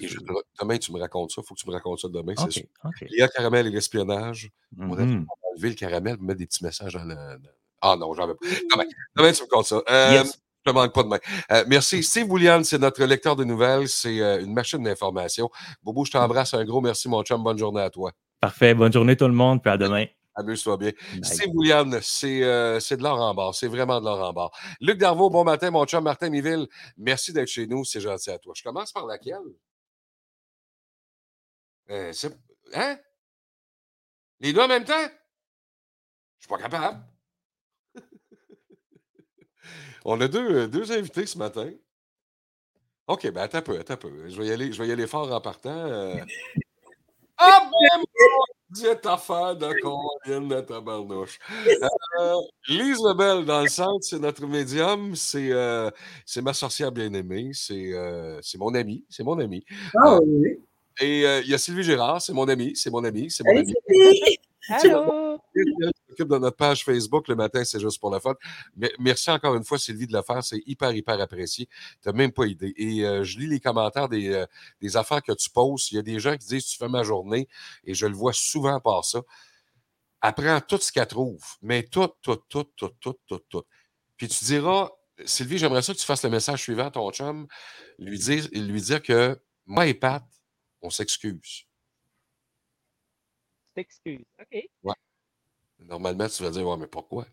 demain, 0.59 0.79
tu 0.79 0.93
me 0.93 1.01
racontes 1.01 1.33
ça. 1.33 1.43
Il 1.43 1.47
faut 1.47 1.55
que 1.55 1.61
tu 1.61 1.69
me 1.69 1.75
racontes 1.75 1.99
ça 1.99 2.09
demain. 2.09 2.33
c'est 2.39 2.51
sûr. 2.51 2.67
Il 3.03 3.19
y 3.19 3.23
a 3.23 3.29
caramel 3.29 3.67
et 3.67 3.71
l'espionnage. 3.71 4.51
On 4.79 4.97
a 4.97 5.03
enlever 5.03 5.69
le 5.69 5.75
caramel 5.75 6.17
pour 6.17 6.27
mettre 6.27 6.39
des 6.39 6.47
petits 6.47 6.65
messages 6.65 6.95
dans 6.95 7.05
le. 7.05 7.17
Ah 7.83 7.97
non, 7.99 8.15
j'en 8.15 8.27
veux 8.27 8.37
pas. 8.37 8.47
Demain, 8.73 8.85
demain, 9.17 9.33
tu 9.33 9.43
me 9.43 9.49
comptes 9.49 9.67
ça. 9.67 9.83
Euh, 9.91 10.25
je 10.65 10.71
te 10.71 10.75
manque 10.75 10.95
pas 10.95 11.03
de 11.03 11.09
main. 11.09 11.19
Euh, 11.53 11.65
merci. 11.67 12.03
Steve 12.03 12.31
Williams, 12.31 12.69
c'est 12.69 12.79
notre 12.79 13.03
lecteur 13.05 13.37
de 13.37 13.45
nouvelles. 13.45 13.89
C'est 13.89 14.21
euh, 14.21 14.43
une 14.43 14.53
machine 14.53 14.83
d'information. 14.83 15.51
Bobo, 15.83 16.05
je 16.05 16.13
t'embrasse. 16.13 16.55
Un 16.55 16.65
gros 16.65 16.81
merci, 16.81 17.09
mon 17.09 17.23
chum. 17.23 17.43
Bonne 17.43 17.59
journée 17.59 17.83
à 17.83 17.91
toi. 17.91 18.13
Parfait. 18.41 18.75
Bonne 18.75 18.93
journée, 18.93 19.17
tout 19.17 19.27
le 19.27 19.35
monde. 19.35 19.63
Puis 19.63 19.71
à 19.71 19.77
demain. 19.77 20.07
Amuse-toi 20.35 20.77
bien. 20.77 20.93
Steve 21.23 21.51
Williams, 21.55 21.95
euh, 22.25 22.81
c'est 22.81 22.97
de 22.97 23.03
l'or 23.03 23.21
en 23.21 23.35
barre. 23.35 23.55
C'est 23.55 23.67
vraiment 23.69 24.01
de 24.01 24.05
l'or 24.05 24.23
en 24.23 24.33
barre. 24.33 24.51
Luc 24.81 24.97
Darvaux, 24.99 25.29
bon 25.29 25.45
matin, 25.45 25.71
mon 25.71 25.85
chum 25.85 26.05
Martin 26.05 26.31
Miville. 26.31 26.67
Merci 26.97 27.33
d'être 27.33 27.49
chez 27.49 27.67
nous. 27.67 27.85
C'est 27.85 28.01
gentil 28.01 28.31
à 28.31 28.39
toi. 28.39 28.53
Je 28.57 28.63
commence 28.63 28.93
par 28.93 29.07
laquelle? 29.07 29.39
hein? 32.75 32.97
Les 34.39 34.53
deux 34.53 34.61
en 34.61 34.69
même 34.69 34.85
temps? 34.85 35.09
Je 36.39 36.47
suis 36.47 36.49
pas 36.49 36.59
capable. 36.59 37.01
On 40.05 40.21
a 40.21 40.29
deux, 40.29 40.69
deux 40.69 40.93
invités 40.93 41.27
ce 41.27 41.39
matin. 41.39 41.71
OK, 43.07 43.31
ben 43.33 43.43
attends 43.43 43.59
un 43.59 43.63
peu, 43.63 43.79
attends 43.79 43.95
un 43.95 43.97
peu. 43.97 44.29
Je 44.29 44.41
vais 44.41 44.47
y 44.49 44.53
aller, 44.53 44.73
je 44.73 44.81
vais 44.81 44.89
y 44.89 44.93
aller 44.93 45.07
fort 45.07 45.33
en 45.33 45.41
partant. 45.41 45.71
Euh. 45.71 46.17
Ah 47.43 47.63
ben 47.63 47.99
mon 47.99 48.05
Dieu, 48.71 48.91
affaire 49.05 49.57
de 49.57 49.75
combien 49.83 50.41
de 50.43 50.61
tabarnouche. 50.61 51.39
Euh, 52.21 52.35
Lise 52.69 52.99
Lebel, 53.03 53.45
dans 53.45 53.63
le 53.63 53.69
centre, 53.69 54.03
c'est 54.03 54.19
notre 54.19 54.47
médium, 54.47 55.17
c'est 55.17 55.51
euh, 55.51 55.91
ma 56.43 56.53
sorcière 56.53 56.93
bien-aimée, 56.93 57.51
c'est 57.53 57.93
euh, 57.95 58.41
mon 58.59 58.75
ami, 58.75 59.05
c'est 59.09 59.25
mon 59.25 59.39
ami. 59.41 59.65
Ah 59.97 60.19
oui. 60.23 60.61
Et 61.01 61.23
il 61.23 61.49
y 61.49 61.55
a 61.55 61.59
Sylvie 61.59 61.83
Gérard, 61.83 62.21
c'est 62.21 62.35
mon 62.35 62.47
ami, 62.47 62.77
c'est 62.77 62.91
mon 62.91 63.03
ami, 63.03 63.31
c'est 63.31 63.43
mon 63.43 63.57
ami. 63.57 63.75
Allô! 64.69 65.39
De 66.19 66.39
notre 66.39 66.57
page 66.57 66.85
Facebook 66.85 67.29
le 67.29 67.35
matin, 67.35 67.65
c'est 67.65 67.81
juste 67.81 68.01
pour 68.01 68.11
la 68.11 68.21
fun. 68.21 68.35
Mais 68.77 68.93
merci 68.99 69.31
encore 69.31 69.55
une 69.55 69.65
fois, 69.65 69.79
Sylvie, 69.79 70.07
de 70.07 70.13
le 70.13 70.23
faire. 70.23 70.43
C'est 70.43 70.63
hyper, 70.67 70.93
hyper 70.93 71.21
apprécié. 71.21 71.67
Tu 72.03 72.09
n'as 72.09 72.13
même 72.13 72.33
pas 72.33 72.47
idée. 72.47 72.73
Et 72.77 73.05
euh, 73.05 73.25
je 73.25 73.39
lis 73.39 73.47
les 73.47 73.61
commentaires 73.61 74.09
euh, 74.13 74.47
des, 74.81 74.97
affaires 74.97 75.23
que 75.23 75.33
tu 75.33 75.51
poses. 75.51 75.91
Il 75.93 75.97
y 75.97 75.99
a 75.99 76.03
des 76.03 76.19
gens 76.19 76.37
qui 76.37 76.47
disent 76.47 76.67
Tu 76.67 76.79
fais 76.79 76.89
ma 76.89 77.03
journée 77.03 77.49
et 77.85 77.95
je 77.95 78.07
le 78.07 78.15
vois 78.15 78.33
souvent 78.33 78.81
par 78.81 79.05
ça. 79.05 79.21
Apprends 80.21 80.61
tout 80.61 80.79
ce 80.79 80.93
qu'elle 80.93 81.07
trouve. 81.07 81.43
Mais 81.63 81.85
tout, 81.85 82.09
tout, 82.23 82.37
tout, 82.49 82.65
tout, 82.77 82.93
tout, 83.01 83.17
tout, 83.27 83.41
tout. 83.49 83.63
Puis 84.17 84.29
tu 84.29 84.45
diras 84.45 84.91
Sylvie, 85.25 85.59
j'aimerais 85.59 85.83
ça 85.83 85.93
que 85.93 85.99
tu 85.99 86.07
fasses 86.07 86.25
le 86.25 86.31
message 86.31 86.63
suivant 86.63 86.87
à 86.87 86.91
ton 86.91 87.11
chum. 87.11 87.47
Lui 87.99 88.19
dire, 88.19 88.49
lui 88.53 88.81
dire 88.81 89.03
que 89.03 89.39
moi 89.67 89.87
et 89.87 89.95
Pat, 89.95 90.25
on 90.83 90.91
s'excuse. 90.91 91.65
S'excuse. 93.75 94.25
OK. 94.41 94.69
Ouais. 94.83 94.95
Normalement, 95.91 96.29
tu 96.29 96.45
vas 96.45 96.51
dire, 96.51 96.67
ouais, 96.67 96.77
mais 96.77 96.87
pourquoi? 96.87 97.27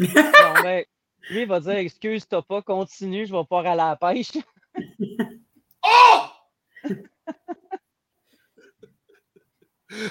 non, 0.00 0.62
mais 0.64 0.88
lui, 1.30 1.42
il 1.42 1.46
va 1.46 1.60
dire, 1.60 1.76
excuse-toi 1.76 2.42
pas, 2.42 2.60
continue, 2.60 3.24
je 3.24 3.32
vais 3.32 3.44
pas 3.48 3.60
aller 3.60 3.68
à 3.68 3.74
la 3.76 3.96
pêche. 3.96 4.32
oh! 5.86 6.26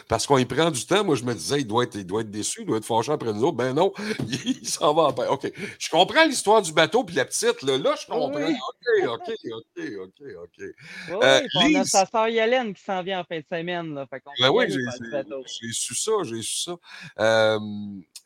Parce 0.07 0.27
qu'on 0.27 0.37
y 0.37 0.45
prend 0.45 0.71
du 0.71 0.85
temps. 0.85 1.03
Moi, 1.03 1.15
je 1.15 1.23
me 1.23 1.33
disais, 1.33 1.61
il 1.61 1.67
doit 1.67 1.83
être, 1.83 1.95
il 1.95 2.05
doit 2.05 2.21
être 2.21 2.31
déçu, 2.31 2.61
il 2.61 2.65
doit 2.65 2.77
être 2.77 2.85
fâché 2.85 3.11
après 3.11 3.33
nous 3.33 3.43
autres. 3.43 3.57
Ben 3.57 3.73
non, 3.73 3.91
il, 4.45 4.67
s'en 4.67 4.93
va 4.93 5.03
en 5.03 5.33
OK. 5.33 5.51
Je 5.79 5.89
comprends 5.89 6.25
l'histoire 6.25 6.61
du 6.61 6.73
bateau 6.73 7.03
puis 7.03 7.15
la 7.15 7.25
petite. 7.25 7.61
Là, 7.61 7.77
là 7.77 7.95
je 7.99 8.05
comprends. 8.05 8.29
OK, 8.29 9.07
OK, 9.07 9.31
OK, 9.53 9.83
OK, 9.99 10.21
OK. 10.43 10.57
Oui, 10.59 11.17
euh, 11.23 11.41
on 11.55 11.75
a 11.75 11.83
sa 11.85 12.05
soeur 12.05 12.27
Yolène 12.27 12.73
qui 12.73 12.83
s'en 12.83 13.03
vient 13.03 13.21
en 13.21 13.23
fin 13.23 13.39
de 13.39 13.45
semaine. 13.51 13.93
Là, 13.93 14.05
fait 14.07 14.21
ben 14.39 14.49
oui, 14.49 14.65
j'ai 14.69 15.71
su 15.71 15.95
ça, 15.95 16.11
j'ai 16.23 16.41
su 16.41 16.63
ça. 16.63 16.75
Euh, 17.19 17.59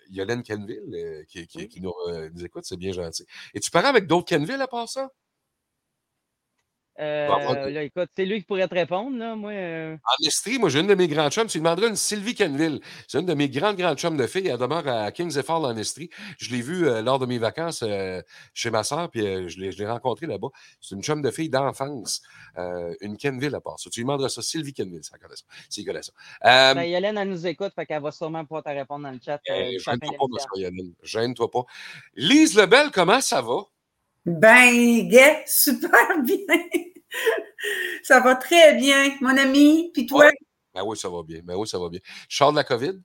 Yolène 0.10 0.44
Kenville, 0.44 0.94
euh, 0.94 1.24
qui, 1.28 1.48
qui, 1.48 1.68
qui 1.68 1.82
nous, 1.82 1.94
euh, 2.08 2.30
nous, 2.34 2.46
écoute, 2.46 2.64
c'est 2.66 2.78
bien 2.78 2.92
gentil. 2.92 3.26
Et 3.54 3.60
tu 3.60 3.72
parles 3.72 3.88
avec 3.88 4.08
d'autres 4.08 4.26
Kenville 4.26 4.62
à 4.62 4.68
part 4.68 4.90
ça? 4.90 5.10
Euh, 7.00 7.28
là, 7.70 7.84
écoute, 7.84 8.10
c'est 8.16 8.26
lui 8.26 8.40
qui 8.40 8.46
pourrait 8.46 8.68
te 8.68 8.74
répondre. 8.74 9.18
Là. 9.18 9.36
Moi, 9.36 9.52
euh... 9.52 9.96
En 9.96 10.26
Estrie, 10.26 10.58
moi, 10.58 10.70
j'ai 10.70 10.80
une 10.80 10.88
de 10.88 10.96
mes 10.96 11.08
grandes 11.08 11.32
chums. 11.32 11.48
Tu 11.48 11.58
demanderas 11.58 11.90
une 11.90 11.96
Sylvie 11.96 12.36
Kenville. 12.36 12.80
C'est 13.08 13.20
une 13.20 13.26
de 13.26 13.34
mes 13.34 13.50
grandes, 13.50 13.76
grandes 13.76 13.98
chums 13.98 14.16
de 14.16 14.28
filles. 14.28 14.48
Elle 14.48 14.58
demeure 14.58 14.88
à 14.88 15.12
Kings 15.12 15.38
Effort 15.38 15.64
en 15.64 15.76
Estrie. 15.76 16.10
Je 16.38 16.52
l'ai 16.52 16.62
vue 16.62 16.88
euh, 16.88 17.02
lors 17.02 17.20
de 17.20 17.26
mes 17.26 17.38
vacances 17.38 17.84
chez 18.54 18.72
ma 18.72 18.84
soeur, 18.84 19.10
puis 19.10 19.22
je 19.22 19.60
l'ai 19.60 19.88
rencontrée 19.88 20.26
là-bas. 20.26 20.48
C'est 20.80 20.96
une 20.96 21.04
chum 21.04 21.22
de 21.22 21.32
fille 21.32 21.50
d'enfance. 21.50 22.22
une 23.02 23.18
Kenville 23.18 23.56
à 23.56 23.62
part 23.62 23.80
ça. 23.80 23.90
Tu 23.90 24.00
lui 24.00 24.06
demanderas 24.06 24.30
ça, 24.30 24.42
Sylvie 24.42 24.74
Kenville, 24.74 25.04
ça 25.04 25.18
connaît 25.18 25.36
ça. 25.36 25.44
S'il 25.70 25.86
connaît 25.86 26.02
ça. 26.02 26.14
Ben, 26.74 26.84
Yolène, 26.84 27.18
elle 27.18 27.30
nous 27.30 27.46
écoute, 27.48 27.74
fait 27.76 27.86
qu'elle 27.86 28.02
va 28.02 28.12
sûrement 28.12 28.44
pouvoir 28.44 28.64
te 28.64 28.70
répondre 28.70 29.04
dans 29.04 29.12
le 29.12 29.20
chat. 29.24 29.40
Gêne-toi 29.48 30.18
pas, 30.18 30.60
Yolène. 30.60 30.94
Gêne-toi 31.04 31.52
pas. 31.52 31.64
Lise 32.16 32.56
Lebel, 32.56 32.92
comment 32.92 33.22
ça 33.22 33.42
va? 33.42 33.64
Ben, 34.26 35.08
gay, 35.08 35.44
super 35.48 36.22
bien. 36.24 36.58
ça 38.04 38.20
va 38.20 38.36
très 38.36 38.76
bien, 38.76 39.16
mon 39.22 39.38
ami. 39.38 39.92
Puis 39.94 40.06
toi? 40.06 40.30
Ben 40.74 40.84
oui, 40.84 40.98
ça 40.98 41.10
va 41.10 41.24
bien. 41.24 41.42
Ben 41.44 41.56
oui, 41.56 41.68
ça 41.68 41.80
va 41.80 41.90
bien. 41.90 42.00
Charles 42.28 42.54
de 42.54 42.58
la 42.58 42.64
COVID? 42.64 43.02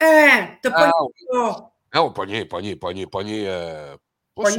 Hein, 0.00 0.48
t'as 0.62 0.70
pas 0.70 0.92
ah, 1.32 1.70
Non, 1.94 2.12
pogné, 2.12 2.44
pogné, 2.44 2.76
pogné, 2.76 3.06
pogné. 3.06 3.48
Euh, 3.48 3.96
pas 4.34 4.50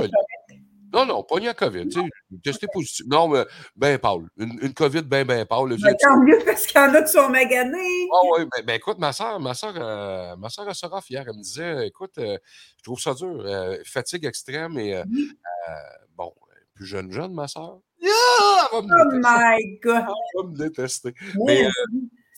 non, 0.92 1.06
non, 1.06 1.24
pogné 1.24 1.50
à 1.50 1.54
COVID. 1.54 1.88
Tu 1.88 2.00
sais, 2.00 2.10
testé 2.44 2.68
positif. 2.72 3.06
Non, 3.08 3.28
mais 3.28 3.46
ben 3.76 3.98
Paul. 4.00 4.28
Une, 4.38 4.58
une 4.62 4.74
COVID 4.74 5.04
ben, 5.04 5.26
ben 5.26 5.46
Paul. 5.46 5.76
Ben, 5.78 5.96
tant 6.00 6.18
mieux 6.22 6.40
parce 6.46 6.66
qu'il 6.66 6.80
y 6.80 6.84
en 6.84 6.94
a 6.94 7.02
qui 7.02 7.12
sont 7.12 7.30
maganés. 7.30 8.08
Ah 8.14 8.22
oui, 8.38 8.46
ben, 8.46 8.66
ben, 8.66 8.74
écoute, 8.74 8.98
ma 9.00 9.14
soeur, 9.14 9.40
ma 9.40 9.54
soeur, 9.54 9.74
euh, 9.78 10.36
ma 10.38 10.50
soeur 10.50 10.76
sera 10.76 11.02
fière. 11.02 11.26
Elle 11.28 11.38
me 11.38 11.44
disait, 11.44 11.88
écoute, 11.88 12.18
euh, 12.18 12.38
je 12.78 12.84
trouve 12.84 13.00
ça 13.00 13.14
dur. 13.14 13.42
Euh, 13.46 13.78
fatigue 13.86 14.26
extrême 14.26 14.78
et 14.78 15.02
bon, 16.16 16.34
plus 16.74 16.86
jeune 16.86 17.12
jeune, 17.12 17.34
ma 17.34 17.48
soeur. 17.48 17.80
oh 18.72 18.82
my 18.82 19.80
God! 19.84 20.06
Elle 20.08 20.42
va 20.42 20.50
me 20.50 20.58
détester. 20.58 21.14
Mais, 21.46 21.66
euh, 21.66 21.70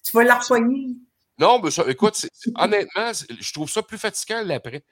tu 0.04 0.18
vas 0.18 0.24
la 0.24 0.40
repoigner. 0.40 0.96
Non, 1.38 1.60
mais 1.60 1.72
ça, 1.72 1.84
écoute, 1.88 2.28
honnêtement, 2.56 3.12
je 3.14 3.54
trouve 3.54 3.70
ça 3.70 3.82
plus 3.82 3.98
fatigant 3.98 4.44
l'après. 4.44 4.84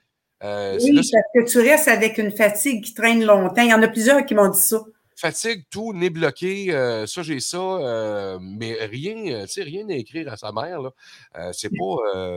Euh, 0.42 0.78
oui, 0.82 0.94
parce 0.94 1.10
que 1.34 1.50
tu 1.50 1.58
restes 1.58 1.88
avec 1.88 2.18
une 2.18 2.32
fatigue 2.32 2.82
qui 2.84 2.94
traîne 2.94 3.24
longtemps. 3.24 3.62
Il 3.62 3.70
y 3.70 3.74
en 3.74 3.82
a 3.82 3.88
plusieurs 3.88 4.24
qui 4.24 4.34
m'ont 4.34 4.48
dit 4.48 4.60
ça. 4.60 4.82
Fatigue, 5.16 5.64
tout, 5.70 5.92
nez 5.92 6.08
bloqué, 6.08 6.72
euh, 6.72 7.06
ça, 7.06 7.22
j'ai 7.22 7.40
ça, 7.40 8.38
mais 8.40 8.72
rien, 8.86 9.44
tu 9.44 9.48
sais, 9.48 9.62
rien 9.62 9.86
à 9.90 9.92
écrire 9.92 10.32
à 10.32 10.38
sa 10.38 10.50
mère, 10.50 10.80
là. 10.80 11.52
c'est 11.52 11.68
pas, 11.68 12.36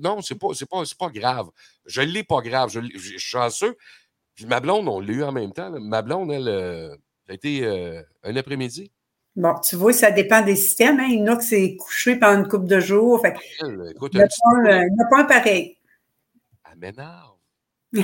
non, 0.00 0.20
c'est 0.20 0.38
pas, 0.38 0.48
c'est 0.54 0.68
pas, 0.68 0.82
pas 0.98 1.10
grave. 1.10 1.48
Je 1.84 2.02
l'ai 2.02 2.22
pas 2.22 2.40
grave. 2.42 2.70
Je, 2.70 2.80
je, 2.94 2.98
suis 2.98 3.18
chanceux. 3.18 3.76
Puis 4.34 4.46
ma 4.46 4.60
blonde, 4.60 4.88
on 4.88 5.00
l'a 5.00 5.12
eu 5.12 5.22
en 5.24 5.32
même 5.32 5.52
temps. 5.52 5.70
Ma 5.80 6.02
blonde, 6.02 6.30
elle, 6.30 6.96
ça 7.26 7.32
a 7.32 7.34
été 7.34 7.64
euh, 7.64 8.02
un 8.22 8.36
après-midi. 8.36 8.92
Bon, 9.34 9.54
tu 9.58 9.74
vois, 9.74 9.92
ça 9.92 10.12
dépend 10.12 10.42
des 10.42 10.54
systèmes. 10.54 11.00
Hein. 11.00 11.08
Il 11.10 11.18
y 11.18 11.22
en 11.22 11.34
a 11.34 11.36
qui 11.36 11.46
s'est 11.46 11.76
couché 11.76 12.16
pendant 12.16 12.38
une 12.40 12.48
couple 12.48 12.66
de 12.66 12.78
jours. 12.78 13.20
Fait 13.20 13.34
il 13.62 13.76
n'y 13.76 14.20
a, 14.20 14.28
pas 15.10 15.18
un 15.18 15.24
pareil. 15.24 15.76
M'énerve. 16.76 17.36
Elle 17.92 18.02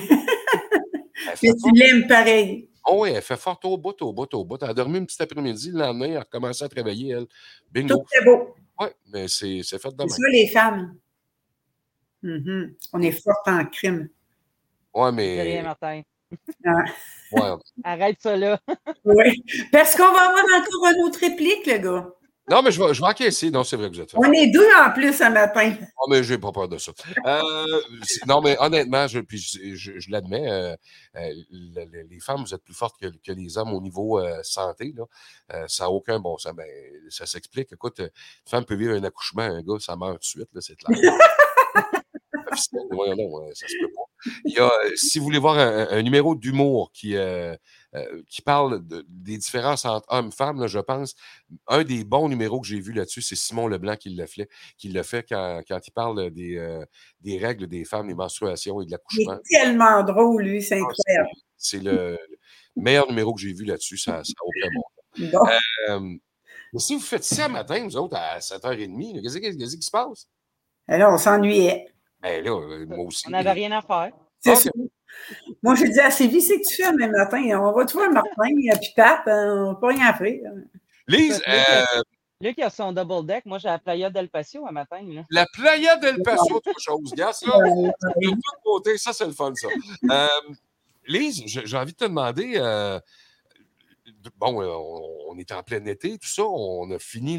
fait 1.37 1.49
Mais 1.49 1.55
tu 1.55 1.71
l'aimes 1.75 2.07
pareil. 2.07 2.69
Oh 2.85 3.03
oui, 3.03 3.11
elle 3.15 3.23
fait 3.23 3.37
fort 3.37 3.61
au 3.63 3.79
bout, 3.79 4.01
au 4.03 4.13
bout, 4.13 4.35
au 4.35 4.45
bout. 4.45 4.59
Elle 4.61 4.71
a 4.71 4.75
dormi 4.75 4.99
un 4.99 5.05
petit 5.05 5.23
après-midi, 5.23 5.71
le 5.71 5.79
lendemain, 5.79 6.07
elle 6.07 6.17
a 6.17 6.21
recommencé 6.21 6.65
à 6.65 6.69
travailler, 6.69 7.11
elle. 7.13 7.27
Bingo. 7.71 7.99
Tout 7.99 8.05
est 8.21 8.25
beau. 8.25 8.57
Oui, 8.81 8.89
mais 9.13 9.29
c'est 9.29 9.61
c'est 9.63 9.81
fait 9.81 9.95
de 9.95 10.03
C'est 10.03 10.09
ça, 10.09 10.29
les 10.33 10.49
femmes. 10.49 10.97
Mhm. 12.23 12.75
On 12.93 13.03
est 13.03 13.13
fortes 13.13 13.47
en 13.47 13.65
crime. 13.67 14.09
Rien, 14.95 15.13
mais. 15.13 15.63
Martin. 15.63 16.03
Ah, 16.67 16.85
Ouais. 17.33 17.57
Arrête 17.85 18.17
ça 18.21 18.37
là. 18.37 18.59
oui. 19.05 19.43
Parce 19.71 19.95
qu'on 19.95 20.11
va 20.13 20.29
avoir 20.29 20.45
encore 20.59 20.91
une 20.95 21.05
autre 21.05 21.21
réplique, 21.21 21.67
le 21.67 21.79
gars. 21.79 22.11
Non, 22.51 22.61
mais 22.63 22.73
je 22.73 22.83
vais, 22.83 22.93
je 22.93 23.01
vais 23.01 23.07
encaisser. 23.07 23.51
Non, 23.51 23.63
c'est 23.63 23.77
vrai 23.77 23.89
que 23.89 23.95
vous 23.95 24.01
êtes 24.01 24.11
fait. 24.11 24.17
On 24.19 24.33
est 24.33 24.49
deux 24.49 24.67
en 24.85 24.91
plus 24.93 25.13
ce 25.13 25.31
matin. 25.31 25.71
Non, 25.71 26.07
mais 26.11 26.25
j'ai 26.25 26.39
pas 26.39 26.51
peur 26.51 26.69
de 26.69 26.77
ça. 26.77 26.93
Euh, 27.25 27.41
non, 28.27 28.41
mais 28.43 28.57
honnêtement, 28.59 29.07
je, 29.07 29.21
puis 29.21 29.39
je, 29.39 29.75
je- 29.75 29.99
je 30.01 30.11
l'admets, 30.11 30.51
euh, 30.51 30.75
euh, 31.17 31.33
le- 31.51 31.85
le- 31.85 32.03
les 32.03 32.19
femmes, 32.21 32.43
vous 32.45 32.53
êtes 32.53 32.65
plus 32.65 32.75
fortes 32.75 32.97
que, 33.01 33.07
que 33.07 33.31
les 33.33 33.57
hommes 33.59 33.73
au 33.73 33.81
niveau 33.81 34.19
euh, 34.19 34.41
santé. 34.43 34.93
Là. 34.97 35.05
Euh, 35.55 35.65
ça 35.69 35.85
n'a 35.85 35.91
aucun 35.91 36.19
bon 36.19 36.37
sens. 36.37 36.53
Ben, 36.55 36.67
ça 37.11 37.27
s'explique. 37.27 37.73
Écoute, 37.73 38.01
une 38.01 38.11
femme 38.45 38.65
peut 38.65 38.75
vivre 38.75 38.95
un 38.95 39.05
accouchement, 39.05 39.43
un 39.43 39.63
gars, 39.63 39.79
ça 39.79 39.95
meurt 39.95 40.15
tout 40.15 40.19
de 40.19 40.25
suite, 40.25 40.49
là, 40.53 40.61
c'est 40.61 40.77
clair. 40.77 40.99
Donc, 42.73 42.93
euh, 42.93 43.51
ça 43.55 43.67
se 43.69 43.75
peut 43.81 43.93
pas. 43.95 44.02
Il 44.45 44.55
y 44.55 44.59
a, 44.59 44.65
euh, 44.67 44.91
si 44.97 45.19
vous 45.19 45.25
voulez 45.25 45.39
voir 45.39 45.59
un, 45.59 45.89
un 45.91 46.03
numéro 46.03 46.35
d'humour 46.35 46.91
qui, 46.93 47.17
euh, 47.17 47.57
euh, 47.95 48.23
qui 48.29 48.43
parle 48.43 48.87
de- 48.87 49.05
des 49.09 49.37
différences 49.39 49.85
entre 49.85 50.07
hommes 50.09 50.29
et 50.29 50.37
femmes, 50.37 50.67
je 50.67 50.79
pense, 50.79 51.15
un 51.69 51.85
des 51.85 52.05
bons 52.05 52.29
numéros 52.29 52.61
que 52.61 52.67
j'ai 52.67 52.81
vu 52.81 52.93
là-dessus, 52.93 53.23
c'est 53.23 53.37
Simon 53.37 53.67
Leblanc 53.67 53.97
qui 53.97 54.11
l'a 54.11 54.27
fait, 54.27 54.49
qui 54.79 54.93
fait 55.03 55.27
quand, 55.29 55.61
quand 55.69 55.81
il 55.87 55.91
parle 55.93 56.31
des, 56.31 56.57
euh, 56.57 56.85
des 57.21 57.39
règles 57.39 57.67
des 57.67 57.85
femmes, 57.85 58.09
des 58.09 58.15
menstruations 58.15 58.81
et 58.81 58.85
de 58.85 58.91
Il 58.91 58.93
l'accouchement. 58.93 59.35
est 59.35 59.57
tellement 59.59 60.03
drôle, 60.03 60.43
lui, 60.45 60.63
c'est 60.63 60.81
Ah, 60.81 60.85
incroyable. 60.89 61.29
C'est 61.57 61.83
le, 61.83 62.19
le 62.77 62.83
meilleur 62.83 63.09
numéro 63.09 63.35
que 63.35 63.41
j'ai 63.41 63.53
vu 63.53 63.65
là-dessus, 63.65 63.99
ça 63.99 64.13
n'a 64.13 64.23
aucun 64.43 64.69
bon 64.75 64.83
mais 66.73 66.81
si 66.81 66.95
vous 66.95 67.01
faites 67.01 67.25
ça 67.25 67.49
matin, 67.49 67.85
vous 67.85 67.97
autres, 67.97 68.17
à 68.17 68.41
7h30, 68.41 69.15
là, 69.17 69.21
qu'est-ce 69.23 69.39
qui 69.39 69.59
qu'est-ce 69.59 69.77
qui 69.77 69.83
se 69.83 69.91
passe? 69.91 70.27
Alors, 70.89 71.13
on 71.13 71.19
s'ennuyait. 71.19 71.87
Ben 72.23 72.45
là, 72.45 72.51
euh, 72.51 72.87
moi 72.87 73.07
aussi. 73.07 73.25
On 73.27 73.31
n'avait 73.31 73.53
rien 73.53 73.73
à 73.73 73.83
faire. 73.83 74.11
C'est 74.41 74.53
Ok. 74.53 74.59
ça. 74.59 74.71
Moi, 75.63 75.75
j'ai 75.75 75.89
dit 75.89 76.01
à 76.01 76.11
Sylvie, 76.11 76.41
c'est 76.41 76.59
que 76.61 76.67
tu 76.67 76.83
fais 76.83 76.91
demain 76.93 77.09
matin? 77.09 77.43
On 77.61 77.73
va 77.73 77.85
te 77.85 77.93
voir 77.93 78.11
Martin, 78.13 78.31
puis 78.81 78.93
Pat, 78.97 79.21
hein, 79.27 79.55
on 79.67 79.73
n'a 79.73 79.75
pas 79.75 79.89
rien 79.89 80.07
à 80.07 80.15
faire. 80.15 80.41
Lise, 81.07 81.43
euh, 81.49 82.03
Luc, 82.41 82.55
il 82.57 82.63
a 82.65 82.71
son 82.71 82.93
double 82.93 83.27
deck. 83.27 83.45
Moi, 83.45 83.59
j'ai 83.59 83.69
la 83.69 83.79
Playa 83.79 84.09
del 84.11 84.29
Patio 84.29 84.67
un 84.67 84.73
matin. 84.73 85.01
Là. 85.07 85.23
la 85.31 85.47
Playa 85.53 85.97
del 85.97 86.23
Paso, 86.23 86.55
autre 86.55 86.73
chose. 86.79 87.13
Gars, 87.15 87.33
ça, 87.33 87.47
de 87.47 88.63
côtés, 88.65 88.97
ça, 88.99 89.13
c'est 89.13 89.27
le 89.27 89.33
fun, 89.33 89.53
ça. 89.55 89.69
Euh, 90.11 90.27
Lise, 91.07 91.43
j'ai 91.47 91.67
j'ai 91.67 91.77
envie 91.77 91.93
de 91.93 91.97
te 91.99 92.05
demander. 92.05 92.55
euh, 92.57 92.99
bon, 94.37 94.63
euh, 94.63 94.67
on, 94.67 95.33
on 95.33 95.39
est 95.39 95.51
en 95.53 95.63
plein 95.63 95.85
été, 95.87 96.19
tout 96.19 96.29
ça. 96.29 96.45
On 96.45 96.91
a 96.91 96.99
fini 96.99 97.39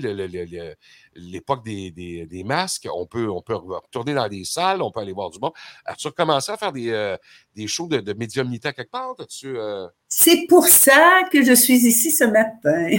l'époque 1.16 1.64
des, 1.64 1.92
des- 1.92 2.26
des 2.26 2.44
masques. 2.44 2.88
On 2.94 3.06
peut, 3.06 3.30
on 3.30 3.42
peut 3.42 3.56
retourner 3.56 4.14
dans 4.14 4.28
les 4.28 4.44
salles, 4.44 4.82
on 4.82 4.92
peut 4.92 5.00
aller 5.00 5.14
voir 5.14 5.30
du 5.30 5.40
monde. 5.40 5.54
As-tu 5.86 6.08
recommencé 6.08 6.52
à 6.52 6.58
faire 6.58 6.72
des, 6.72 6.90
euh, 6.92 7.18
des 7.56 7.68
shows 7.68 7.88
de, 7.88 8.00
de 8.00 8.14
médiumnité 8.14 8.68
à 8.70 8.74
quelque 8.74 8.92
part? 8.92 9.16
Euh... 9.44 9.88
C'est 10.08 10.46
pour 10.48 10.68
ça 10.68 11.22
que 11.32 11.44
je 11.44 11.54
suis 11.54 11.86
ici 11.86 12.12
ce 12.12 12.24
matin. 12.24 12.90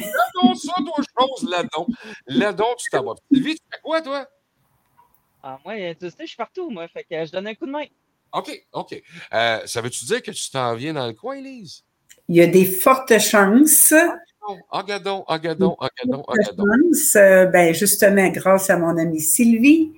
Non, 0.43 0.55
ça, 0.55 0.72
toi, 0.78 1.05
chose, 1.18 1.49
là-dedans. 1.49 1.87
Là-dedans, 2.26 2.74
tu 2.78 2.91
t'en 2.91 3.05
vas. 3.05 3.14
Sylvie, 3.32 3.55
tu 3.55 3.62
fais 3.72 3.80
quoi, 3.82 4.03
toi? 4.03 4.28
Ah, 5.43 5.59
moi, 5.64 5.74
tu 5.95 6.09
sais, 6.09 6.16
je 6.20 6.26
suis 6.26 6.37
partout, 6.37 6.70
moi. 6.70 6.89
Fait 6.89 7.05
que 7.05 7.24
je 7.24 7.30
donne 7.30 7.47
un 7.47 7.55
coup 7.55 7.66
de 7.66 7.70
main. 7.70 7.85
OK, 8.32 8.66
OK. 8.72 9.01
Euh, 9.32 9.66
ça 9.66 9.80
veut-tu 9.80 10.05
dire 10.07 10.22
que 10.22 10.30
tu 10.30 10.51
t'en 10.51 10.74
viens 10.74 10.93
dans 10.95 11.07
le 11.07 11.12
coin, 11.12 11.41
Lise? 11.41 11.85
Il 12.29 12.37
y 12.37 12.43
a 12.43 12.47
des 12.47 12.64
fortes 12.64 13.18
chances. 13.18 13.95
Agadon, 14.70 15.25
Agadon, 15.27 15.77
Agadon, 15.81 16.22
Agadon. 16.29 16.64
chances, 16.93 17.16
euh, 17.16 17.47
ben, 17.47 17.72
justement, 17.75 18.29
grâce 18.29 18.70
à 18.70 18.77
mon 18.77 18.97
amie 18.99 19.20
Sylvie. 19.20 19.93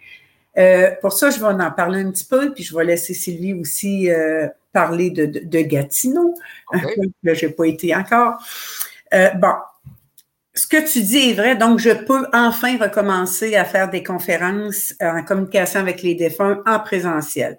Euh, 0.59 0.91
pour 1.01 1.13
ça, 1.13 1.31
je 1.31 1.39
vais 1.39 1.47
en 1.47 1.71
parler 1.71 2.01
un 2.01 2.11
petit 2.11 2.25
peu, 2.25 2.53
puis 2.53 2.65
je 2.65 2.77
vais 2.77 2.85
laisser 2.85 3.13
Sylvie 3.13 3.55
aussi 3.55 4.11
euh, 4.11 4.49
parler 4.73 5.11
de, 5.11 5.27
de, 5.27 5.41
de 5.41 5.61
Gatineau. 5.61 6.35
Là, 7.23 7.35
je 7.35 7.47
n'ai 7.47 7.53
pas 7.53 7.67
été 7.67 7.95
encore. 7.95 8.39
Euh, 9.13 9.31
bon, 9.31 9.53
ce 10.55 10.67
que 10.67 10.91
tu 10.91 11.03
dis 11.03 11.31
est 11.31 11.35
vrai. 11.35 11.57
Donc, 11.57 11.79
je 11.79 11.91
peux 11.91 12.27
enfin 12.33 12.79
recommencer 12.79 13.57
à 13.57 13.65
faire 13.65 13.91
des 13.91 14.03
conférences 14.03 14.95
en 15.01 15.23
communication 15.23 15.81
avec 15.81 16.03
les 16.03 16.15
défunts 16.15 16.63
en 16.67 16.81
présentiel. 16.81 17.59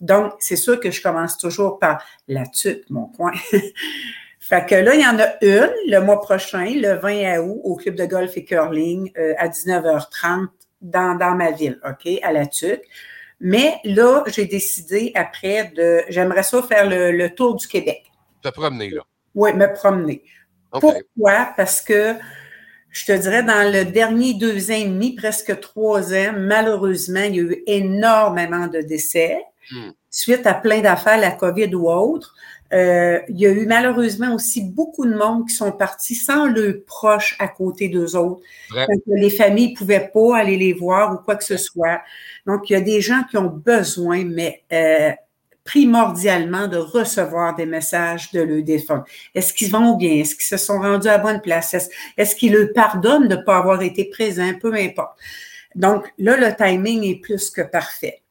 Donc, 0.00 0.34
c'est 0.38 0.56
sûr 0.56 0.78
que 0.80 0.90
je 0.90 1.02
commence 1.02 1.38
toujours 1.38 1.78
par 1.78 2.02
la 2.28 2.46
tuque, 2.46 2.88
mon 2.90 3.06
coin. 3.06 3.32
fait 4.40 4.66
que 4.66 4.74
là, 4.74 4.94
il 4.94 5.00
y 5.00 5.06
en 5.06 5.18
a 5.18 5.28
une 5.42 5.72
le 5.86 5.98
mois 6.00 6.20
prochain, 6.20 6.72
le 6.74 6.94
20 6.94 7.38
août, 7.40 7.60
au 7.64 7.76
club 7.76 7.96
de 7.96 8.06
golf 8.06 8.36
et 8.36 8.44
curling 8.44 9.10
euh, 9.18 9.34
à 9.38 9.48
19h30 9.48 10.46
dans, 10.80 11.16
dans 11.16 11.34
ma 11.34 11.50
ville, 11.50 11.80
OK, 11.84 12.08
à 12.22 12.32
la 12.32 12.46
tuque. 12.46 12.84
Mais 13.40 13.76
là, 13.84 14.24
j'ai 14.26 14.46
décidé 14.46 15.12
après 15.14 15.72
de. 15.76 16.02
J'aimerais 16.08 16.42
ça 16.42 16.62
faire 16.62 16.88
le, 16.88 17.12
le 17.12 17.34
tour 17.34 17.54
du 17.54 17.66
Québec. 17.68 18.10
Te 18.42 18.48
promener, 18.48 18.90
là. 18.90 19.02
Oui, 19.34 19.52
me 19.52 19.72
promener. 19.72 20.22
OK. 20.72 20.80
Pourquoi? 20.80 21.52
Parce 21.56 21.80
que 21.80 22.14
je 22.90 23.04
te 23.04 23.12
dirais, 23.12 23.42
dans 23.42 23.70
le 23.70 23.84
dernier 23.84 24.34
deux 24.34 24.70
ans 24.70 24.74
et 24.74 24.86
demi, 24.86 25.14
presque 25.14 25.60
trois 25.60 26.12
ans, 26.12 26.32
malheureusement, 26.36 27.22
il 27.22 27.36
y 27.36 27.40
a 27.40 27.42
eu 27.42 27.62
énormément 27.66 28.66
de 28.66 28.80
décès. 28.80 29.40
Suite 30.10 30.46
à 30.46 30.54
plein 30.54 30.80
d'affaires, 30.80 31.18
la 31.18 31.32
COVID 31.32 31.74
ou 31.74 31.90
autre. 31.90 32.34
Euh, 32.72 33.20
il 33.28 33.40
y 33.40 33.46
a 33.46 33.50
eu 33.50 33.66
malheureusement 33.66 34.34
aussi 34.34 34.62
beaucoup 34.62 35.06
de 35.06 35.14
monde 35.14 35.48
qui 35.48 35.54
sont 35.54 35.72
partis 35.72 36.14
sans 36.14 36.46
leurs 36.46 36.84
proches 36.86 37.34
à 37.38 37.48
côté 37.48 37.88
d'eux 37.88 38.14
autres. 38.14 38.42
Les 39.06 39.30
familles 39.30 39.72
ne 39.72 39.76
pouvaient 39.76 40.10
pas 40.12 40.38
aller 40.38 40.56
les 40.56 40.74
voir 40.74 41.14
ou 41.14 41.16
quoi 41.24 41.36
que 41.36 41.44
ce 41.44 41.56
soit. 41.56 42.00
Donc, 42.46 42.68
il 42.68 42.74
y 42.74 42.76
a 42.76 42.80
des 42.80 43.00
gens 43.00 43.22
qui 43.30 43.38
ont 43.38 43.48
besoin, 43.48 44.24
mais 44.24 44.64
euh, 44.72 45.12
primordialement, 45.64 46.68
de 46.68 46.76
recevoir 46.76 47.54
des 47.54 47.66
messages 47.66 48.32
de 48.32 48.40
leurs 48.42 48.62
défunts. 48.62 49.04
Est-ce 49.34 49.54
qu'ils 49.54 49.70
vont 49.70 49.96
bien? 49.96 50.16
Est-ce 50.16 50.34
qu'ils 50.34 50.44
se 50.44 50.58
sont 50.58 50.78
rendus 50.78 51.08
à 51.08 51.18
bonne 51.18 51.40
place? 51.40 51.72
Est-ce, 51.72 51.88
est-ce 52.18 52.36
qu'ils 52.36 52.52
leur 52.52 52.68
pardonnent 52.74 53.28
de 53.28 53.36
ne 53.36 53.42
pas 53.42 53.58
avoir 53.58 53.80
été 53.82 54.04
présents? 54.04 54.52
Peu 54.60 54.74
importe. 54.74 55.18
Donc, 55.74 56.04
là, 56.18 56.36
le 56.36 56.54
timing 56.54 57.04
est 57.04 57.20
plus 57.20 57.50
que 57.50 57.62
parfait. 57.62 58.22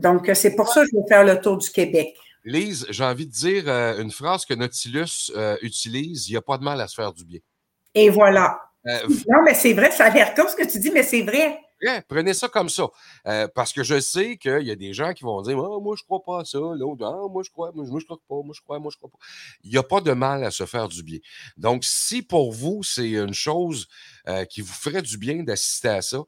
Donc, 0.00 0.28
euh, 0.28 0.34
c'est 0.34 0.56
pour 0.56 0.68
ça 0.68 0.82
que 0.82 0.88
je 0.92 0.96
vais 0.96 1.06
faire 1.08 1.24
le 1.24 1.40
tour 1.40 1.58
du 1.58 1.70
Québec. 1.70 2.16
Lise, 2.44 2.86
j'ai 2.88 3.04
envie 3.04 3.26
de 3.26 3.32
dire 3.32 3.64
euh, 3.66 4.00
une 4.00 4.10
phrase 4.10 4.46
que 4.46 4.54
Nautilus 4.54 5.30
euh, 5.36 5.56
utilise 5.60 6.28
il 6.28 6.32
n'y 6.32 6.36
a 6.38 6.42
pas 6.42 6.56
de 6.56 6.64
mal 6.64 6.80
à 6.80 6.88
se 6.88 6.94
faire 6.94 7.12
du 7.12 7.24
bien. 7.24 7.40
Et 7.94 8.08
voilà. 8.08 8.58
Euh, 8.86 8.98
Non, 9.28 9.42
mais 9.44 9.54
c'est 9.54 9.74
vrai, 9.74 9.90
ça 9.90 10.06
a 10.06 10.10
l'air 10.10 10.34
con 10.34 10.44
ce 10.48 10.56
que 10.56 10.66
tu 10.66 10.78
dis, 10.78 10.90
mais 10.90 11.02
c'est 11.02 11.20
vrai. 11.20 11.58
Ouais, 11.82 12.02
prenez 12.08 12.32
ça 12.32 12.48
comme 12.48 12.68
ça. 12.68 12.88
Parce 13.54 13.72
que 13.72 13.82
je 13.82 14.00
sais 14.00 14.36
qu'il 14.36 14.62
y 14.62 14.70
a 14.70 14.76
des 14.76 14.92
gens 14.92 15.12
qui 15.12 15.24
vont 15.24 15.40
dire 15.42 15.58
Ah, 15.58 15.80
Moi, 15.80 15.96
je 15.98 16.04
crois 16.04 16.22
pas 16.22 16.40
à 16.40 16.44
ça. 16.44 16.58
L'autre, 16.58 17.04
ah, 17.06 17.26
moi, 17.30 17.42
je 17.42 17.50
crois, 17.50 17.72
moi, 17.74 17.84
je 17.86 18.04
crois 18.04 18.18
pas, 18.28 18.42
moi, 18.42 18.54
je 18.54 18.60
crois, 18.60 18.78
moi, 18.78 18.90
je 18.92 18.98
crois 18.98 19.10
pas. 19.10 19.18
Il 19.64 19.70
n'y 19.70 19.78
a 19.78 19.82
pas 19.82 20.00
de 20.00 20.12
mal 20.12 20.44
à 20.44 20.50
se 20.50 20.66
faire 20.66 20.88
du 20.88 21.02
bien. 21.02 21.18
Donc, 21.56 21.84
si 21.84 22.22
pour 22.22 22.52
vous, 22.52 22.82
c'est 22.82 23.10
une 23.10 23.32
chose 23.32 23.86
qui 24.50 24.60
vous 24.60 24.72
ferait 24.72 25.02
du 25.02 25.16
bien 25.16 25.42
d'assister 25.42 25.88
à 25.88 26.02
ça, 26.02 26.18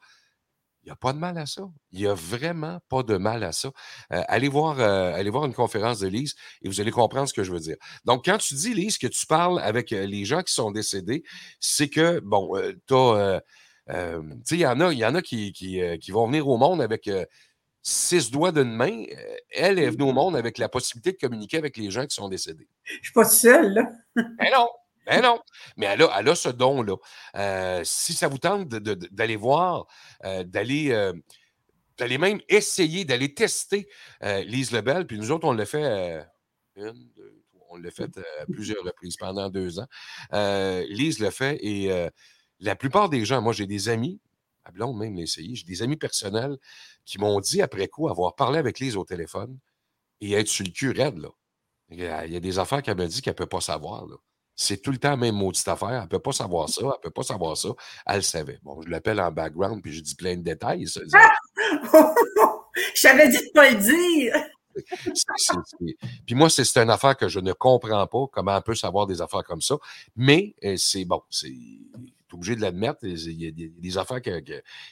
il 0.83 0.87
n'y 0.87 0.93
a 0.93 0.97
pas 0.97 1.12
de 1.12 1.18
mal 1.18 1.39
à 1.39 1.47
ça. 1.47 1.62
Il 1.93 2.01
n'y 2.01 2.07
a 2.07 2.14
vraiment 2.14 2.80
pas 2.89 3.03
de 3.03 3.16
mal 3.16 3.45
à 3.45 3.53
ça. 3.53 3.70
Euh, 4.12 4.22
allez, 4.26 4.49
voir, 4.49 4.80
euh, 4.80 5.14
allez 5.14 5.30
voir 5.30 5.45
une 5.45 5.55
conférence 5.55 6.01
de 6.01 6.09
Lise 6.09 6.35
et 6.62 6.68
vous 6.68 6.80
allez 6.80 6.91
comprendre 6.91 7.28
ce 7.28 7.35
que 7.35 7.45
je 7.45 7.53
veux 7.53 7.61
dire. 7.61 7.76
Donc, 8.05 8.24
quand 8.24 8.39
tu 8.39 8.55
dis, 8.55 8.74
Lise, 8.74 8.99
que 8.99 9.07
tu 9.07 9.26
parles 9.26 9.61
avec 9.61 9.93
euh, 9.93 10.07
les 10.07 10.24
gens 10.24 10.43
qui 10.43 10.53
sont 10.53 10.72
décédés, 10.72 11.22
c'est 11.61 11.89
que, 11.89 12.20
bon, 12.20 12.57
euh, 12.57 12.72
tu 12.87 12.95
as. 12.95 13.43
Tu 13.89 13.95
sais, 14.45 14.55
il 14.57 14.61
y 14.61 14.66
en 14.66 14.80
a, 14.80 14.93
y 14.93 15.05
en 15.05 15.14
a 15.14 15.22
qui, 15.22 15.53
qui, 15.53 15.80
qui 16.01 16.11
vont 16.12 16.26
venir 16.26 16.49
au 16.49 16.57
monde 16.57 16.80
avec 16.80 17.11
six 17.83 18.30
doigts 18.30 18.53
d'une 18.53 18.74
main. 18.74 19.05
Elle 19.51 19.78
est 19.78 19.91
venue 19.91 20.05
au 20.05 20.12
monde 20.12 20.37
avec 20.37 20.57
la 20.57 20.68
possibilité 20.68 21.12
de 21.12 21.18
communiquer 21.18 21.59
avec 21.59 21.76
les 21.76 21.91
gens 21.91 22.07
qui 22.07 22.14
sont 22.14 22.28
décédés. 22.28 22.68
Je 22.85 22.95
ne 22.95 23.03
suis 23.03 23.12
pas 23.12 23.24
seule, 23.24 23.74
là. 23.74 23.91
Ben 24.14 24.51
non, 24.55 24.68
ben 25.07 25.22
non. 25.22 25.40
Mais 25.76 25.86
elle 25.86 26.03
a, 26.03 26.18
elle 26.18 26.28
a 26.28 26.34
ce 26.34 26.48
don-là. 26.48 26.96
Euh, 27.36 27.82
si 27.84 28.12
ça 28.12 28.28
vous 28.28 28.38
tente 28.38 28.68
d'aller 28.68 29.36
voir, 29.36 29.86
euh, 30.24 30.44
d'aller 30.44 30.90
euh, 30.92 31.12
d'aller 31.98 32.18
même 32.18 32.40
essayer, 32.48 33.05
d'aller 33.05 33.34
tester 33.34 33.88
Lise 34.22 34.72
Lebel, 34.72 35.07
puis 35.07 35.18
nous 35.18 35.30
autres, 35.30 35.46
on 35.46 35.53
l'a 35.53 35.66
fait 35.66 36.24
une, 36.76 37.11
deux, 37.14 37.42
trois, 37.53 37.66
on 37.70 37.76
l'a 37.76 37.90
fait 37.90 38.16
euh, 38.16 38.42
à 38.42 38.46
plusieurs 38.46 38.82
reprises 38.82 39.16
pendant 39.16 39.50
deux 39.50 39.78
ans. 39.78 39.86
Lise 40.88 41.18
le 41.18 41.30
fait 41.30 41.59
et 41.62 41.90
la 42.61 42.76
plupart 42.76 43.09
des 43.09 43.24
gens, 43.24 43.42
moi 43.42 43.53
j'ai 43.53 43.66
des 43.66 43.88
amis, 43.88 44.20
à 44.64 44.70
blonde 44.70 44.96
même 44.96 45.16
l'a 45.16 45.22
essayé, 45.22 45.55
j'ai 45.55 45.64
des 45.64 45.82
amis 45.82 45.96
personnels 45.96 46.57
qui 47.05 47.18
m'ont 47.18 47.40
dit 47.40 47.61
après 47.62 47.88
coup 47.88 48.09
avoir 48.09 48.34
parlé 48.36 48.59
avec 48.59 48.78
Lise 48.78 48.96
au 48.96 49.05
téléphone 49.05 49.59
et 50.20 50.32
être 50.32 50.48
sur 50.48 50.64
le 50.64 50.70
cul 50.70 50.92
raide, 50.92 51.18
là. 51.18 51.28
Il 51.90 51.98
y 51.98 52.07
a, 52.07 52.40
des 52.40 52.59
affaires 52.59 52.80
qu'elle 52.80 52.96
me 52.96 53.07
dit 53.07 53.20
qu'elle 53.20 53.34
ne 53.34 53.36
peut 53.36 53.46
pas 53.46 53.61
savoir, 53.61 54.07
là. 54.07 54.16
C'est 54.62 54.78
tout 54.78 54.92
le 54.92 54.98
temps 54.98 55.10
la 55.10 55.16
même 55.16 55.34
maudite 55.34 55.66
affaire. 55.66 55.88
Elle 55.90 56.02
ne 56.02 56.06
peut 56.06 56.18
pas 56.18 56.32
savoir 56.32 56.68
ça, 56.68 56.82
elle 56.82 56.86
ne 56.86 57.02
peut 57.02 57.10
pas 57.10 57.22
savoir 57.22 57.56
ça. 57.56 57.70
Elle 58.06 58.16
le 58.16 58.22
savait. 58.22 58.58
Bon, 58.62 58.80
je 58.82 58.88
l'appelle 58.88 59.20
en 59.20 59.32
background, 59.32 59.82
puis 59.82 59.92
je 59.92 60.00
dis 60.00 60.14
plein 60.14 60.36
de 60.36 60.42
détails. 60.42 60.86
ça. 60.86 61.00
Je 62.94 63.02
t'avais 63.02 63.28
dit 63.28 63.36
de 63.36 63.42
ne 63.42 63.52
pas 63.52 63.70
le 63.70 63.76
dire. 63.76 64.34
Puis 66.26 66.34
moi, 66.34 66.48
c'est 66.48 66.76
une 66.78 66.90
affaire 66.90 67.16
que 67.16 67.28
je 67.28 67.40
ne 67.40 67.52
comprends 67.52 68.06
pas, 68.06 68.24
comment 68.32 68.56
on 68.56 68.62
peut 68.62 68.74
savoir 68.74 69.06
des 69.06 69.20
affaires 69.20 69.44
comme 69.44 69.60
ça. 69.60 69.76
Mais 70.16 70.54
euh, 70.64 70.76
c'est 70.78 71.04
bon, 71.04 71.22
c'est 71.28 71.52
obligé 72.32 72.56
de 72.56 72.62
l'admettre. 72.62 73.00
Il 73.02 73.42
y 73.42 73.46
a 73.46 73.50
des, 73.50 73.98
affaires 73.98 74.20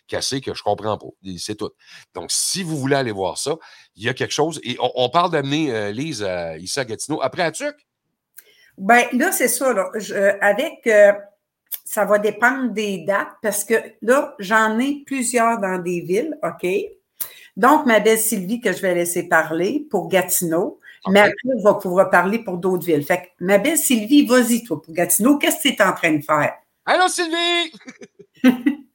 cassées 0.07 0.41
que 0.41 0.53
je 0.53 0.61
ne 0.61 0.65
comprends 0.65 0.99
pas. 0.99 1.09
C'est 1.39 1.57
tout. 1.57 1.71
Donc, 2.15 2.31
si 2.31 2.63
vous 2.63 2.77
voulez 2.77 2.97
aller 2.97 3.13
voir 3.13 3.39
ça, 3.39 3.57
il 3.97 4.05
y 4.05 4.09
a 4.09 4.15
quelque 4.15 4.35
chose. 4.35 4.61
Et 4.63 4.77
on, 4.79 5.09
parle 5.09 5.31
d'amener 5.31 5.73
euh, 5.73 5.93
Lise 5.93 6.23
à, 6.23 6.59
ici 6.59 6.79
à 6.79 6.85
Gatineau. 6.85 7.21
Après, 7.23 7.43
à 7.43 7.51
Tuc? 7.51 7.75
Bien, 8.81 9.05
là, 9.13 9.31
c'est 9.31 9.49
ça. 9.49 9.75
avec. 10.41 10.87
Euh, 10.87 11.13
ça 11.85 12.05
va 12.05 12.19
dépendre 12.19 12.73
des 12.73 12.99
dates 12.99 13.37
parce 13.43 13.65
que 13.65 13.75
là, 14.01 14.35
j'en 14.39 14.79
ai 14.79 15.03
plusieurs 15.05 15.59
dans 15.61 15.79
des 15.79 16.01
villes, 16.01 16.39
OK? 16.43 16.67
Donc, 17.57 17.85
ma 17.85 18.01
belle 18.01 18.19
Sylvie, 18.19 18.61
que 18.61 18.73
je 18.73 18.81
vais 18.81 18.95
laisser 18.95 19.29
parler 19.29 19.87
pour 19.91 20.09
Gatineau, 20.09 20.81
mais 21.09 21.21
après, 21.21 21.49
on 21.57 21.63
va 21.63 21.75
pouvoir 21.75 22.09
parler 22.11 22.39
pour 22.39 22.59
d'autres 22.59 22.87
villes. 22.87 23.05
Fait 23.05 23.19
que, 23.19 23.45
ma 23.45 23.59
belle 23.59 23.77
Sylvie, 23.77 24.25
vas-y, 24.25 24.63
toi, 24.63 24.81
pour 24.81 24.95
Gatineau, 24.95 25.37
qu'est-ce 25.37 25.69
que 25.69 25.75
tu 25.75 25.75
es 25.75 25.83
en 25.83 25.93
train 25.93 26.13
de 26.13 26.23
faire? 26.23 26.55
Allô, 26.87 27.09
Sylvie! 27.09 27.73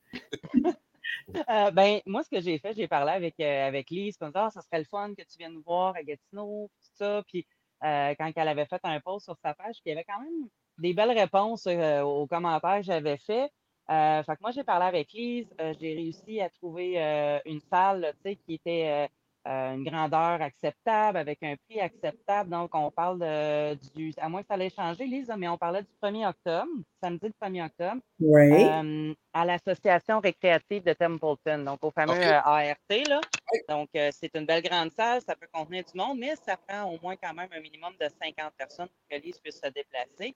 Euh, 1.50 1.72
ben, 1.72 2.00
moi, 2.06 2.24
ce 2.24 2.30
que 2.30 2.42
j'ai 2.42 2.60
fait, 2.60 2.74
j'ai 2.76 2.88
parlé 2.88 3.12
avec, 3.12 3.36
euh, 3.40 3.68
avec 3.68 3.90
Lise, 3.90 4.16
comme 4.16 4.32
ça, 4.32 4.46
ah, 4.46 4.52
ça 4.52 4.62
serait 4.62 4.80
le 4.80 4.86
fun 4.86 5.14
que 5.18 5.24
tu 5.24 5.38
viennes 5.38 5.54
nous 5.54 5.64
voir 5.64 5.96
à 5.96 6.04
Gatineau, 6.04 6.70
tout 6.82 6.92
ça. 6.94 7.24
Puis, 7.28 7.40
euh, 7.40 7.55
quand 7.82 8.32
elle 8.36 8.48
avait 8.48 8.66
fait 8.66 8.82
un 8.84 9.00
post 9.00 9.26
sur 9.26 9.38
sa 9.38 9.54
page, 9.54 9.76
puis 9.76 9.88
il 9.88 9.90
y 9.90 9.92
avait 9.94 10.06
quand 10.06 10.20
même 10.20 10.48
des 10.78 10.94
belles 10.94 11.18
réponses 11.18 11.68
aux 11.68 12.28
commentaires 12.28 12.78
que 12.78 12.84
j'avais 12.84 13.18
faits. 13.18 13.52
fait 13.88 14.36
que 14.36 14.42
moi, 14.42 14.52
j'ai 14.52 14.64
parlé 14.64 14.86
avec 14.86 15.12
Lise, 15.14 15.48
j'ai 15.80 15.94
réussi 15.94 16.42
à 16.42 16.50
trouver 16.50 16.98
une 17.46 17.62
salle, 17.62 18.14
qui 18.24 18.56
était 18.56 18.90
euh, 18.90 19.08
une 19.46 19.84
grandeur 19.84 20.42
acceptable, 20.42 21.18
avec 21.18 21.42
un 21.44 21.56
prix 21.68 21.80
acceptable. 21.80 22.50
Donc, 22.50 22.74
on 22.74 22.90
parle 22.90 23.20
de, 23.20 23.76
du, 23.96 24.12
à 24.18 24.28
moins 24.28 24.42
que 24.42 24.48
ça 24.48 24.56
allait 24.56 24.70
changer, 24.70 25.06
Lisa, 25.06 25.38
mais 25.38 25.48
on 25.48 25.58
parlait 25.58 25.84
du 25.84 25.90
1er 26.02 26.30
octobre, 26.30 26.72
samedi 27.02 27.28
le 27.28 27.48
1er 27.48 27.66
octobre, 27.66 28.02
euh, 28.24 29.14
à 29.34 29.46
l'association 29.46 30.20
récréative 30.20 30.84
de 30.84 30.94
Templeton, 30.94 31.64
donc 31.64 31.84
au 31.84 31.92
fameux 31.92 32.14
euh, 32.14 32.40
ART. 32.40 32.78
Là. 32.90 33.22
Donc, 33.70 33.90
c'est 33.94 34.36
une 34.36 34.46
belle 34.46 34.64
grande 34.64 34.92
salle, 34.92 35.22
ça 35.22 35.36
peut 35.36 35.48
contenir 35.54 35.84
du 35.84 35.98
monde, 35.98 36.18
mais 36.18 36.36
ça 36.36 36.58
prend 36.58 36.92
au 36.92 37.00
moins 37.02 37.16
quand 37.16 37.34
même 37.34 37.50
un 37.56 37.62
minimum 37.62 37.94
de 38.00 38.08
50 38.08 38.54
personnes 38.58 38.88
pour 38.88 39.08
que 39.10 39.24
Lise 39.24 39.40
puisse 39.40 39.62
se 39.62 39.70
déplacer. 39.70 40.36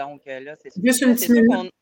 Donc 0.00 0.22
euh, 0.26 0.40
là, 0.40 0.56
c'est 0.62 0.72
Juste 0.82 1.02
une 1.02 1.14
petite 1.14 1.30
minute. 1.30 1.72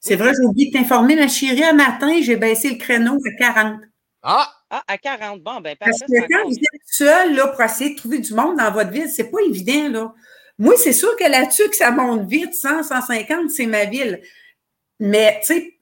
C'est 0.00 0.16
vrai, 0.16 0.32
j'ai 0.36 0.44
oublié 0.44 0.70
de 0.70 0.78
t'informer, 0.78 1.16
ma 1.16 1.28
chérie. 1.28 1.64
Un 1.64 1.72
matin, 1.72 2.20
j'ai 2.20 2.36
baissé 2.36 2.70
le 2.70 2.76
créneau 2.76 3.14
à 3.14 3.38
40. 3.38 3.80
Ah! 4.22 4.52
Ah, 4.68 4.82
à 4.88 4.98
40. 4.98 5.42
Bon, 5.42 5.60
ben, 5.60 5.76
Parce 5.78 6.00
que 6.00 6.32
quand 6.32 6.48
vous 6.48 6.54
êtes 6.54 6.82
seul, 6.86 7.34
là, 7.34 7.48
pour 7.48 7.62
essayer 7.62 7.90
de 7.90 7.96
trouver 7.96 8.18
du 8.18 8.34
monde 8.34 8.56
dans 8.56 8.72
votre 8.72 8.90
ville, 8.90 9.08
c'est 9.08 9.30
pas 9.30 9.40
évident, 9.46 9.88
là. 9.88 10.14
Moi, 10.58 10.74
c'est 10.76 10.92
sûr 10.92 11.14
que 11.16 11.24
là-dessus, 11.24 11.68
que 11.68 11.76
ça 11.76 11.90
monte 11.90 12.28
vite, 12.28 12.54
100, 12.54 12.84
150, 12.84 13.50
c'est 13.50 13.66
ma 13.66 13.84
ville. 13.84 14.22
Mais, 14.98 15.40
tu 15.44 15.54
sais, 15.54 15.78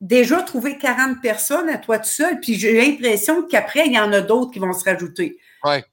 déjà 0.00 0.42
trouver 0.42 0.78
40 0.78 1.20
personnes 1.22 1.68
à 1.68 1.78
toi 1.78 1.98
tout 1.98 2.08
seul, 2.08 2.40
puis 2.40 2.54
j'ai 2.54 2.72
l'impression 2.72 3.42
qu'après, 3.42 3.86
il 3.86 3.92
y 3.92 3.98
en 3.98 4.12
a 4.12 4.20
d'autres 4.20 4.50
qui 4.50 4.58
vont 4.58 4.72
se 4.72 4.84
rajouter. 4.84 5.38
Ouais. 5.64 5.84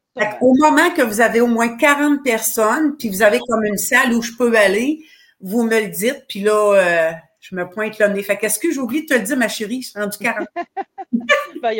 Au 0.41 0.53
moment 0.55 0.91
que 0.91 1.01
vous 1.01 1.21
avez 1.21 1.41
au 1.41 1.47
moins 1.47 1.77
40 1.77 2.23
personnes, 2.23 2.97
puis 2.97 3.09
vous 3.09 3.21
avez 3.21 3.39
comme 3.47 3.63
une 3.63 3.77
salle 3.77 4.13
où 4.13 4.21
je 4.21 4.33
peux 4.33 4.55
aller, 4.55 5.05
vous 5.41 5.63
me 5.63 5.79
le 5.79 5.87
dites, 5.87 6.25
puis 6.27 6.41
là, 6.41 6.73
euh, 6.75 7.11
je 7.39 7.55
me 7.55 7.67
pointe 7.69 7.97
le 7.99 8.07
nez. 8.07 8.23
Fait 8.23 8.37
qu'est-ce 8.37 8.59
que 8.59 8.71
j'ai 8.71 8.79
oublié 8.79 9.03
de 9.03 9.07
te 9.07 9.13
le 9.13 9.21
dire, 9.21 9.37
ma 9.37 9.47
chérie? 9.47 9.81
Je 9.81 9.89
suis 9.89 9.99
rendue 9.99 10.17
40. 10.21 10.47
Ben, 11.61 11.71
il 11.71 11.75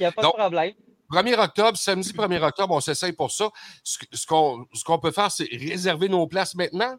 n'y 0.00 0.06
a, 0.06 0.12
pas 0.12 0.22
de 0.22 0.28
problème. 0.28 0.72
1er 1.10 1.38
octobre, 1.38 1.76
samedi 1.76 2.12
1er 2.12 2.42
octobre, 2.42 2.74
on 2.74 2.80
s'essaye 2.80 3.12
pour 3.12 3.30
ça. 3.30 3.50
Ce, 3.82 3.98
ce 4.12 4.26
qu'on 4.26 4.98
peut 4.98 5.12
faire, 5.12 5.30
c'est 5.30 5.48
réserver 5.52 6.08
nos 6.08 6.26
places 6.26 6.54
maintenant? 6.54 6.96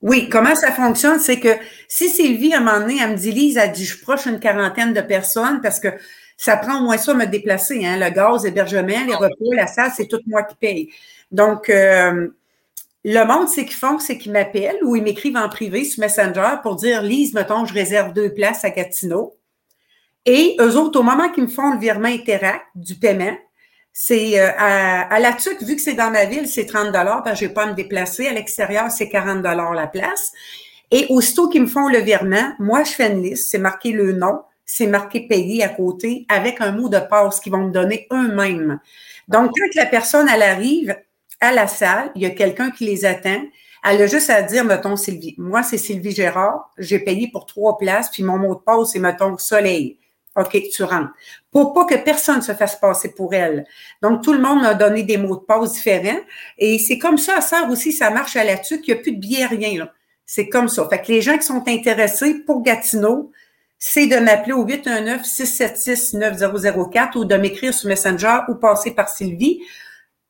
Oui, 0.00 0.28
comment 0.28 0.56
ça 0.56 0.72
fonctionne? 0.72 1.20
C'est 1.20 1.38
que 1.38 1.56
si 1.86 2.08
Sylvie, 2.08 2.52
à 2.54 2.58
un 2.58 2.60
moment 2.60 2.80
donné, 2.80 2.98
elle 3.00 3.12
me 3.12 3.16
dit, 3.16 3.30
Lise, 3.30 3.56
elle 3.56 3.70
dit, 3.70 3.84
je 3.84 3.94
suis 3.94 4.02
proche 4.02 4.26
une 4.26 4.40
quarantaine 4.40 4.92
de 4.92 5.00
personnes 5.00 5.60
parce 5.60 5.78
que 5.78 5.88
ça 6.36 6.56
prend 6.56 6.80
au 6.80 6.82
moins 6.82 6.98
ça 6.98 7.14
me 7.14 7.24
déplacer, 7.24 7.86
hein, 7.86 7.96
le 7.96 8.10
gaz, 8.10 8.44
l'hébergement, 8.44 9.04
les 9.06 9.14
repas, 9.14 9.54
la 9.54 9.68
salle, 9.68 9.92
c'est 9.96 10.08
tout 10.08 10.18
moi 10.26 10.42
qui 10.42 10.56
paye. 10.56 10.90
Donc, 11.30 11.70
euh, 11.70 12.28
le 13.04 13.24
monde, 13.24 13.48
c'est 13.48 13.64
qu'ils 13.64 13.76
font, 13.76 13.98
c'est 13.98 14.16
qu'ils 14.16 14.32
m'appellent 14.32 14.78
ou 14.82 14.94
ils 14.94 15.02
m'écrivent 15.02 15.36
en 15.36 15.48
privé 15.48 15.84
sur 15.84 16.00
Messenger 16.00 16.56
pour 16.62 16.76
dire 16.76 17.02
Lise, 17.02 17.34
mettons, 17.34 17.64
je 17.64 17.74
réserve 17.74 18.12
deux 18.12 18.32
places 18.32 18.64
à 18.64 18.70
Gatineau. 18.70 19.36
Et 20.24 20.56
eux 20.60 20.76
autres, 20.76 21.00
au 21.00 21.02
moment 21.02 21.28
qu'ils 21.30 21.44
me 21.44 21.48
font 21.48 21.72
le 21.72 21.78
virement 21.78 22.08
Interact 22.08 22.64
du 22.76 22.94
paiement, 22.94 23.36
c'est 23.92 24.40
euh, 24.40 24.50
à, 24.56 25.18
la 25.20 25.32
TUC, 25.32 25.62
vu 25.62 25.76
que 25.76 25.82
c'est 25.82 25.94
dans 25.94 26.10
ma 26.10 26.24
ville, 26.24 26.48
c'est 26.48 26.64
30 26.64 26.92
dollars, 26.92 27.22
que 27.22 27.34
je 27.34 27.40
vais 27.40 27.52
pas 27.52 27.66
me 27.66 27.74
déplacer. 27.74 28.26
À 28.26 28.32
l'extérieur, 28.32 28.90
c'est 28.90 29.08
40 29.08 29.42
dollars 29.42 29.74
la 29.74 29.86
place. 29.86 30.32
Et 30.90 31.06
aussitôt 31.10 31.48
qu'ils 31.48 31.62
me 31.62 31.66
font 31.66 31.88
le 31.88 31.98
virement, 31.98 32.52
moi, 32.58 32.84
je 32.84 32.92
fais 32.92 33.10
une 33.10 33.22
liste. 33.22 33.50
C'est 33.50 33.58
marqué 33.58 33.92
le 33.92 34.12
nom, 34.12 34.42
c'est 34.64 34.86
marqué 34.86 35.26
payé 35.26 35.62
à 35.62 35.68
côté 35.68 36.24
avec 36.28 36.60
un 36.60 36.72
mot 36.72 36.88
de 36.88 36.98
passe 36.98 37.40
qu'ils 37.40 37.52
vont 37.52 37.66
me 37.66 37.72
donner 37.72 38.06
eux-mêmes. 38.12 38.78
Donc, 39.28 39.50
quand 39.58 39.74
la 39.74 39.86
personne, 39.86 40.28
elle 40.32 40.42
arrive, 40.42 40.96
à 41.42 41.52
la 41.52 41.66
salle, 41.66 42.10
il 42.14 42.22
y 42.22 42.26
a 42.26 42.30
quelqu'un 42.30 42.70
qui 42.70 42.86
les 42.86 43.04
attend. 43.04 43.42
Elle 43.84 44.00
a 44.00 44.06
juste 44.06 44.30
à 44.30 44.40
dire, 44.42 44.64
mettons, 44.64 44.96
Sylvie. 44.96 45.34
Moi, 45.38 45.64
c'est 45.64 45.76
Sylvie 45.76 46.12
Gérard. 46.12 46.70
J'ai 46.78 47.00
payé 47.00 47.28
pour 47.32 47.46
trois 47.46 47.76
places, 47.76 48.10
puis 48.10 48.22
mon 48.22 48.38
mot 48.38 48.54
de 48.54 48.60
passe, 48.60 48.92
c'est, 48.92 49.00
mettons, 49.00 49.36
soleil. 49.36 49.98
OK, 50.36 50.56
tu 50.72 50.84
rentres. 50.84 51.10
Pour 51.50 51.74
pas 51.74 51.84
que 51.84 51.96
personne 51.96 52.42
se 52.42 52.52
fasse 52.52 52.76
passer 52.76 53.12
pour 53.12 53.34
elle. 53.34 53.64
Donc, 54.00 54.22
tout 54.22 54.32
le 54.32 54.38
monde 54.38 54.64
a 54.64 54.74
donné 54.74 55.02
des 55.02 55.16
mots 55.18 55.34
de 55.34 55.42
passe 55.42 55.72
différents. 55.72 56.20
Et 56.58 56.78
c'est 56.78 56.98
comme 56.98 57.18
ça, 57.18 57.40
ça 57.40 57.66
aussi, 57.68 57.90
ça 57.92 58.10
marche 58.10 58.36
à 58.36 58.44
la 58.44 58.56
tuque. 58.56 58.86
Il 58.86 58.94
n'y 58.94 59.00
a 59.00 59.02
plus 59.02 59.10
de 59.12 59.20
billets, 59.20 59.46
rien, 59.46 59.80
là. 59.80 59.92
C'est 60.24 60.48
comme 60.48 60.68
ça. 60.68 60.88
Fait 60.88 61.02
que 61.02 61.08
les 61.08 61.20
gens 61.20 61.36
qui 61.36 61.44
sont 61.44 61.64
intéressés 61.66 62.34
pour 62.46 62.62
Gatineau, 62.62 63.32
c'est 63.78 64.06
de 64.06 64.16
m'appeler 64.16 64.52
au 64.52 64.64
819-676-9004 64.64 67.18
ou 67.18 67.24
de 67.24 67.34
m'écrire 67.34 67.74
sur 67.74 67.88
Messenger 67.88 68.42
ou 68.48 68.54
passer 68.54 68.92
par 68.92 69.08
Sylvie 69.08 69.60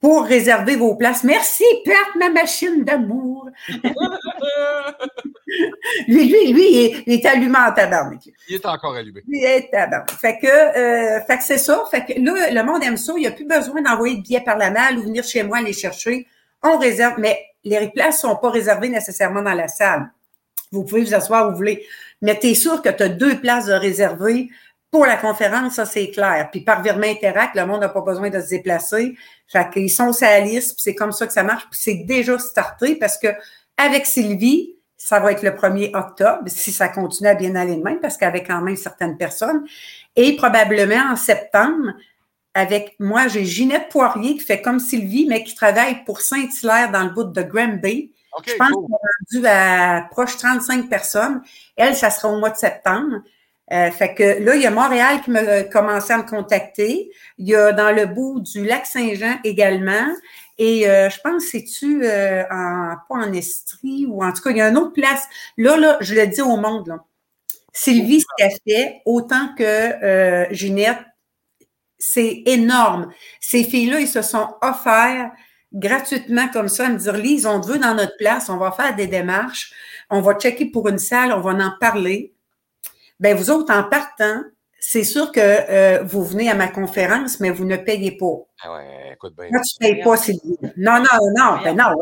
pour 0.03 0.25
réserver 0.25 0.75
vos 0.75 0.97
places. 0.97 1.23
Merci, 1.23 1.63
plate 1.85 2.17
ma 2.19 2.29
machine 2.29 2.83
d'amour. 2.83 3.49
lui, 6.09 6.29
lui, 6.29 6.53
lui, 6.53 7.03
il 7.07 7.13
est, 7.15 7.25
allumé 7.25 7.57
en 7.57 7.73
tabarnak. 7.73 8.19
Il 8.49 8.57
est 8.57 8.67
encore 8.67 8.97
allumé. 8.97 9.23
Il 9.29 9.45
est 9.45 9.71
tabarnak. 9.71 10.11
Fait 10.11 10.41
que, 10.41 10.49
euh, 10.49 11.21
fait 11.25 11.39
que 11.39 11.45
c'est 11.45 11.59
ça. 11.59 11.85
Fait 11.89 12.05
que 12.05 12.15
là, 12.21 12.51
le 12.51 12.63
monde 12.65 12.83
aime 12.83 12.97
ça. 12.97 13.13
Il 13.17 13.21
n'y 13.21 13.29
a 13.29 13.31
plus 13.31 13.47
besoin 13.47 13.81
d'envoyer 13.81 14.17
de 14.17 14.23
billets 14.23 14.41
par 14.41 14.59
la 14.59 14.73
malle 14.73 14.99
ou 14.99 15.05
venir 15.05 15.23
chez 15.23 15.45
moi 15.45 15.63
les 15.63 15.73
chercher. 15.73 16.27
On 16.65 16.79
réserve, 16.79 17.15
mais 17.19 17.39
les 17.63 17.89
places 17.91 18.25
ne 18.25 18.31
sont 18.31 18.37
pas 18.37 18.51
réservées 18.51 18.89
nécessairement 18.89 19.43
dans 19.43 19.55
la 19.55 19.69
salle. 19.69 20.11
Vous 20.73 20.83
pouvez 20.83 21.05
vous 21.05 21.15
asseoir 21.15 21.47
où 21.47 21.51
vous 21.53 21.59
voulez. 21.59 21.87
Mais 22.23 22.37
tu 22.37 22.49
es 22.49 22.55
sûr 22.55 22.83
que 22.83 22.89
tu 22.89 23.05
as 23.05 23.09
deux 23.09 23.39
places 23.39 23.67
de 23.67 23.73
réservées 23.73 24.51
pour 24.93 25.07
la 25.07 25.17
conférence, 25.17 25.77
ça, 25.77 25.87
c'est 25.87 26.11
clair. 26.11 26.51
Puis 26.53 26.61
par 26.61 26.83
virement 26.83 27.07
Interact, 27.07 27.57
le 27.57 27.65
monde 27.65 27.81
n'a 27.81 27.89
pas 27.89 28.03
besoin 28.03 28.29
de 28.29 28.39
se 28.41 28.51
déplacer. 28.51 29.17
Fait 29.49 29.69
qu'ils 29.73 29.91
sont 29.91 30.13
sur 30.13 30.27
la 30.27 30.41
liste, 30.41 30.75
puis 30.75 30.83
c'est 30.83 30.95
comme 30.95 31.13
ça 31.13 31.27
que 31.27 31.33
ça 31.33 31.43
marche. 31.43 31.65
Puis 31.71 31.81
c'est 31.83 32.05
déjà 32.05 32.39
starté 32.39 32.97
parce 32.97 33.17
que 33.17 33.29
avec 33.79 34.05
Sylvie, 34.05 34.77
ça 34.99 35.19
va 35.19 35.33
être 35.33 35.43
le 35.43 35.51
1er 35.51 35.97
octobre, 35.97 36.43
si 36.47 36.71
ça 36.73 36.89
continue 36.89 37.31
à 37.31 37.35
bien 37.35 37.57
aller 37.57 37.75
de 37.75 37.83
même, 37.83 38.01
parce 38.01 38.19
qu'avec 38.19 38.47
quand 38.47 38.61
même 38.61 38.77
certaines 38.77 39.17
personnes. 39.17 39.65
Et 40.15 40.37
probablement 40.37 41.11
en 41.11 41.17
septembre, 41.17 41.95
avec 42.53 42.95
moi, 43.01 43.29
j'ai 43.29 43.47
Ginette 43.47 43.89
Poirier 43.89 44.35
qui 44.35 44.41
fait 44.41 44.61
comme 44.61 44.79
Sylvie, 44.79 45.27
mais 45.27 45.43
qui 45.43 45.55
travaille 45.55 46.05
pour 46.05 46.21
Saint-Hilaire 46.21 46.93
dans 46.93 47.05
le 47.05 47.11
bout 47.11 47.25
de 47.25 47.43
Granby. 47.43 48.13
je 48.47 48.55
pense 48.57 48.69
qu'on 48.69 48.89
est 48.89 49.39
rendu 49.41 49.47
à 49.47 50.07
proche 50.11 50.37
35 50.37 50.91
personnes. 50.91 51.41
Elle, 51.77 51.97
ça 51.97 52.11
sera 52.11 52.29
au 52.29 52.39
mois 52.39 52.51
de 52.51 52.59
septembre. 52.59 53.23
Euh, 53.71 53.91
fait 53.91 54.15
que 54.15 54.43
là, 54.43 54.57
il 54.57 54.63
y 54.63 54.67
a 54.67 54.71
Montréal 54.71 55.21
qui 55.23 55.31
m'a 55.31 55.63
commencé 55.63 56.13
à 56.13 56.19
me 56.19 56.25
contacter. 56.25 57.11
Il 57.39 57.49
y 57.49 57.55
a 57.55 57.73
dans 57.73 57.95
le 57.95 58.07
bout 58.07 58.41
du 58.41 58.65
lac 58.65 58.87
Saint-Jean 58.87 59.39
également. 59.45 60.09
Et 60.59 60.89
euh, 60.89 61.09
je 61.09 61.19
pense, 61.21 61.45
c'est-tu 61.45 62.05
euh, 62.05 62.45
en, 62.51 62.95
pas 63.09 63.27
en 63.27 63.33
Estrie 63.33 64.07
ou 64.07 64.23
en 64.23 64.33
tout 64.33 64.43
cas, 64.43 64.51
il 64.51 64.59
y 64.59 64.61
a 64.61 64.69
une 64.69 64.77
autre 64.77 64.93
place. 64.93 65.25
Là, 65.57 65.77
là, 65.77 65.97
je 66.01 66.15
le 66.15 66.27
dis 66.27 66.43
au 66.43 66.57
monde, 66.57 66.89
là. 66.89 67.05
Sylvie, 67.73 68.21
ce 68.21 68.27
qu'elle 68.37 68.59
fait, 68.69 69.01
autant 69.07 69.49
que 69.57 69.65
euh, 69.65 70.47
Ginette, 70.51 70.99
c'est 71.99 72.43
énorme. 72.47 73.11
Ces 73.41 73.65
filles-là, 73.65 74.01
ils 74.01 74.09
se 74.09 74.21
sont 74.23 74.55
offerts 74.61 75.31
gratuitement 75.73 76.49
comme 76.49 76.69
ça 76.69 76.87
à 76.87 76.91
me 76.91 76.99
dire, 76.99 77.15
Lise, 77.15 77.47
on 77.47 77.61
te 77.61 77.67
veut 77.67 77.79
dans 77.79 77.95
notre 77.95 78.17
place, 78.19 78.51
on 78.51 78.59
va 78.59 78.73
faire 78.73 78.95
des 78.95 79.07
démarches, 79.07 79.73
on 80.11 80.21
va 80.21 80.35
checker 80.35 80.67
pour 80.67 80.89
une 80.89 80.99
salle, 80.99 81.33
on 81.33 81.41
va 81.41 81.53
en 81.53 81.73
parler. 81.81 82.35
Ben 83.23 83.37
vous 83.37 83.51
autres, 83.51 83.73
en 83.73 83.85
partant, 83.85 84.43
c'est 84.81 85.05
sûr 85.05 85.31
que 85.31 85.39
euh, 85.41 86.03
vous 86.03 86.25
venez 86.25 86.51
à 86.51 86.57
ma 86.57 86.67
conférence, 86.67 87.39
mais 87.39 87.51
vous 87.51 87.65
ne 87.65 87.77
payez 87.77 88.17
pas. 88.17 88.35
Ah 88.65 88.75
ouais, 88.75 89.13
écoute 89.13 89.37
bien. 89.37 89.47
Moi, 89.49 89.61
tu 89.61 89.77
ne 89.81 89.89
payes 89.89 90.03
pas, 90.03 90.17
Sylvie. 90.17 90.59
Non, 90.77 90.99
non, 90.99 91.31
non, 91.39 91.63
ben 91.63 91.77
non. 91.77 91.95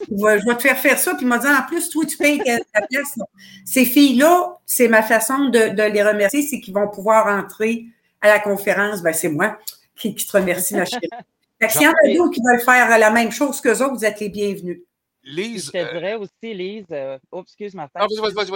Je 0.00 0.24
vais, 0.24 0.40
je 0.40 0.44
vais 0.44 0.56
te 0.56 0.62
faire 0.62 0.76
faire 0.76 0.98
ça, 0.98 1.14
puis 1.14 1.22
il 1.22 1.28
m'a 1.28 1.38
dit, 1.38 1.46
en 1.46 1.62
plus, 1.68 1.88
toi, 1.88 2.04
tu 2.04 2.16
payes 2.16 2.42
ta 2.42 2.80
place. 2.90 3.16
Ces 3.64 3.84
filles-là, 3.84 4.58
c'est 4.66 4.88
ma 4.88 5.04
façon 5.04 5.50
de, 5.50 5.68
de 5.68 5.82
les 5.84 6.02
remercier, 6.02 6.42
c'est 6.42 6.58
qu'ils 6.58 6.74
vont 6.74 6.88
pouvoir 6.88 7.28
entrer 7.28 7.84
à 8.20 8.26
la 8.26 8.40
conférence. 8.40 9.02
Ben, 9.02 9.12
c'est 9.12 9.28
moi 9.28 9.56
qui, 9.94 10.16
qui, 10.16 10.26
te 10.26 10.36
remercie, 10.36 10.74
ma 10.74 10.84
chérie. 10.84 11.08
Fait 11.60 11.68
que 11.68 11.72
s'il 11.72 11.82
y 11.82 11.86
en 11.86 11.92
a 11.92 12.14
d'autres 12.16 12.32
qui 12.34 12.42
veulent 12.44 12.60
faire 12.60 12.98
la 12.98 13.10
même 13.10 13.30
chose 13.30 13.60
qu'eux 13.60 13.80
autres, 13.82 13.94
vous 13.94 14.04
êtes 14.04 14.18
les 14.18 14.28
bienvenus. 14.30 14.80
Lise. 15.26 15.66
Je 15.66 15.70
te 15.72 15.92
dirais 15.92 16.14
aussi, 16.14 16.54
Lise, 16.54 16.86
euh, 16.92 17.18
oh, 17.32 17.42
excuse 17.42 17.74
ma 17.74 17.88
tête. 17.88 18.02
vas-y, 18.08 18.34
vas-y, 18.34 18.50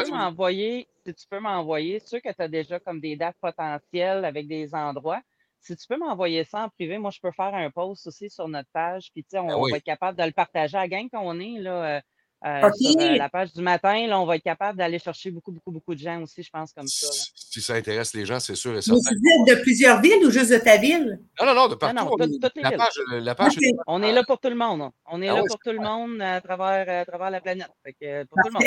si 1.04 1.14
tu 1.14 1.26
peux 1.28 1.40
m'envoyer, 1.40 1.98
sûr 2.00 2.22
que 2.22 2.28
tu 2.32 2.40
as 2.42 2.48
déjà 2.48 2.78
comme 2.78 3.00
des 3.00 3.16
dates 3.16 3.36
potentielles 3.40 4.24
avec 4.24 4.46
des 4.46 4.74
endroits. 4.74 5.20
Si 5.60 5.76
tu 5.76 5.86
peux 5.86 5.98
m'envoyer 5.98 6.44
ça 6.44 6.64
en 6.64 6.68
privé, 6.70 6.96
moi, 6.98 7.10
je 7.10 7.20
peux 7.20 7.32
faire 7.32 7.54
un 7.54 7.70
post 7.70 8.06
aussi 8.06 8.30
sur 8.30 8.48
notre 8.48 8.70
page. 8.72 9.10
Puis, 9.12 9.22
tu 9.24 9.30
sais, 9.30 9.38
on, 9.38 9.48
Ah 9.50 9.58
oui. 9.58 9.70
va 9.72 9.76
être 9.78 9.84
capable 9.84 10.16
de 10.18 10.24
le 10.24 10.32
partager 10.32 10.76
à 10.78 10.82
la 10.82 10.88
gang 10.88 11.08
qu'on 11.10 11.38
est, 11.40 11.58
là. 11.58 11.96
euh, 11.96 12.00
euh, 12.44 12.70
sur 12.72 12.98
euh, 13.00 13.16
la 13.16 13.28
page 13.28 13.52
du 13.52 13.60
matin, 13.62 14.06
là, 14.06 14.18
on 14.18 14.24
va 14.24 14.36
être 14.36 14.42
capable 14.42 14.78
d'aller 14.78 14.98
chercher 14.98 15.30
beaucoup, 15.30 15.52
beaucoup, 15.52 15.70
beaucoup 15.70 15.94
de 15.94 16.00
gens 16.00 16.20
aussi, 16.22 16.42
je 16.42 16.50
pense, 16.50 16.72
comme 16.72 16.86
ça. 16.86 17.06
là. 17.06 17.12
Si 17.34 17.60
ça 17.60 17.74
intéresse 17.74 18.14
les 18.14 18.24
gens, 18.24 18.40
c'est 18.40 18.54
sûr 18.54 18.72
et 18.72 18.76
Mais 18.76 18.80
certain. 18.82 19.10
tu 19.10 19.14
dis 19.16 19.50
de 19.50 19.54
plusieurs 19.62 20.00
villes 20.00 20.24
ou 20.24 20.30
juste 20.30 20.50
de 20.50 20.58
ta 20.58 20.76
ville? 20.78 21.20
Non, 21.40 21.46
non, 21.46 21.54
non, 21.54 21.68
de 21.68 21.74
partout. 21.74 21.96
non, 21.96 22.06
on 22.12 22.16
toutes- 22.16 22.22
est- 22.34 22.38
toutes 22.40 22.56
les 22.56 22.62
la 22.62 22.68
villes. 22.70 22.78
page, 22.78 22.98
euh, 23.12 23.20
la 23.20 23.34
page 23.34 23.56
est- 23.60 23.74
On 23.86 24.02
est 24.02 24.12
là 24.12 24.24
pour 24.24 24.38
tout 24.40 24.48
le 24.48 24.54
monde. 24.56 24.80
hein. 24.82 24.92
On 25.06 25.20
est 25.20 25.28
Ah 25.28 25.34
là 25.34 25.40
oui, 25.42 25.48
pour 25.48 25.58
tout 25.58 25.72
le 25.72 25.80
monde 25.80 26.20
à 26.22 26.40
travers, 26.40 27.00
à 27.02 27.04
travers 27.04 27.30
la 27.30 27.40
planète. 27.40 27.68
Fait 27.84 27.92
que, 27.92 28.04
euh, 28.04 28.24
pour 28.24 28.38
tout 28.42 28.48
le 28.48 28.52
monde. 28.54 28.62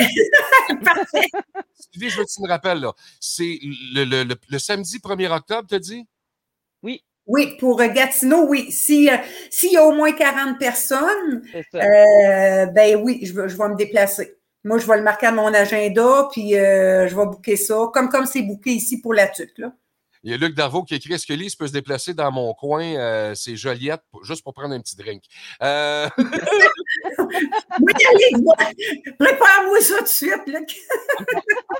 Sylvie, 1.74 2.10
je 2.10 2.18
veux 2.18 2.24
que 2.24 2.32
tu 2.32 2.42
me 2.42 2.48
rappelles, 2.48 2.80
là. 2.80 2.92
C'est 3.20 3.58
le, 3.62 4.04
le, 4.04 4.24
le, 4.24 4.34
le 4.48 4.58
samedi 4.58 4.98
1er 4.98 5.30
octobre, 5.32 5.66
t'as 5.68 5.78
dit? 5.78 6.06
Oui, 7.26 7.56
pour 7.58 7.80
euh, 7.80 7.88
Gatineau, 7.88 8.46
oui. 8.48 8.70
Si, 8.70 9.08
euh, 9.10 9.16
s'il 9.50 9.72
y 9.72 9.76
a 9.76 9.84
au 9.84 9.92
moins 9.92 10.12
40 10.12 10.58
personnes, 10.58 11.42
euh, 11.82 12.66
ben 12.66 12.96
oui, 13.02 13.20
je, 13.24 13.32
vais- 13.32 13.48
je 13.48 13.56
vais 13.56 13.68
me 13.68 13.76
déplacer. 13.76 14.36
Moi, 14.64 14.78
je 14.78 14.86
vais 14.86 14.96
le 14.96 15.02
marquer 15.02 15.26
à 15.26 15.32
mon 15.32 15.52
agenda, 15.52 16.28
puis 16.32 16.56
euh, 16.56 17.08
je 17.08 17.16
vais 17.16 17.26
booker 17.26 17.56
ça, 17.56 17.76
comme 17.92 18.08
comme 18.08 18.26
c'est 18.26 18.42
booké 18.42 18.70
ici 18.70 19.00
pour 19.00 19.14
la 19.14 19.28
tuque, 19.28 19.58
là. 19.58 19.72
Il 20.24 20.30
y 20.30 20.34
a 20.34 20.38
Luc 20.38 20.54
Darvaux 20.54 20.82
qui 20.84 20.94
écrit 20.94 21.12
Est-ce 21.12 21.26
que 21.26 21.34
Lise 21.34 21.54
peut 21.54 21.66
se 21.68 21.72
déplacer 21.72 22.14
dans 22.14 22.32
mon 22.32 22.52
coin 22.54 22.82
Euh, 22.82 23.34
C'est 23.34 23.56
Joliette, 23.56 24.00
pour- 24.10 24.24
juste 24.24 24.42
pour 24.42 24.54
prendre 24.54 24.74
un 24.74 24.80
petit 24.80 24.96
drink? 24.96 25.22
Euh, 25.62 26.08
Oui, 27.80 27.92
allez, 28.10 28.42
moi, 28.42 28.54
prépare-moi 29.18 29.80
ça 29.80 29.98
tout 29.98 30.04
de 30.04 30.08
suite, 30.08 30.46
là. 30.46 30.60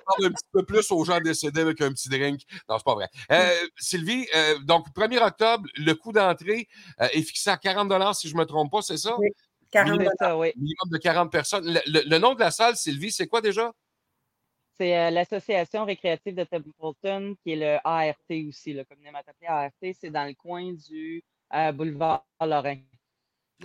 parle 0.06 0.26
un 0.26 0.30
petit 0.30 0.44
peu 0.52 0.64
plus 0.64 0.90
aux 0.90 1.04
gens 1.04 1.20
décédés 1.20 1.60
avec 1.60 1.80
un 1.80 1.90
petit 1.92 2.08
drink. 2.08 2.40
Non, 2.68 2.76
c'est 2.78 2.84
pas 2.84 2.94
vrai. 2.94 3.08
Euh, 3.30 3.50
Sylvie, 3.78 4.26
euh, 4.34 4.58
donc 4.60 4.86
1er 4.94 5.22
octobre, 5.24 5.64
le 5.76 5.92
coût 5.94 6.12
d'entrée 6.12 6.68
euh, 7.00 7.08
est 7.12 7.22
fixé 7.22 7.50
à 7.50 7.56
40 7.56 8.14
si 8.16 8.28
je 8.28 8.34
ne 8.34 8.40
me 8.40 8.44
trompe 8.44 8.70
pas, 8.72 8.82
c'est 8.82 8.96
ça? 8.98 9.16
Oui. 9.18 9.28
40 9.70 10.00
C'est 10.02 10.08
ça, 10.18 10.36
oui. 10.38 10.52
Minimum 10.56 10.88
de 10.90 10.98
40 10.98 11.32
personnes. 11.32 11.64
Le, 11.66 11.80
le- 11.86 12.02
le 12.08 12.18
nom 12.18 12.34
de 12.34 12.40
la 12.40 12.50
salle, 12.50 12.76
Sylvie, 12.76 13.10
c'est 13.12 13.26
quoi 13.26 13.40
déjà? 13.40 13.72
C'est 14.76 14.96
euh, 14.98 15.10
l'Association 15.10 15.84
récréative 15.84 16.34
de 16.34 16.44
Templeton, 16.44 17.36
qui 17.42 17.52
est 17.52 17.56
le 17.56 17.78
ART 17.84 18.14
aussi, 18.48 18.72
le 18.72 18.84
communément 18.84 19.18
appelé 19.18 19.46
ART. 19.46 19.70
C'est 19.80 20.10
dans 20.10 20.26
le 20.26 20.34
coin 20.34 20.72
du 20.72 21.22
euh, 21.54 21.72
boulevard 21.72 22.24
Lorrain. 22.40 22.80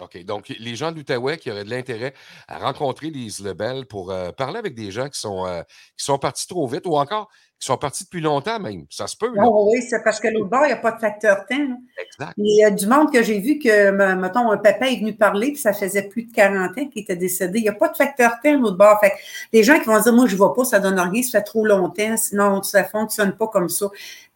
OK. 0.02 0.24
Donc, 0.24 0.50
les 0.50 0.76
gens 0.76 0.92
de 0.92 0.98
l'Outaouais 0.98 1.38
qui 1.38 1.52
auraient 1.52 1.64
de 1.66 1.70
l'intérêt 1.70 2.14
à 2.48 2.58
rencontrer 2.60 3.10
Lise 3.10 3.40
Lebel 3.44 3.86
pour 3.86 4.12
euh, 4.12 4.32
parler 4.32 4.58
avec 4.60 4.76
des 4.76 4.92
gens 4.92 5.10
qui 5.10 5.20
sont, 5.20 5.46
euh, 5.46 5.62
qui 5.98 6.06
sont 6.06 6.18
partis 6.18 6.48
trop 6.48 6.68
vite 6.68 6.86
ou 6.86 6.96
encore 6.98 7.30
qui 7.60 7.66
sont 7.66 7.78
partis 7.78 8.06
depuis 8.06 8.22
longtemps 8.22 8.58
même. 8.58 8.86
Ça 8.90 9.06
se 9.06 9.18
peut, 9.18 9.30
là. 9.36 9.42
Ah 9.46 9.50
oui, 9.52 9.82
c'est 9.82 10.02
parce 10.02 10.22
que 10.22 10.30
l'autre 10.30 10.50
bord, 10.50 10.62
il 10.64 10.68
n'y 10.68 10.72
a 10.72 10.78
pas 10.78 10.94
de 10.94 11.00
facteur 11.00 11.46
temps. 11.46 11.58
là. 11.58 11.76
Exact. 12.02 12.34
Il 12.38 12.58
y 12.58 12.64
a 12.64 12.72
du 12.72 12.88
monde 12.88 13.12
que 13.12 13.22
j'ai 13.22 13.40
vu 13.42 13.60
que, 13.60 13.92
me- 13.92 14.16
mettons, 14.16 14.50
un 14.50 14.58
papa 14.58 14.88
est 14.90 14.96
venu 15.00 15.14
parler, 15.14 15.48
puis 15.52 15.58
ça 15.62 15.74
faisait 15.74 16.04
plus 16.08 16.24
de 16.24 16.32
40 16.32 16.78
ans 16.78 16.86
qu'il 16.88 17.02
était 17.02 17.18
décédé. 17.18 17.60
Il 17.60 17.64
n'y 17.64 17.68
a 17.68 17.74
pas 17.74 17.90
de 17.90 17.98
facteur 17.98 18.32
temps, 18.42 18.58
l'autre 18.58 18.78
bord. 18.78 18.98
Fait 19.02 19.10
que 19.10 19.16
les 19.52 19.64
gens 19.64 19.78
qui 19.78 19.88
vont 19.88 20.02
dire, 20.02 20.14
moi, 20.14 20.26
je 20.26 20.36
ne 20.36 20.40
vais 20.40 20.54
pas, 20.56 20.64
ça 20.64 20.80
donne 20.80 20.98
rien, 20.98 21.22
ça 21.22 21.40
fait 21.40 21.44
trop 21.44 21.66
longtemps, 21.66 22.16
sinon, 22.16 22.64
ça 22.64 22.84
ne 22.84 22.88
fonctionne 22.88 23.34
pas 23.36 23.48
comme 23.48 23.68
ça. 23.68 23.88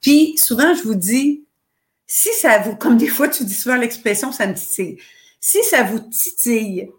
Puis, 0.02 0.38
souvent, 0.38 0.74
je 0.76 0.84
vous 0.84 0.96
dis, 0.96 1.46
si 2.06 2.28
ça 2.34 2.60
vous, 2.60 2.76
comme 2.76 2.98
des 2.98 3.08
fois, 3.08 3.30
tu 3.30 3.46
dis 3.46 3.54
souvent 3.54 3.78
l'expression, 3.78 4.34
ça 4.34 4.48
me 4.48 4.54
titille. 4.54 4.98
Si 5.46 5.62
ça 5.62 5.84
vous 5.84 6.00
titille, 6.00 6.90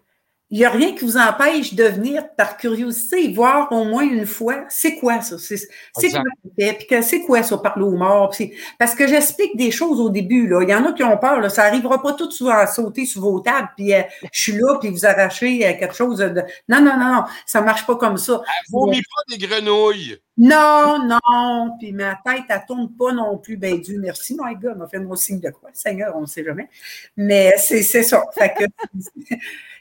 il 0.55 0.59
n'y 0.59 0.65
a 0.65 0.69
rien 0.69 0.95
qui 0.95 1.03
vous 1.03 1.17
empêche 1.17 1.73
de 1.73 1.83
venir 1.83 2.33
par 2.37 2.55
curiosité 2.55 3.29
voir 3.33 3.69
au 3.73 3.83
moins 3.83 4.03
une 4.03 4.25
fois 4.25 4.63
c'est 4.69 4.95
quoi 4.95 5.19
ça, 5.19 5.35
c'est 5.37 5.67
quoi 6.11 6.21
puis 6.55 6.87
que 6.89 7.01
c'est 7.01 7.23
quoi 7.23 7.43
ça 7.43 7.57
parler 7.57 7.83
aux 7.83 7.97
morts. 7.97 8.33
Parce 8.79 8.95
que 8.95 9.05
j'explique 9.05 9.57
des 9.57 9.69
choses 9.69 9.99
au 9.99 10.09
début. 10.09 10.47
Là. 10.47 10.61
Il 10.63 10.69
y 10.69 10.73
en 10.73 10.85
a 10.85 10.93
qui 10.93 11.03
ont 11.03 11.17
peur, 11.17 11.41
là. 11.41 11.49
ça 11.49 11.63
n'arrivera 11.63 12.01
pas 12.01 12.13
tout 12.13 12.31
souvent 12.31 12.53
à 12.53 12.67
sauter 12.67 13.05
sur 13.05 13.21
vos 13.21 13.41
tables, 13.41 13.67
puis 13.75 13.93
euh, 13.93 14.03
je 14.31 14.41
suis 14.41 14.51
là, 14.53 14.77
puis 14.79 14.91
vous 14.91 15.05
arrachez 15.05 15.67
euh, 15.67 15.77
quelque 15.77 15.93
chose 15.93 16.19
de. 16.19 16.41
Non, 16.69 16.79
non, 16.79 16.97
non, 16.97 17.13
non, 17.15 17.23
ça 17.45 17.59
ne 17.59 17.65
marche 17.65 17.85
pas 17.85 17.97
comme 17.97 18.15
ça. 18.15 18.41
Vomis 18.69 19.01
pas 19.01 19.35
des 19.35 19.45
grenouilles. 19.45 20.17
Non, 20.37 20.99
non, 21.05 21.77
puis 21.79 21.93
ma 21.93 22.19
tête, 22.25 22.43
elle 22.49 22.63
tourne 22.67 22.89
pas 22.97 23.13
non 23.13 23.37
plus. 23.37 23.55
Ben, 23.55 23.79
Dieu 23.79 23.99
merci, 24.01 24.37
my 24.41 24.55
God, 24.55 24.77
m'a 24.77 24.87
fait 24.87 24.99
mon 24.99 25.15
signe 25.15 25.39
de 25.39 25.49
quoi, 25.49 25.69
Seigneur, 25.73 26.13
on 26.15 26.21
ne 26.21 26.25
sait 26.25 26.43
jamais. 26.43 26.69
Mais 27.15 27.55
c'est 27.57 27.83
c'est 27.83 28.03
ça. 28.03 28.23
Fait 28.37 28.53
que, 28.53 28.65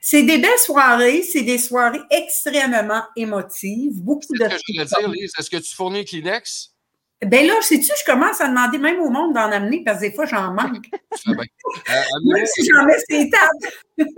c'est 0.07 0.22
des 0.22 0.36
belles 0.36 0.59
soirées, 0.59 1.22
c'est 1.22 1.44
des 1.44 1.57
soirées 1.57 2.02
extrêmement 2.11 3.05
émotives, 3.16 4.02
beaucoup 4.02 4.34
de. 4.34 4.44
ce 4.44 4.48
que 4.50 4.57
je 4.68 4.72
voulais 4.74 4.84
dire, 4.84 5.09
Lise. 5.09 5.32
Est-ce 5.38 5.48
que 5.48 5.57
tu 5.57 5.74
fournis 5.74 6.05
Kleenex? 6.05 6.74
Ben 7.24 7.46
là, 7.46 7.55
sais-tu, 7.62 7.86
je 7.86 8.05
commence 8.05 8.38
à 8.42 8.48
demander 8.48 8.76
même 8.76 9.00
au 9.00 9.09
monde 9.09 9.32
d'en 9.32 9.50
amener 9.50 9.82
parce 9.82 10.00
que 10.00 10.09
des 10.09 10.12
fois, 10.12 10.26
j'en 10.26 10.52
manque. 10.52 10.90
Euh, 11.26 11.34
Même 12.24 12.46
si 12.46 12.68
j'en 12.68 12.84
mets 12.84 12.96
les 13.09 13.30
tables. 13.30 13.72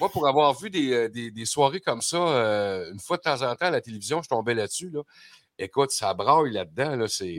Moi, 0.00 0.10
pour 0.10 0.28
avoir 0.28 0.52
vu 0.54 0.68
des, 0.68 0.92
euh, 0.92 1.08
des, 1.08 1.30
des 1.30 1.44
soirées 1.46 1.80
comme 1.80 2.02
ça, 2.02 2.18
euh, 2.18 2.92
une 2.92 3.00
fois 3.00 3.16
de 3.16 3.22
temps 3.22 3.40
en 3.40 3.54
temps 3.54 3.66
à 3.66 3.70
la 3.70 3.80
télévision, 3.80 4.22
je 4.22 4.28
tombais 4.28 4.52
là-dessus. 4.52 4.90
Là. 4.90 5.00
Écoute, 5.58 5.92
ça 5.92 6.12
braille 6.12 6.52
là-dedans. 6.52 6.96
Là, 6.96 7.08
c'est... 7.08 7.36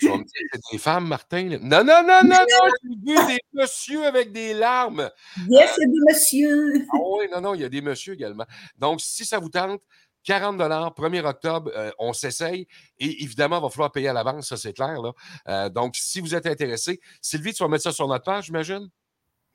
Tu 0.00 0.08
vas 0.08 0.16
me 0.16 0.24
dire 0.24 0.42
que 0.50 0.58
c'est 0.62 0.72
des 0.72 0.78
femmes, 0.78 1.06
Martin? 1.06 1.48
là. 1.48 1.58
Non, 1.60 1.84
non, 1.84 2.02
non, 2.02 2.20
non, 2.24 2.36
non, 2.38 2.70
j'ai 2.82 3.14
vu 3.14 3.26
des 3.26 3.38
messieurs 3.52 4.06
avec 4.06 4.32
des 4.32 4.54
larmes. 4.54 5.10
Yes, 5.48 5.72
c'est 5.76 5.86
des 5.86 5.98
monsieur. 6.08 6.86
Ah 6.92 6.96
oui, 7.02 7.26
non, 7.30 7.40
non, 7.40 7.54
il 7.54 7.60
y 7.60 7.64
a 7.64 7.68
des 7.68 7.82
messieurs 7.82 8.14
également. 8.14 8.46
Donc, 8.78 9.00
si 9.00 9.24
ça 9.24 9.38
vous 9.38 9.50
tente, 9.50 9.82
40 10.24 10.58
1er 10.58 11.24
octobre, 11.24 11.70
euh, 11.74 11.90
on 11.98 12.12
s'essaye. 12.12 12.66
Et 12.98 13.22
évidemment, 13.22 13.58
il 13.58 13.62
va 13.62 13.70
falloir 13.70 13.92
payer 13.92 14.08
à 14.08 14.12
l'avance, 14.12 14.48
ça 14.48 14.56
c'est 14.56 14.72
clair. 14.72 15.00
Là. 15.00 15.12
Euh, 15.48 15.68
donc, 15.68 15.96
si 15.96 16.20
vous 16.20 16.34
êtes 16.34 16.46
intéressé, 16.46 17.00
Sylvie, 17.20 17.52
tu 17.52 17.62
vas 17.62 17.68
mettre 17.68 17.84
ça 17.84 17.92
sur 17.92 18.06
notre 18.08 18.24
page, 18.24 18.46
j'imagine? 18.46 18.88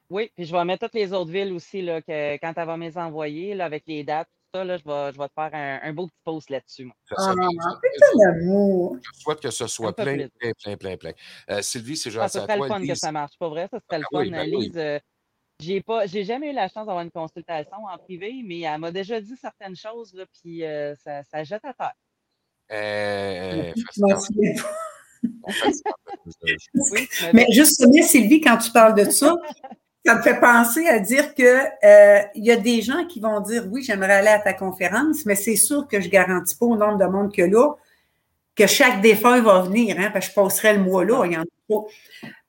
Oui, 0.10 0.32
puis 0.36 0.46
je 0.46 0.52
vais 0.52 0.66
mettre 0.66 0.86
toutes 0.86 0.96
les 0.96 1.14
autres 1.14 1.32
villes 1.32 1.54
aussi, 1.54 1.82
là, 1.82 2.02
que, 2.02 2.38
quand 2.38 2.54
elle 2.56 2.68
va 2.68 2.78
me 2.78 2.86
les 2.86 2.98
envoyer, 2.98 3.56
là, 3.56 3.66
avec 3.66 3.84
les 3.88 4.04
dates, 4.04 4.30
ça, 4.56 4.64
là, 4.64 4.78
je, 4.78 4.84
vais, 4.86 5.12
je 5.14 5.18
vais 5.18 5.28
te 5.28 5.34
faire 5.34 5.49
un, 5.53 5.80
un 5.89 5.93
beau 5.93 6.08
petit 6.08 6.22
post 6.24 6.49
là-dessus. 6.49 6.89
Ça 7.10 7.16
Ah, 7.18 7.34
ça. 7.34 8.32
d'amour. 8.32 8.97
Je 9.01 9.20
souhaite 9.20 9.39
que 9.41 9.49
ce 9.51 9.68
soit 9.68 9.88
Ça 9.97 10.03
plein, 10.03 10.28
plein, 10.39 10.51
plein, 10.64 10.78
plein, 10.78 10.97
plein. 10.97 11.12
Euh, 11.49 11.62
Sylvie, 11.62 11.97
c'est 11.97 12.10
Ah, 12.18 12.30
ce 12.30 12.38
à 12.38 12.41
serait 12.43 12.58
le 12.58 12.68
fun 12.68 12.86
que 12.86 12.95
ça 12.95 13.12
marche. 13.12 13.38
Pas 13.38 13.49
vrai, 13.49 13.68
ça 13.70 13.80
serait 13.80 13.99
le 13.99 14.06
Ah 14.06 14.18
oui, 14.18 14.30
fun. 14.30 14.32
ben 14.38 14.49
oui. 14.56 14.66
Lise, 14.68 14.78
euh, 14.78 14.99
j'ai 15.60 15.82
pas, 15.82 16.06
j'ai 16.06 16.24
jamais 16.24 16.51
eu 16.51 16.53
la 16.53 16.68
chance 16.68 16.86
d'avoir 16.86 17.01
une 17.01 17.12
consultation 17.12 17.78
en 17.86 17.97
privé, 17.97 18.41
mais 18.45 18.62
elle 18.62 18.80
m'a 18.80 18.91
déjà 18.91 19.20
dit 19.22 19.36
certaines 19.41 19.76
choses, 19.76 20.14
là, 20.14 20.26
puis 20.41 20.64
euh, 20.64 20.95
ça, 20.95 21.24
ça 21.24 21.43
jette 21.43 21.64
à 21.66 21.74
terre. 21.74 21.93
euh, 22.72 23.74
Je 23.76 23.82
fais 23.82 24.01
m'en 24.01 24.10
ça. 24.10 24.18
souviens 24.18 24.53
pas. 24.56 24.72
On 25.43 25.51
fait 25.51 25.72
ça. 25.72 25.91
Oui, 26.91 27.08
mais 27.34 27.45
justement, 27.51 28.01
Sylvie, 28.03 28.41
quand 28.41 28.58
tu 28.58 28.72
parles 28.72 28.95
de 28.95 29.10
ça, 29.10 29.36
ça 30.06 30.16
me 30.16 30.22
fait 30.22 30.39
penser 30.39 30.88
à 30.88 30.99
dire 30.99 31.34
que 31.34 31.43
euh, 31.84 32.22
il 32.36 32.45
y 32.45 32.51
a 32.51 32.58
des 32.58 32.82
gens 32.82 33.06
qui 33.06 33.20
vont 33.20 33.39
dire 33.39 33.66
oui, 33.72 33.84
j'aimerais 33.84 34.14
aller 34.14 34.28
à 34.30 34.39
ta 34.39 34.53
conférence, 34.53 35.26
mais 35.26 35.36
c'est 35.36 35.56
sûr 35.56 35.88
que 35.88 35.99
je 35.99 36.10
garantis 36.10 36.56
pas 36.56 36.66
au 36.66 36.76
nombre 36.76 36.97
de 36.97 37.06
monde 37.06 37.34
que 37.34 37.41
là 37.41 37.74
que 38.56 38.68
chaque 38.68 39.01
défunt 39.01 39.41
va 39.41 39.62
venir, 39.62 39.97
hein, 39.99 40.10
parce 40.14 40.28
que 40.28 40.32
je 40.32 40.36
passerai 40.36 40.74
le 40.76 40.84
mois 40.84 41.03
là, 41.03 41.26
il 41.26 41.34
y 41.34 41.38
en 41.38 41.41
a 41.41 41.45
trop. 41.68 41.89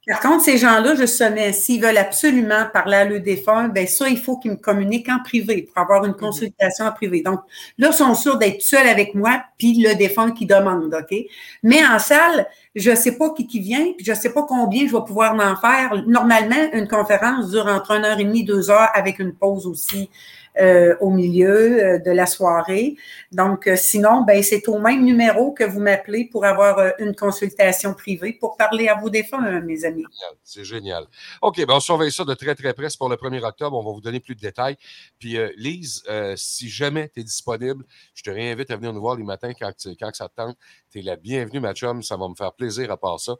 Par 0.06 0.20
contre, 0.20 0.44
ces 0.44 0.56
gens-là, 0.56 0.94
justement, 0.94 1.52
s'ils 1.52 1.82
veulent 1.82 1.98
absolument 1.98 2.66
parler 2.72 2.96
à 2.96 3.04
le 3.04 3.18
défunt, 3.18 3.66
ben 3.66 3.88
ça, 3.88 4.08
il 4.08 4.18
faut 4.18 4.38
qu'ils 4.38 4.52
me 4.52 4.56
communiquent 4.56 5.08
en 5.08 5.20
privé 5.20 5.62
pour 5.62 5.78
avoir 5.82 6.04
une 6.04 6.14
consultation 6.14 6.84
en 6.84 6.92
privé. 6.92 7.22
Donc, 7.22 7.40
là, 7.76 7.88
ils 7.90 7.94
sont 7.94 8.14
sûrs 8.14 8.38
d'être 8.38 8.62
seuls 8.62 8.86
avec 8.86 9.16
moi, 9.16 9.42
puis 9.58 9.82
le 9.82 9.96
défunt 9.96 10.30
qui 10.30 10.46
demande, 10.46 10.94
OK? 10.94 11.18
Mais 11.64 11.84
en 11.84 11.98
salle, 11.98 12.46
je 12.76 12.90
ne 12.90 12.96
sais 12.96 13.16
pas 13.16 13.30
qui 13.30 13.46
qui 13.46 13.58
vient, 13.60 13.92
puis 13.96 14.04
je 14.04 14.12
ne 14.12 14.16
sais 14.16 14.32
pas 14.32 14.44
combien 14.44 14.86
je 14.86 14.94
vais 14.94 15.04
pouvoir 15.04 15.34
en 15.34 15.56
faire. 15.56 16.04
Normalement, 16.06 16.70
une 16.74 16.86
conférence 16.86 17.50
dure 17.50 17.66
entre 17.66 17.92
une 17.92 18.04
heure 18.04 18.18
et 18.18 18.24
demie, 18.24 18.44
deux 18.44 18.70
heures, 18.70 18.90
avec 18.94 19.18
une 19.18 19.34
pause 19.34 19.66
aussi 19.66 20.10
euh, 20.58 20.96
au 21.00 21.10
milieu 21.10 21.84
euh, 21.84 21.98
de 21.98 22.10
la 22.10 22.24
soirée. 22.24 22.96
Donc, 23.30 23.66
euh, 23.66 23.76
sinon, 23.76 24.22
ben, 24.22 24.42
c'est 24.42 24.66
au 24.68 24.78
même 24.78 25.04
numéro 25.04 25.52
que 25.52 25.64
vous 25.64 25.80
m'appelez 25.80 26.30
pour 26.32 26.46
avoir 26.46 26.94
une 26.98 27.14
consultation 27.14 27.92
privée 27.92 28.32
pour 28.32 28.56
parler 28.56 28.88
à 28.88 28.94
vos 28.94 29.10
défunts, 29.10 29.60
mes 29.60 29.84
amis. 29.84 30.04
C'est 30.42 30.64
génial. 30.64 31.04
OK, 31.42 31.58
ben, 31.58 31.74
on 31.74 31.80
surveille 31.80 32.10
ça 32.10 32.24
de 32.24 32.32
très, 32.32 32.54
très 32.54 32.72
près. 32.72 32.86
pour 32.98 33.10
le 33.10 33.16
1er 33.16 33.44
octobre. 33.44 33.76
On 33.76 33.84
va 33.84 33.92
vous 33.92 34.00
donner 34.00 34.18
plus 34.18 34.34
de 34.34 34.40
détails. 34.40 34.76
Puis, 35.18 35.36
Lise, 35.58 36.02
si 36.36 36.70
jamais 36.70 37.10
tu 37.12 37.20
es 37.20 37.24
disponible, 37.24 37.84
je 38.14 38.22
te 38.22 38.30
réinvite 38.30 38.70
à 38.70 38.76
venir 38.76 38.94
nous 38.94 39.00
voir 39.00 39.16
les 39.16 39.24
matins 39.24 39.52
quand, 39.52 39.72
ça 39.76 40.28
te 40.28 40.34
tente. 40.34 40.56
Tu 40.96 41.00
es 41.00 41.04
la 41.04 41.16
bienvenue, 41.16 41.60
ma 41.60 41.74
chum. 41.74 42.02
Ça 42.02 42.16
va 42.16 42.26
me 42.26 42.34
faire 42.34 42.54
plaisir 42.54 42.90
à 42.90 42.96
part 42.96 43.20
ça. 43.20 43.34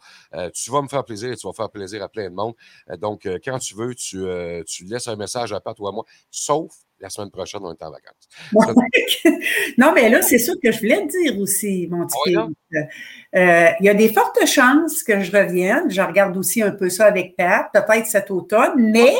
tu 0.52 0.70
vas 0.70 0.82
me 0.82 0.88
faire 0.88 1.04
plaisir 1.04 1.32
et 1.32 1.36
tu 1.36 1.46
vas 1.46 1.54
faire 1.54 1.70
plaisir 1.70 2.02
à 2.02 2.08
plein 2.10 2.28
de 2.28 2.34
monde. 2.34 2.54
donc, 2.98 3.26
quand 3.42 3.58
tu 3.58 3.74
veux, 3.74 3.94
tu, 3.94 4.24
tu 4.66 4.84
laisses 4.84 5.08
un 5.08 5.16
message 5.16 5.52
à 5.52 5.60
part 5.60 5.74
toi 5.74 5.88
à 5.88 5.92
moi, 5.92 6.04
sauf 6.30 6.72
la 7.00 7.10
semaine 7.10 7.30
prochaine, 7.30 7.60
on 7.62 7.72
est 7.72 7.82
en 7.82 7.90
vacances. 7.90 8.28
non, 9.78 9.92
mais 9.94 10.08
là, 10.08 10.22
c'est 10.22 10.38
ça 10.38 10.52
que 10.62 10.72
je 10.72 10.78
voulais 10.78 11.06
te 11.06 11.22
dire 11.22 11.38
aussi, 11.38 11.88
mon 11.90 12.06
petit 12.06 12.36
euh, 12.36 13.68
Il 13.80 13.86
y 13.86 13.88
a 13.88 13.94
des 13.94 14.12
fortes 14.12 14.46
chances 14.46 15.02
que 15.02 15.20
je 15.20 15.30
revienne. 15.32 15.90
Je 15.90 16.00
regarde 16.00 16.36
aussi 16.36 16.62
un 16.62 16.70
peu 16.70 16.88
ça 16.88 17.06
avec 17.06 17.36
Pat, 17.36 17.68
peut-être 17.72 18.06
cet 18.06 18.30
automne, 18.30 18.72
mais, 18.76 19.14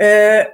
euh, 0.00 0.44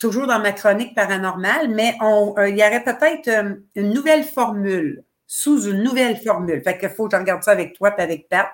toujours 0.00 0.26
dans 0.26 0.40
ma 0.40 0.52
chronique 0.52 0.94
paranormale, 0.94 1.68
mais 1.68 1.94
euh, 2.02 2.48
il 2.48 2.58
y 2.58 2.62
aurait 2.62 2.84
peut-être 2.84 3.28
une 3.74 3.90
nouvelle 3.90 4.24
formule, 4.24 5.04
sous 5.28 5.68
une 5.68 5.84
nouvelle 5.84 6.16
formule. 6.16 6.60
Fait 6.62 6.76
qu'il 6.76 6.88
faut 6.88 7.06
que 7.06 7.16
je 7.16 7.20
regarde 7.20 7.44
ça 7.44 7.52
avec 7.52 7.74
toi 7.74 7.94
et 7.96 8.02
avec 8.02 8.28
Pat 8.28 8.48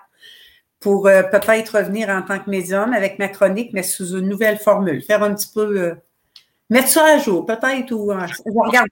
pour 0.81 1.05
peut-être 1.05 1.79
revenir 1.79 2.11
en 2.11 2.21
tant 2.21 2.39
que 2.39 2.51
médium 2.51 2.93
avec 2.93 3.19
ma 3.19 3.29
chronique, 3.29 3.71
mais 3.73 3.83
sous 3.83 4.19
une 4.19 4.29
nouvelle 4.29 4.59
formule. 4.59 5.03
Faire 5.03 5.23
un 5.23 5.35
petit 5.35 5.49
peu 5.55 5.97
Mettre 6.71 6.89
ça 6.89 7.05
à 7.05 7.19
jour, 7.19 7.45
peut-être, 7.45 7.93
ou 7.93 8.11
euh, 8.11 8.27
je 8.27 8.43
regarde 8.47 8.89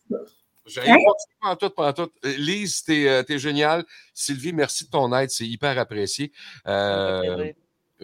ça. 0.66 0.80
Hein? 0.86 0.96
Pas 1.40 1.56
tout, 1.56 1.70
pas 1.70 1.92
tout. 1.92 2.10
Euh, 2.24 2.34
Lise, 2.36 2.84
t'es 2.84 3.08
euh, 3.08 3.22
es 3.28 3.38
génial. 3.38 3.84
Sylvie, 4.12 4.52
merci 4.52 4.84
de 4.84 4.90
ton 4.90 5.12
aide, 5.16 5.30
c'est 5.30 5.46
hyper 5.46 5.78
apprécié. 5.78 6.32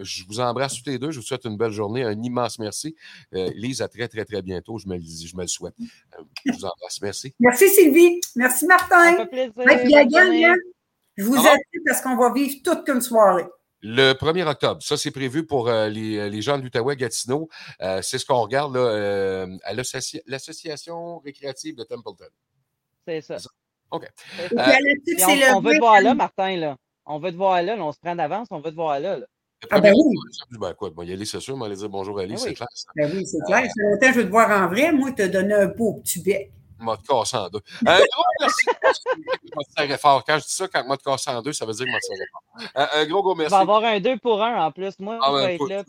Je 0.01 0.23
vous 0.27 0.39
embrasse 0.39 0.81
tous 0.81 0.89
les 0.89 0.97
deux. 0.97 1.11
Je 1.11 1.19
vous 1.19 1.25
souhaite 1.25 1.45
une 1.45 1.57
belle 1.57 1.71
journée. 1.71 2.03
Un 2.03 2.21
immense 2.21 2.59
merci. 2.59 2.95
Lise, 3.31 3.81
à 3.81 3.87
très, 3.87 4.07
très, 4.07 4.25
très 4.25 4.41
bientôt. 4.41 4.77
Je 4.77 4.87
me, 4.87 4.99
je 4.99 5.35
me 5.35 5.41
le 5.41 5.47
souhaite. 5.47 5.75
je 6.45 6.51
vous 6.51 6.65
embrasse. 6.65 7.01
Merci. 7.01 7.33
Merci, 7.39 7.69
Sylvie. 7.69 8.19
Merci, 8.35 8.65
Martin. 8.65 9.17
Ça 9.17 9.27
fait 9.27 9.51
plaisir. 9.51 10.55
je 11.17 11.23
vous 11.23 11.35
aide 11.35 11.59
parce 11.85 12.01
qu'on 12.01 12.17
va 12.17 12.33
vivre 12.33 12.55
toute 12.63 12.87
une 12.87 13.01
soirée. 13.01 13.45
Le 13.81 14.11
1er 14.11 14.45
octobre, 14.45 14.83
ça 14.83 14.97
c'est 14.97 15.11
prévu 15.11 15.45
pour 15.45 15.69
euh, 15.69 15.87
les, 15.87 16.17
euh, 16.17 16.29
les, 16.29 16.41
gens 16.41 16.57
de 16.57 16.63
l'Outaouais 16.63 16.97
Gatineau. 16.97 17.47
Euh, 17.81 18.01
c'est 18.01 18.17
ce 18.17 18.25
qu'on 18.25 18.41
regarde 18.41 18.75
là, 18.75 19.45
à 19.63 19.73
l'Association 19.73 21.19
récréative 21.19 21.75
de 21.75 21.83
Templeton. 21.83 22.25
C'est 23.07 23.21
ça. 23.21 23.37
OK. 23.91 24.05
on, 24.51 25.55
on, 25.55 25.61
veut 25.61 25.73
te 25.75 25.79
voir 25.79 26.01
là, 26.01 26.13
Martin. 26.13 26.57
Là. 26.57 26.75
On 27.05 27.19
veut 27.19 27.31
te 27.31 27.37
voir 27.37 27.63
là, 27.63 27.75
on 27.79 27.91
se 27.93 27.99
prend 27.99 28.15
d'avance, 28.15 28.47
on 28.51 28.59
veut 28.59 28.71
te 28.71 28.75
voir 28.75 28.99
là. 28.99 29.19
Ah 29.69 29.81
ben 29.81 29.93
oui. 29.93 30.15
Ben 30.51 30.73
quoi, 30.73 30.89
bon, 30.89 31.03
y 31.03 31.11
aller, 31.11 31.25
c'est 31.25 31.39
sûr, 31.39 31.57
mais 31.57 31.65
aller 31.65 31.75
dire 31.75 31.89
bonjour 31.89 32.19
à 32.19 32.25
ben 32.25 32.37
c'est 32.37 32.53
clair. 32.53 32.67
Ben 32.95 33.11
oui, 33.13 33.25
c'est 33.25 33.39
clair. 33.45 33.69
C'est 33.75 33.83
longtemps 33.83 34.07
que 34.07 34.13
je 34.13 34.19
veux 34.19 34.25
te 34.25 34.31
voir 34.31 34.49
en 34.49 34.67
vrai. 34.67 34.91
Moi, 34.91 35.11
te 35.11 35.27
donner 35.27 35.53
un 35.53 35.67
beau 35.67 35.93
petit 35.95 36.21
bec 36.21 36.51
m'a 36.79 36.97
cassé 36.97 37.37
en 37.37 37.49
deux. 37.49 37.61
Un 37.85 37.99
gros 37.99 38.23
merci. 38.39 38.65
fort. 39.97 40.23
Quand 40.25 40.37
je 40.39 40.43
dis 40.45 40.53
ça, 40.53 40.67
quand 40.67 40.85
m'a 40.87 40.97
cassé 40.97 41.29
en 41.29 41.41
deux, 41.41 41.53
ça 41.53 41.65
veut 41.65 41.73
dire 41.73 41.85
que 41.85 41.91
je 41.91 41.95
me 41.95 41.99
fort. 42.75 42.89
Un, 42.93 43.05
gros, 43.05 43.21
gros 43.21 43.35
merci. 43.35 43.53
Il 43.53 43.55
va 43.55 43.61
avoir 43.61 43.83
un 43.83 43.99
deux 43.99 44.17
pour 44.17 44.41
un 44.41 44.65
en 44.65 44.71
plus. 44.71 44.97
Moi, 44.99 45.19
ah, 45.21 45.29
je 45.31 45.45
vais 45.45 45.55
être 45.55 45.69
là. 45.69 45.83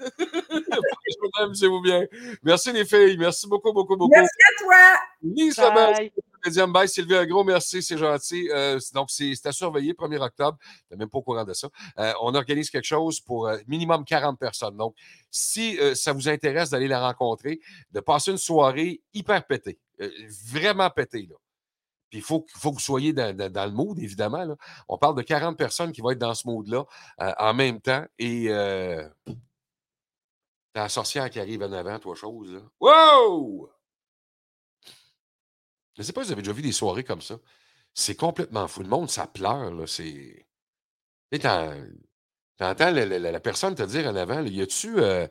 je 0.00 1.42
amusez-vous 1.42 1.80
bien. 1.80 2.06
Merci 2.42 2.72
les 2.72 2.84
filles. 2.84 3.16
Merci 3.18 3.48
beaucoup, 3.48 3.72
beaucoup, 3.72 3.96
beaucoup. 3.96 4.12
Merci 4.12 4.38
à 4.48 4.62
toi. 4.62 4.76
Lisa 5.22 5.72
Médium 6.44 6.72
Bye, 6.72 6.88
Sylvie, 6.88 7.14
un 7.14 7.26
gros 7.26 7.44
merci, 7.44 7.82
c'est 7.82 7.98
gentil. 7.98 8.48
Euh, 8.50 8.78
donc, 8.94 9.10
c'est 9.10 9.34
à 9.44 9.52
surveiller, 9.52 9.92
1er 9.92 10.20
octobre. 10.20 10.58
Je 10.90 10.96
même 10.96 11.08
pas 11.08 11.18
au 11.18 11.22
courant 11.22 11.44
de 11.44 11.52
ça. 11.52 11.68
Euh, 11.98 12.12
on 12.20 12.34
organise 12.34 12.70
quelque 12.70 12.86
chose 12.86 13.20
pour 13.20 13.46
euh, 13.46 13.58
minimum 13.66 14.04
40 14.04 14.38
personnes. 14.38 14.76
Donc, 14.76 14.94
si 15.30 15.78
ça 15.94 16.12
vous 16.12 16.28
intéresse 16.28 16.70
d'aller 16.70 16.88
la 16.88 17.00
rencontrer, 17.00 17.60
de 17.92 18.00
passer 18.00 18.30
une 18.30 18.38
soirée 18.38 19.00
hyper 19.14 19.46
pétée, 19.46 19.78
vraiment 20.50 20.90
pétée, 20.90 21.26
là. 21.28 21.36
Puis 22.10 22.18
il 22.18 22.22
faut, 22.22 22.44
faut, 22.58 22.72
que 22.72 22.74
vous 22.74 22.80
soyez 22.80 23.14
dans, 23.14 23.34
le 23.34 23.70
mood, 23.70 23.98
évidemment. 23.98 24.44
Là. 24.44 24.54
On 24.86 24.98
parle 24.98 25.16
de 25.16 25.22
40 25.22 25.56
personnes 25.56 25.92
qui 25.92 26.02
vont 26.02 26.10
être 26.10 26.18
dans 26.18 26.34
ce 26.34 26.46
mood-là 26.46 26.84
en 27.18 27.54
même 27.54 27.80
temps. 27.80 28.04
Et 28.18 28.50
T'as 30.72 30.84
la 30.84 30.88
sorcière 30.88 31.28
qui 31.28 31.38
arrive 31.38 31.62
en 31.62 31.72
avant, 31.72 31.98
toi, 31.98 32.14
chose. 32.14 32.54
Là. 32.54 32.60
Wow! 32.80 33.68
Je 35.94 36.02
ne 36.02 36.04
sais 36.06 36.12
pas 36.12 36.22
si 36.22 36.28
vous 36.28 36.32
avez 36.32 36.42
déjà 36.42 36.52
vu 36.52 36.62
des 36.62 36.72
soirées 36.72 37.04
comme 37.04 37.20
ça. 37.20 37.38
C'est 37.94 38.16
complètement 38.16 38.68
fou. 38.68 38.82
Le 38.82 38.88
monde, 38.88 39.10
ça 39.10 39.26
pleure. 39.26 39.72
Là. 39.72 39.86
C'est. 39.86 40.46
Tu 41.32 41.46
entends 42.64 42.90
la, 42.90 43.04
la, 43.06 43.40
personne 43.40 43.74
te 43.74 43.82
dire 43.82 44.06
en 44.06 44.14
avant, 44.14 44.44
y 44.44 44.62
a-tu 44.62 44.98
euh, 44.98 45.26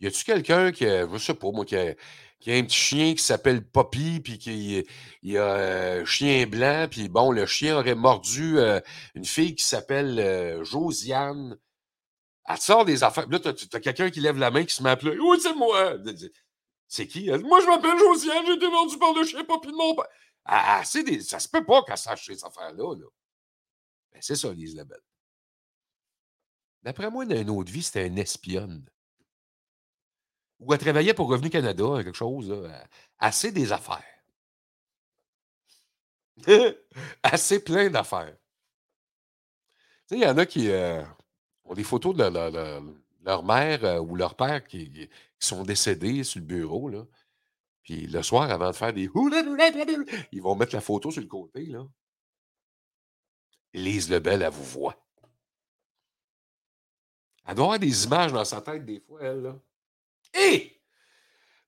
y 0.00 0.06
a-tu 0.06 0.24
quelqu'un 0.24 0.72
qui 0.72 0.86
a, 0.86 1.08
je 1.10 1.18
sais 1.18 1.34
pas 1.34 1.50
moi, 1.50 1.64
qui 1.64 1.76
a, 1.76 1.88
un 1.88 2.62
petit 2.62 2.76
chien 2.76 3.14
qui 3.14 3.22
s'appelle 3.22 3.64
Poppy, 3.64 4.20
puis 4.20 4.38
qui 4.38 4.84
il 5.22 5.38
a 5.38 5.54
un 5.54 5.58
euh, 5.58 6.04
chien 6.04 6.46
blanc, 6.46 6.86
puis 6.90 7.08
bon, 7.08 7.32
le 7.32 7.46
chien 7.46 7.76
aurait 7.78 7.94
mordu 7.94 8.58
euh, 8.58 8.80
une 9.14 9.24
fille 9.24 9.54
qui 9.54 9.64
s'appelle 9.64 10.62
Josiane. 10.62 11.58
Elle 12.48 12.58
sort 12.58 12.84
des 12.84 13.02
affaires. 13.02 13.26
Là, 13.28 13.40
tu 13.40 13.48
as, 13.48 13.80
quelqu'un 13.80 14.10
qui 14.10 14.20
lève 14.20 14.38
la 14.38 14.50
main, 14.50 14.64
qui 14.64 14.74
se 14.74 14.82
met 14.82 14.90
à 14.90 14.96
pleurer. 14.96 15.18
Oui, 15.18 15.38
c'est 15.42 15.54
moi. 15.54 15.96
C'est 16.88 17.06
qui? 17.06 17.30
Moi, 17.30 17.60
je 17.60 17.66
m'appelle 17.66 17.98
Josiane, 17.98 18.46
j'ai 18.46 18.54
été 18.54 18.66
vendu 18.66 18.98
par 18.98 19.12
le 19.12 19.24
chien 19.24 19.44
Poppy 19.44 19.68
de 19.68 19.72
mon 19.72 19.94
père. 19.94 20.06
Ah, 20.44 20.82
ah 20.82 21.02
des... 21.02 21.20
Ça 21.20 21.40
se 21.40 21.48
peut 21.48 21.64
pas 21.64 21.82
qu'elle 21.82 21.98
sache 21.98 22.26
ces 22.26 22.44
affaires-là. 22.44 22.94
Là. 22.94 23.06
Ben, 24.12 24.22
c'est 24.22 24.36
ça, 24.36 24.52
Lise 24.52 24.76
Labelle. 24.76 25.02
D'après 26.82 27.10
moi, 27.10 27.24
dans 27.24 27.36
une 27.36 27.50
autre 27.50 27.72
vie, 27.72 27.82
c'était 27.82 28.06
une 28.06 28.18
espionne. 28.18 28.88
Ou 30.60 30.72
elle 30.72 30.78
travaillait 30.78 31.14
pour 31.14 31.28
Revenu 31.28 31.50
Canada, 31.50 31.84
quelque 32.04 32.16
chose. 32.16 32.54
Assez 33.18 33.50
des 33.50 33.72
affaires. 33.72 34.04
Assez 37.22 37.62
plein 37.62 37.90
d'affaires. 37.90 38.36
Tu 40.08 40.14
sais, 40.14 40.16
il 40.16 40.22
y 40.22 40.26
en 40.26 40.38
a 40.38 40.46
qui 40.46 40.70
euh, 40.70 41.02
ont 41.64 41.74
des 41.74 41.82
photos 41.82 42.14
de 42.14 42.22
leur 43.26 43.44
mère 43.44 44.02
ou 44.02 44.14
leur 44.14 44.36
père 44.36 44.64
qui, 44.64 45.10
sont 45.38 45.64
décédés 45.64 46.24
sur 46.24 46.40
le 46.40 46.46
bureau. 46.46 46.90
Puis 47.82 48.06
le 48.06 48.22
soir, 48.22 48.50
avant 48.50 48.70
de 48.70 48.76
faire 48.76 48.92
des 48.92 49.10
ils 50.32 50.42
vont 50.42 50.54
mettre 50.54 50.74
la 50.74 50.80
photo 50.80 51.10
sur 51.10 51.20
le 51.20 51.28
côté, 51.28 51.66
là. 51.66 51.86
Lise 53.74 54.10
Lebel, 54.10 54.40
elle 54.40 54.50
vous 54.50 54.64
voit. 54.64 54.96
Elle 57.46 57.54
doit 57.54 57.64
avoir 57.66 57.78
des 57.78 58.04
images 58.04 58.32
dans 58.32 58.44
sa 58.44 58.62
tête 58.62 58.86
des 58.86 59.00
fois, 59.00 59.20
elle, 59.22 59.42
là. 59.42 59.56
Et 60.34 60.75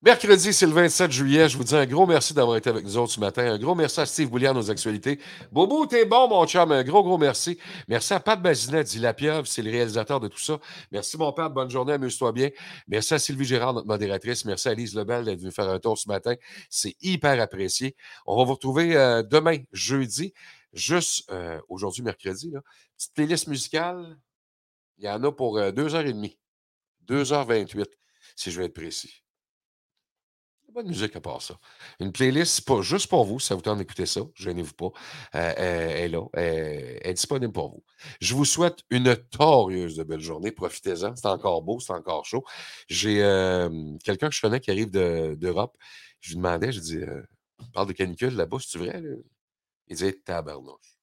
Mercredi, 0.00 0.52
c'est 0.52 0.66
le 0.66 0.72
27 0.72 1.10
juillet. 1.10 1.48
Je 1.48 1.56
vous 1.58 1.64
dis 1.64 1.74
un 1.74 1.84
gros 1.84 2.06
merci 2.06 2.32
d'avoir 2.32 2.56
été 2.56 2.70
avec 2.70 2.84
nous 2.84 2.96
autres 2.96 3.10
ce 3.10 3.18
matin. 3.18 3.54
Un 3.54 3.58
gros 3.58 3.74
merci 3.74 3.98
à 3.98 4.06
Steve 4.06 4.30
Boulian, 4.30 4.54
nos 4.54 4.70
actualités. 4.70 5.18
Bobo, 5.50 5.86
t'es 5.86 6.04
bon, 6.04 6.28
mon 6.28 6.46
chum. 6.46 6.70
Un 6.70 6.84
gros, 6.84 7.02
gros 7.02 7.18
merci. 7.18 7.58
Merci 7.88 8.14
à 8.14 8.20
Pat 8.20 8.40
Bazinet, 8.40 8.84
dit 8.84 9.00
La 9.00 9.12
Pieuvre, 9.12 9.44
c'est 9.48 9.60
le 9.60 9.72
réalisateur 9.72 10.20
de 10.20 10.28
tout 10.28 10.38
ça. 10.38 10.60
Merci, 10.92 11.18
mon 11.18 11.32
père. 11.32 11.50
Bonne 11.50 11.68
journée. 11.68 11.94
Amuse-toi 11.94 12.30
bien. 12.30 12.50
Merci 12.86 13.14
à 13.14 13.18
Sylvie 13.18 13.44
Gérard, 13.44 13.74
notre 13.74 13.88
modératrice. 13.88 14.44
Merci 14.44 14.68
à 14.68 14.74
Lise 14.74 14.94
Lebel 14.94 15.24
d'être 15.24 15.40
venue 15.40 15.50
faire 15.50 15.68
un 15.68 15.80
tour 15.80 15.98
ce 15.98 16.06
matin. 16.08 16.36
C'est 16.70 16.94
hyper 17.00 17.40
apprécié. 17.40 17.96
On 18.24 18.36
va 18.36 18.44
vous 18.44 18.52
retrouver 18.54 18.96
euh, 18.96 19.24
demain, 19.24 19.56
jeudi. 19.72 20.32
Juste 20.72 21.28
euh, 21.32 21.60
aujourd'hui, 21.68 22.04
mercredi. 22.04 22.52
Là. 22.52 22.60
Petite 22.96 23.14
playlist 23.14 23.48
musicale. 23.48 24.16
Il 24.98 25.06
y 25.06 25.08
en 25.08 25.24
a 25.24 25.32
pour 25.32 25.58
2h30. 25.58 26.36
Euh, 27.10 27.24
2h28, 27.24 27.86
si 28.36 28.52
je 28.52 28.60
vais 28.60 28.66
être 28.66 28.74
précis 28.74 29.24
bonne 30.78 30.88
musique 30.88 31.16
à 31.16 31.20
part 31.20 31.42
ça. 31.42 31.58
Une 31.98 32.12
playlist, 32.12 32.64
pas 32.64 32.82
juste 32.82 33.08
pour 33.08 33.24
vous, 33.24 33.40
ça 33.40 33.56
vous 33.56 33.62
tente 33.62 33.78
d'écouter 33.78 34.06
ça, 34.06 34.20
gênez-vous 34.36 34.74
pas. 34.74 34.90
Euh, 35.34 35.54
elle 35.56 36.04
est 36.04 36.08
là, 36.08 36.22
elle, 36.34 37.00
est 37.02 37.14
disponible 37.14 37.52
pour 37.52 37.70
vous. 37.70 37.84
Je 38.20 38.32
vous 38.36 38.44
souhaite 38.44 38.84
une 38.90 39.16
torieuse 39.16 39.96
de 39.96 40.04
belle 40.04 40.20
journée. 40.20 40.52
Profitez-en, 40.52 41.16
c'est 41.16 41.26
encore 41.26 41.62
beau, 41.62 41.80
c'est 41.80 41.92
encore 41.92 42.24
chaud. 42.24 42.44
J'ai 42.88 43.24
euh, 43.24 43.68
quelqu'un 44.04 44.28
que 44.28 44.36
je 44.36 44.40
connais 44.40 44.60
qui 44.60 44.70
arrive 44.70 44.90
d'Europe. 44.92 45.76
je 46.20 46.30
lui 46.30 46.36
demandais, 46.36 46.70
je 46.70 46.78
dis, 46.78 46.98
euh, 46.98 47.22
parle 47.72 47.88
de 47.88 47.92
canicule 47.92 48.36
là-bas, 48.36 48.58
c'est 48.60 48.78
vrai? 48.78 49.02
Il 49.88 49.96
disait 49.96 50.12
tabarnouche. 50.12 50.96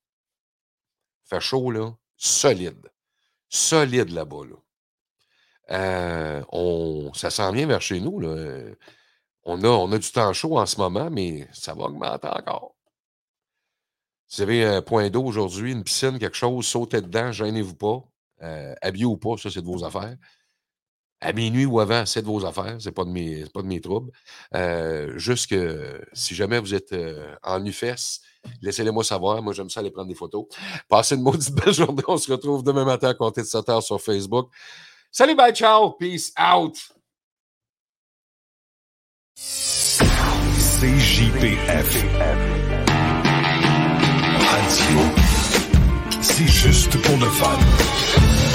Fait 1.26 1.42
chaud, 1.42 1.70
là. 1.70 1.92
solide. 2.16 2.88
Solide 3.50 4.12
là-bas. 4.12 4.46
Là. 5.68 6.46
On, 6.54 7.12
ça 7.14 7.30
s'en 7.30 7.52
vient 7.52 7.68
vers 7.68 7.82
chez 7.82 8.00
nous. 8.00 8.22
Là. 8.22 8.74
On, 9.46 9.64
a, 9.64 9.68
on 9.68 9.92
a 9.92 9.98
du 9.98 10.12
temps 10.12 10.34
chaud 10.34 10.58
en 10.58 10.66
ce 10.66 10.78
moment, 10.78 11.10
mais 11.12 11.48
ça 11.54 11.74
va 11.74 11.84
augmenter 11.84 12.28
encore. 12.28 12.76
Si 14.28 14.38
vous 14.38 14.44
avez 14.44 14.66
un 14.66 14.82
point 14.82 15.10
d'eau 15.10 15.24
aujourd'hui, 15.24 15.72
une 15.72 15.84
piscine, 15.84 16.18
quelque 16.18 16.36
chose, 16.36 16.66
sautez 16.66 17.02
dedans, 17.02 17.32
gênez-vous 17.32 17.76
pas. 17.76 18.04
Euh, 18.42 18.74
ou 19.04 19.18
pas, 19.18 19.38
ça, 19.38 19.50
c'est 19.52 19.62
de 19.62 19.68
vos 19.68 19.84
affaires. 19.84 20.18
À 21.22 21.32
minuit 21.32 21.66
ou 21.66 21.80
avant, 21.80 22.06
c'est 22.06 22.22
de 22.22 22.28
vos 22.28 22.46
affaires, 22.46 22.76
c'est 22.80 22.92
pas 22.92 23.06
de 23.06 23.10
mes, 23.10 23.46
pas 23.46 23.62
de 23.62 23.68
mes 23.68 23.80
troubles. 23.80 24.12
Euh, 24.54 25.18
juste 25.18 25.50
que 25.50 26.04
si 26.14 26.36
jamais 26.36 26.60
vous 26.60 26.74
êtes 26.74 26.92
euh, 26.92 27.36
en 27.44 27.64
UFES, 27.66 28.20
laissez-les 28.62 28.92
moi 28.92 29.04
savoir. 29.04 29.42
Moi, 29.42 29.54
j'aime 29.54 29.70
ça 29.70 29.80
aller 29.80 29.92
prendre 29.92 30.10
des 30.10 30.16
photos. 30.16 30.46
Passez 30.90 31.16
une 31.16 31.22
maudite 31.24 31.54
belle 31.54 31.74
journée. 31.74 32.04
On 32.08 32.18
se 32.18 32.32
retrouve 32.32 32.64
demain 32.64 32.84
matin 32.84 33.10
à 33.10 33.14
compter 33.14 33.42
de 33.42 33.48
7 33.48 33.70
heures 33.70 33.84
sur 33.84 34.02
Facebook. 34.02 34.52
Salut, 35.12 35.36
bye, 35.36 35.54
ciao, 35.54 35.92
peace 35.92 36.34
out. 36.38 36.95
CJPF. 40.78 42.04
Radio. 44.52 45.00
C'est 46.22 46.48
juste 46.48 47.02
pour 47.02 47.18
le 47.18 47.28
fun. 47.28 48.55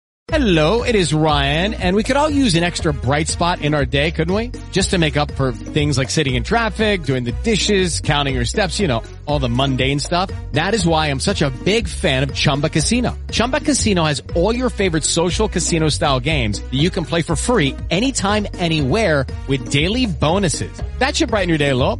Hello, 0.31 0.83
it 0.83 0.95
is 0.95 1.13
Ryan, 1.13 1.73
and 1.73 1.93
we 1.93 2.03
could 2.03 2.15
all 2.15 2.29
use 2.29 2.55
an 2.55 2.63
extra 2.63 2.93
bright 2.93 3.27
spot 3.27 3.59
in 3.61 3.73
our 3.73 3.83
day, 3.83 4.11
couldn't 4.11 4.33
we? 4.33 4.51
Just 4.71 4.91
to 4.91 4.97
make 4.97 5.17
up 5.17 5.29
for 5.31 5.51
things 5.51 5.97
like 5.97 6.09
sitting 6.09 6.35
in 6.35 6.45
traffic, 6.45 7.03
doing 7.03 7.25
the 7.25 7.33
dishes, 7.43 7.99
counting 7.99 8.35
your 8.35 8.45
steps, 8.45 8.79
you 8.79 8.87
know, 8.87 9.03
all 9.25 9.39
the 9.39 9.49
mundane 9.49 9.99
stuff. 9.99 10.31
That 10.53 10.73
is 10.73 10.87
why 10.87 11.07
I'm 11.07 11.19
such 11.19 11.41
a 11.41 11.49
big 11.65 11.85
fan 11.85 12.23
of 12.23 12.33
Chumba 12.33 12.69
Casino. 12.69 13.17
Chumba 13.29 13.59
Casino 13.59 14.05
has 14.05 14.23
all 14.33 14.55
your 14.55 14.69
favorite 14.69 15.03
social 15.03 15.49
casino 15.49 15.89
style 15.89 16.21
games 16.21 16.61
that 16.61 16.79
you 16.79 16.89
can 16.89 17.03
play 17.03 17.23
for 17.23 17.35
free 17.35 17.75
anytime, 17.89 18.47
anywhere 18.53 19.27
with 19.49 19.69
daily 19.69 20.05
bonuses. 20.05 20.81
That 20.99 21.13
should 21.13 21.27
brighten 21.27 21.49
your 21.49 21.57
day 21.57 21.71
a 21.71 21.75
little. 21.75 21.99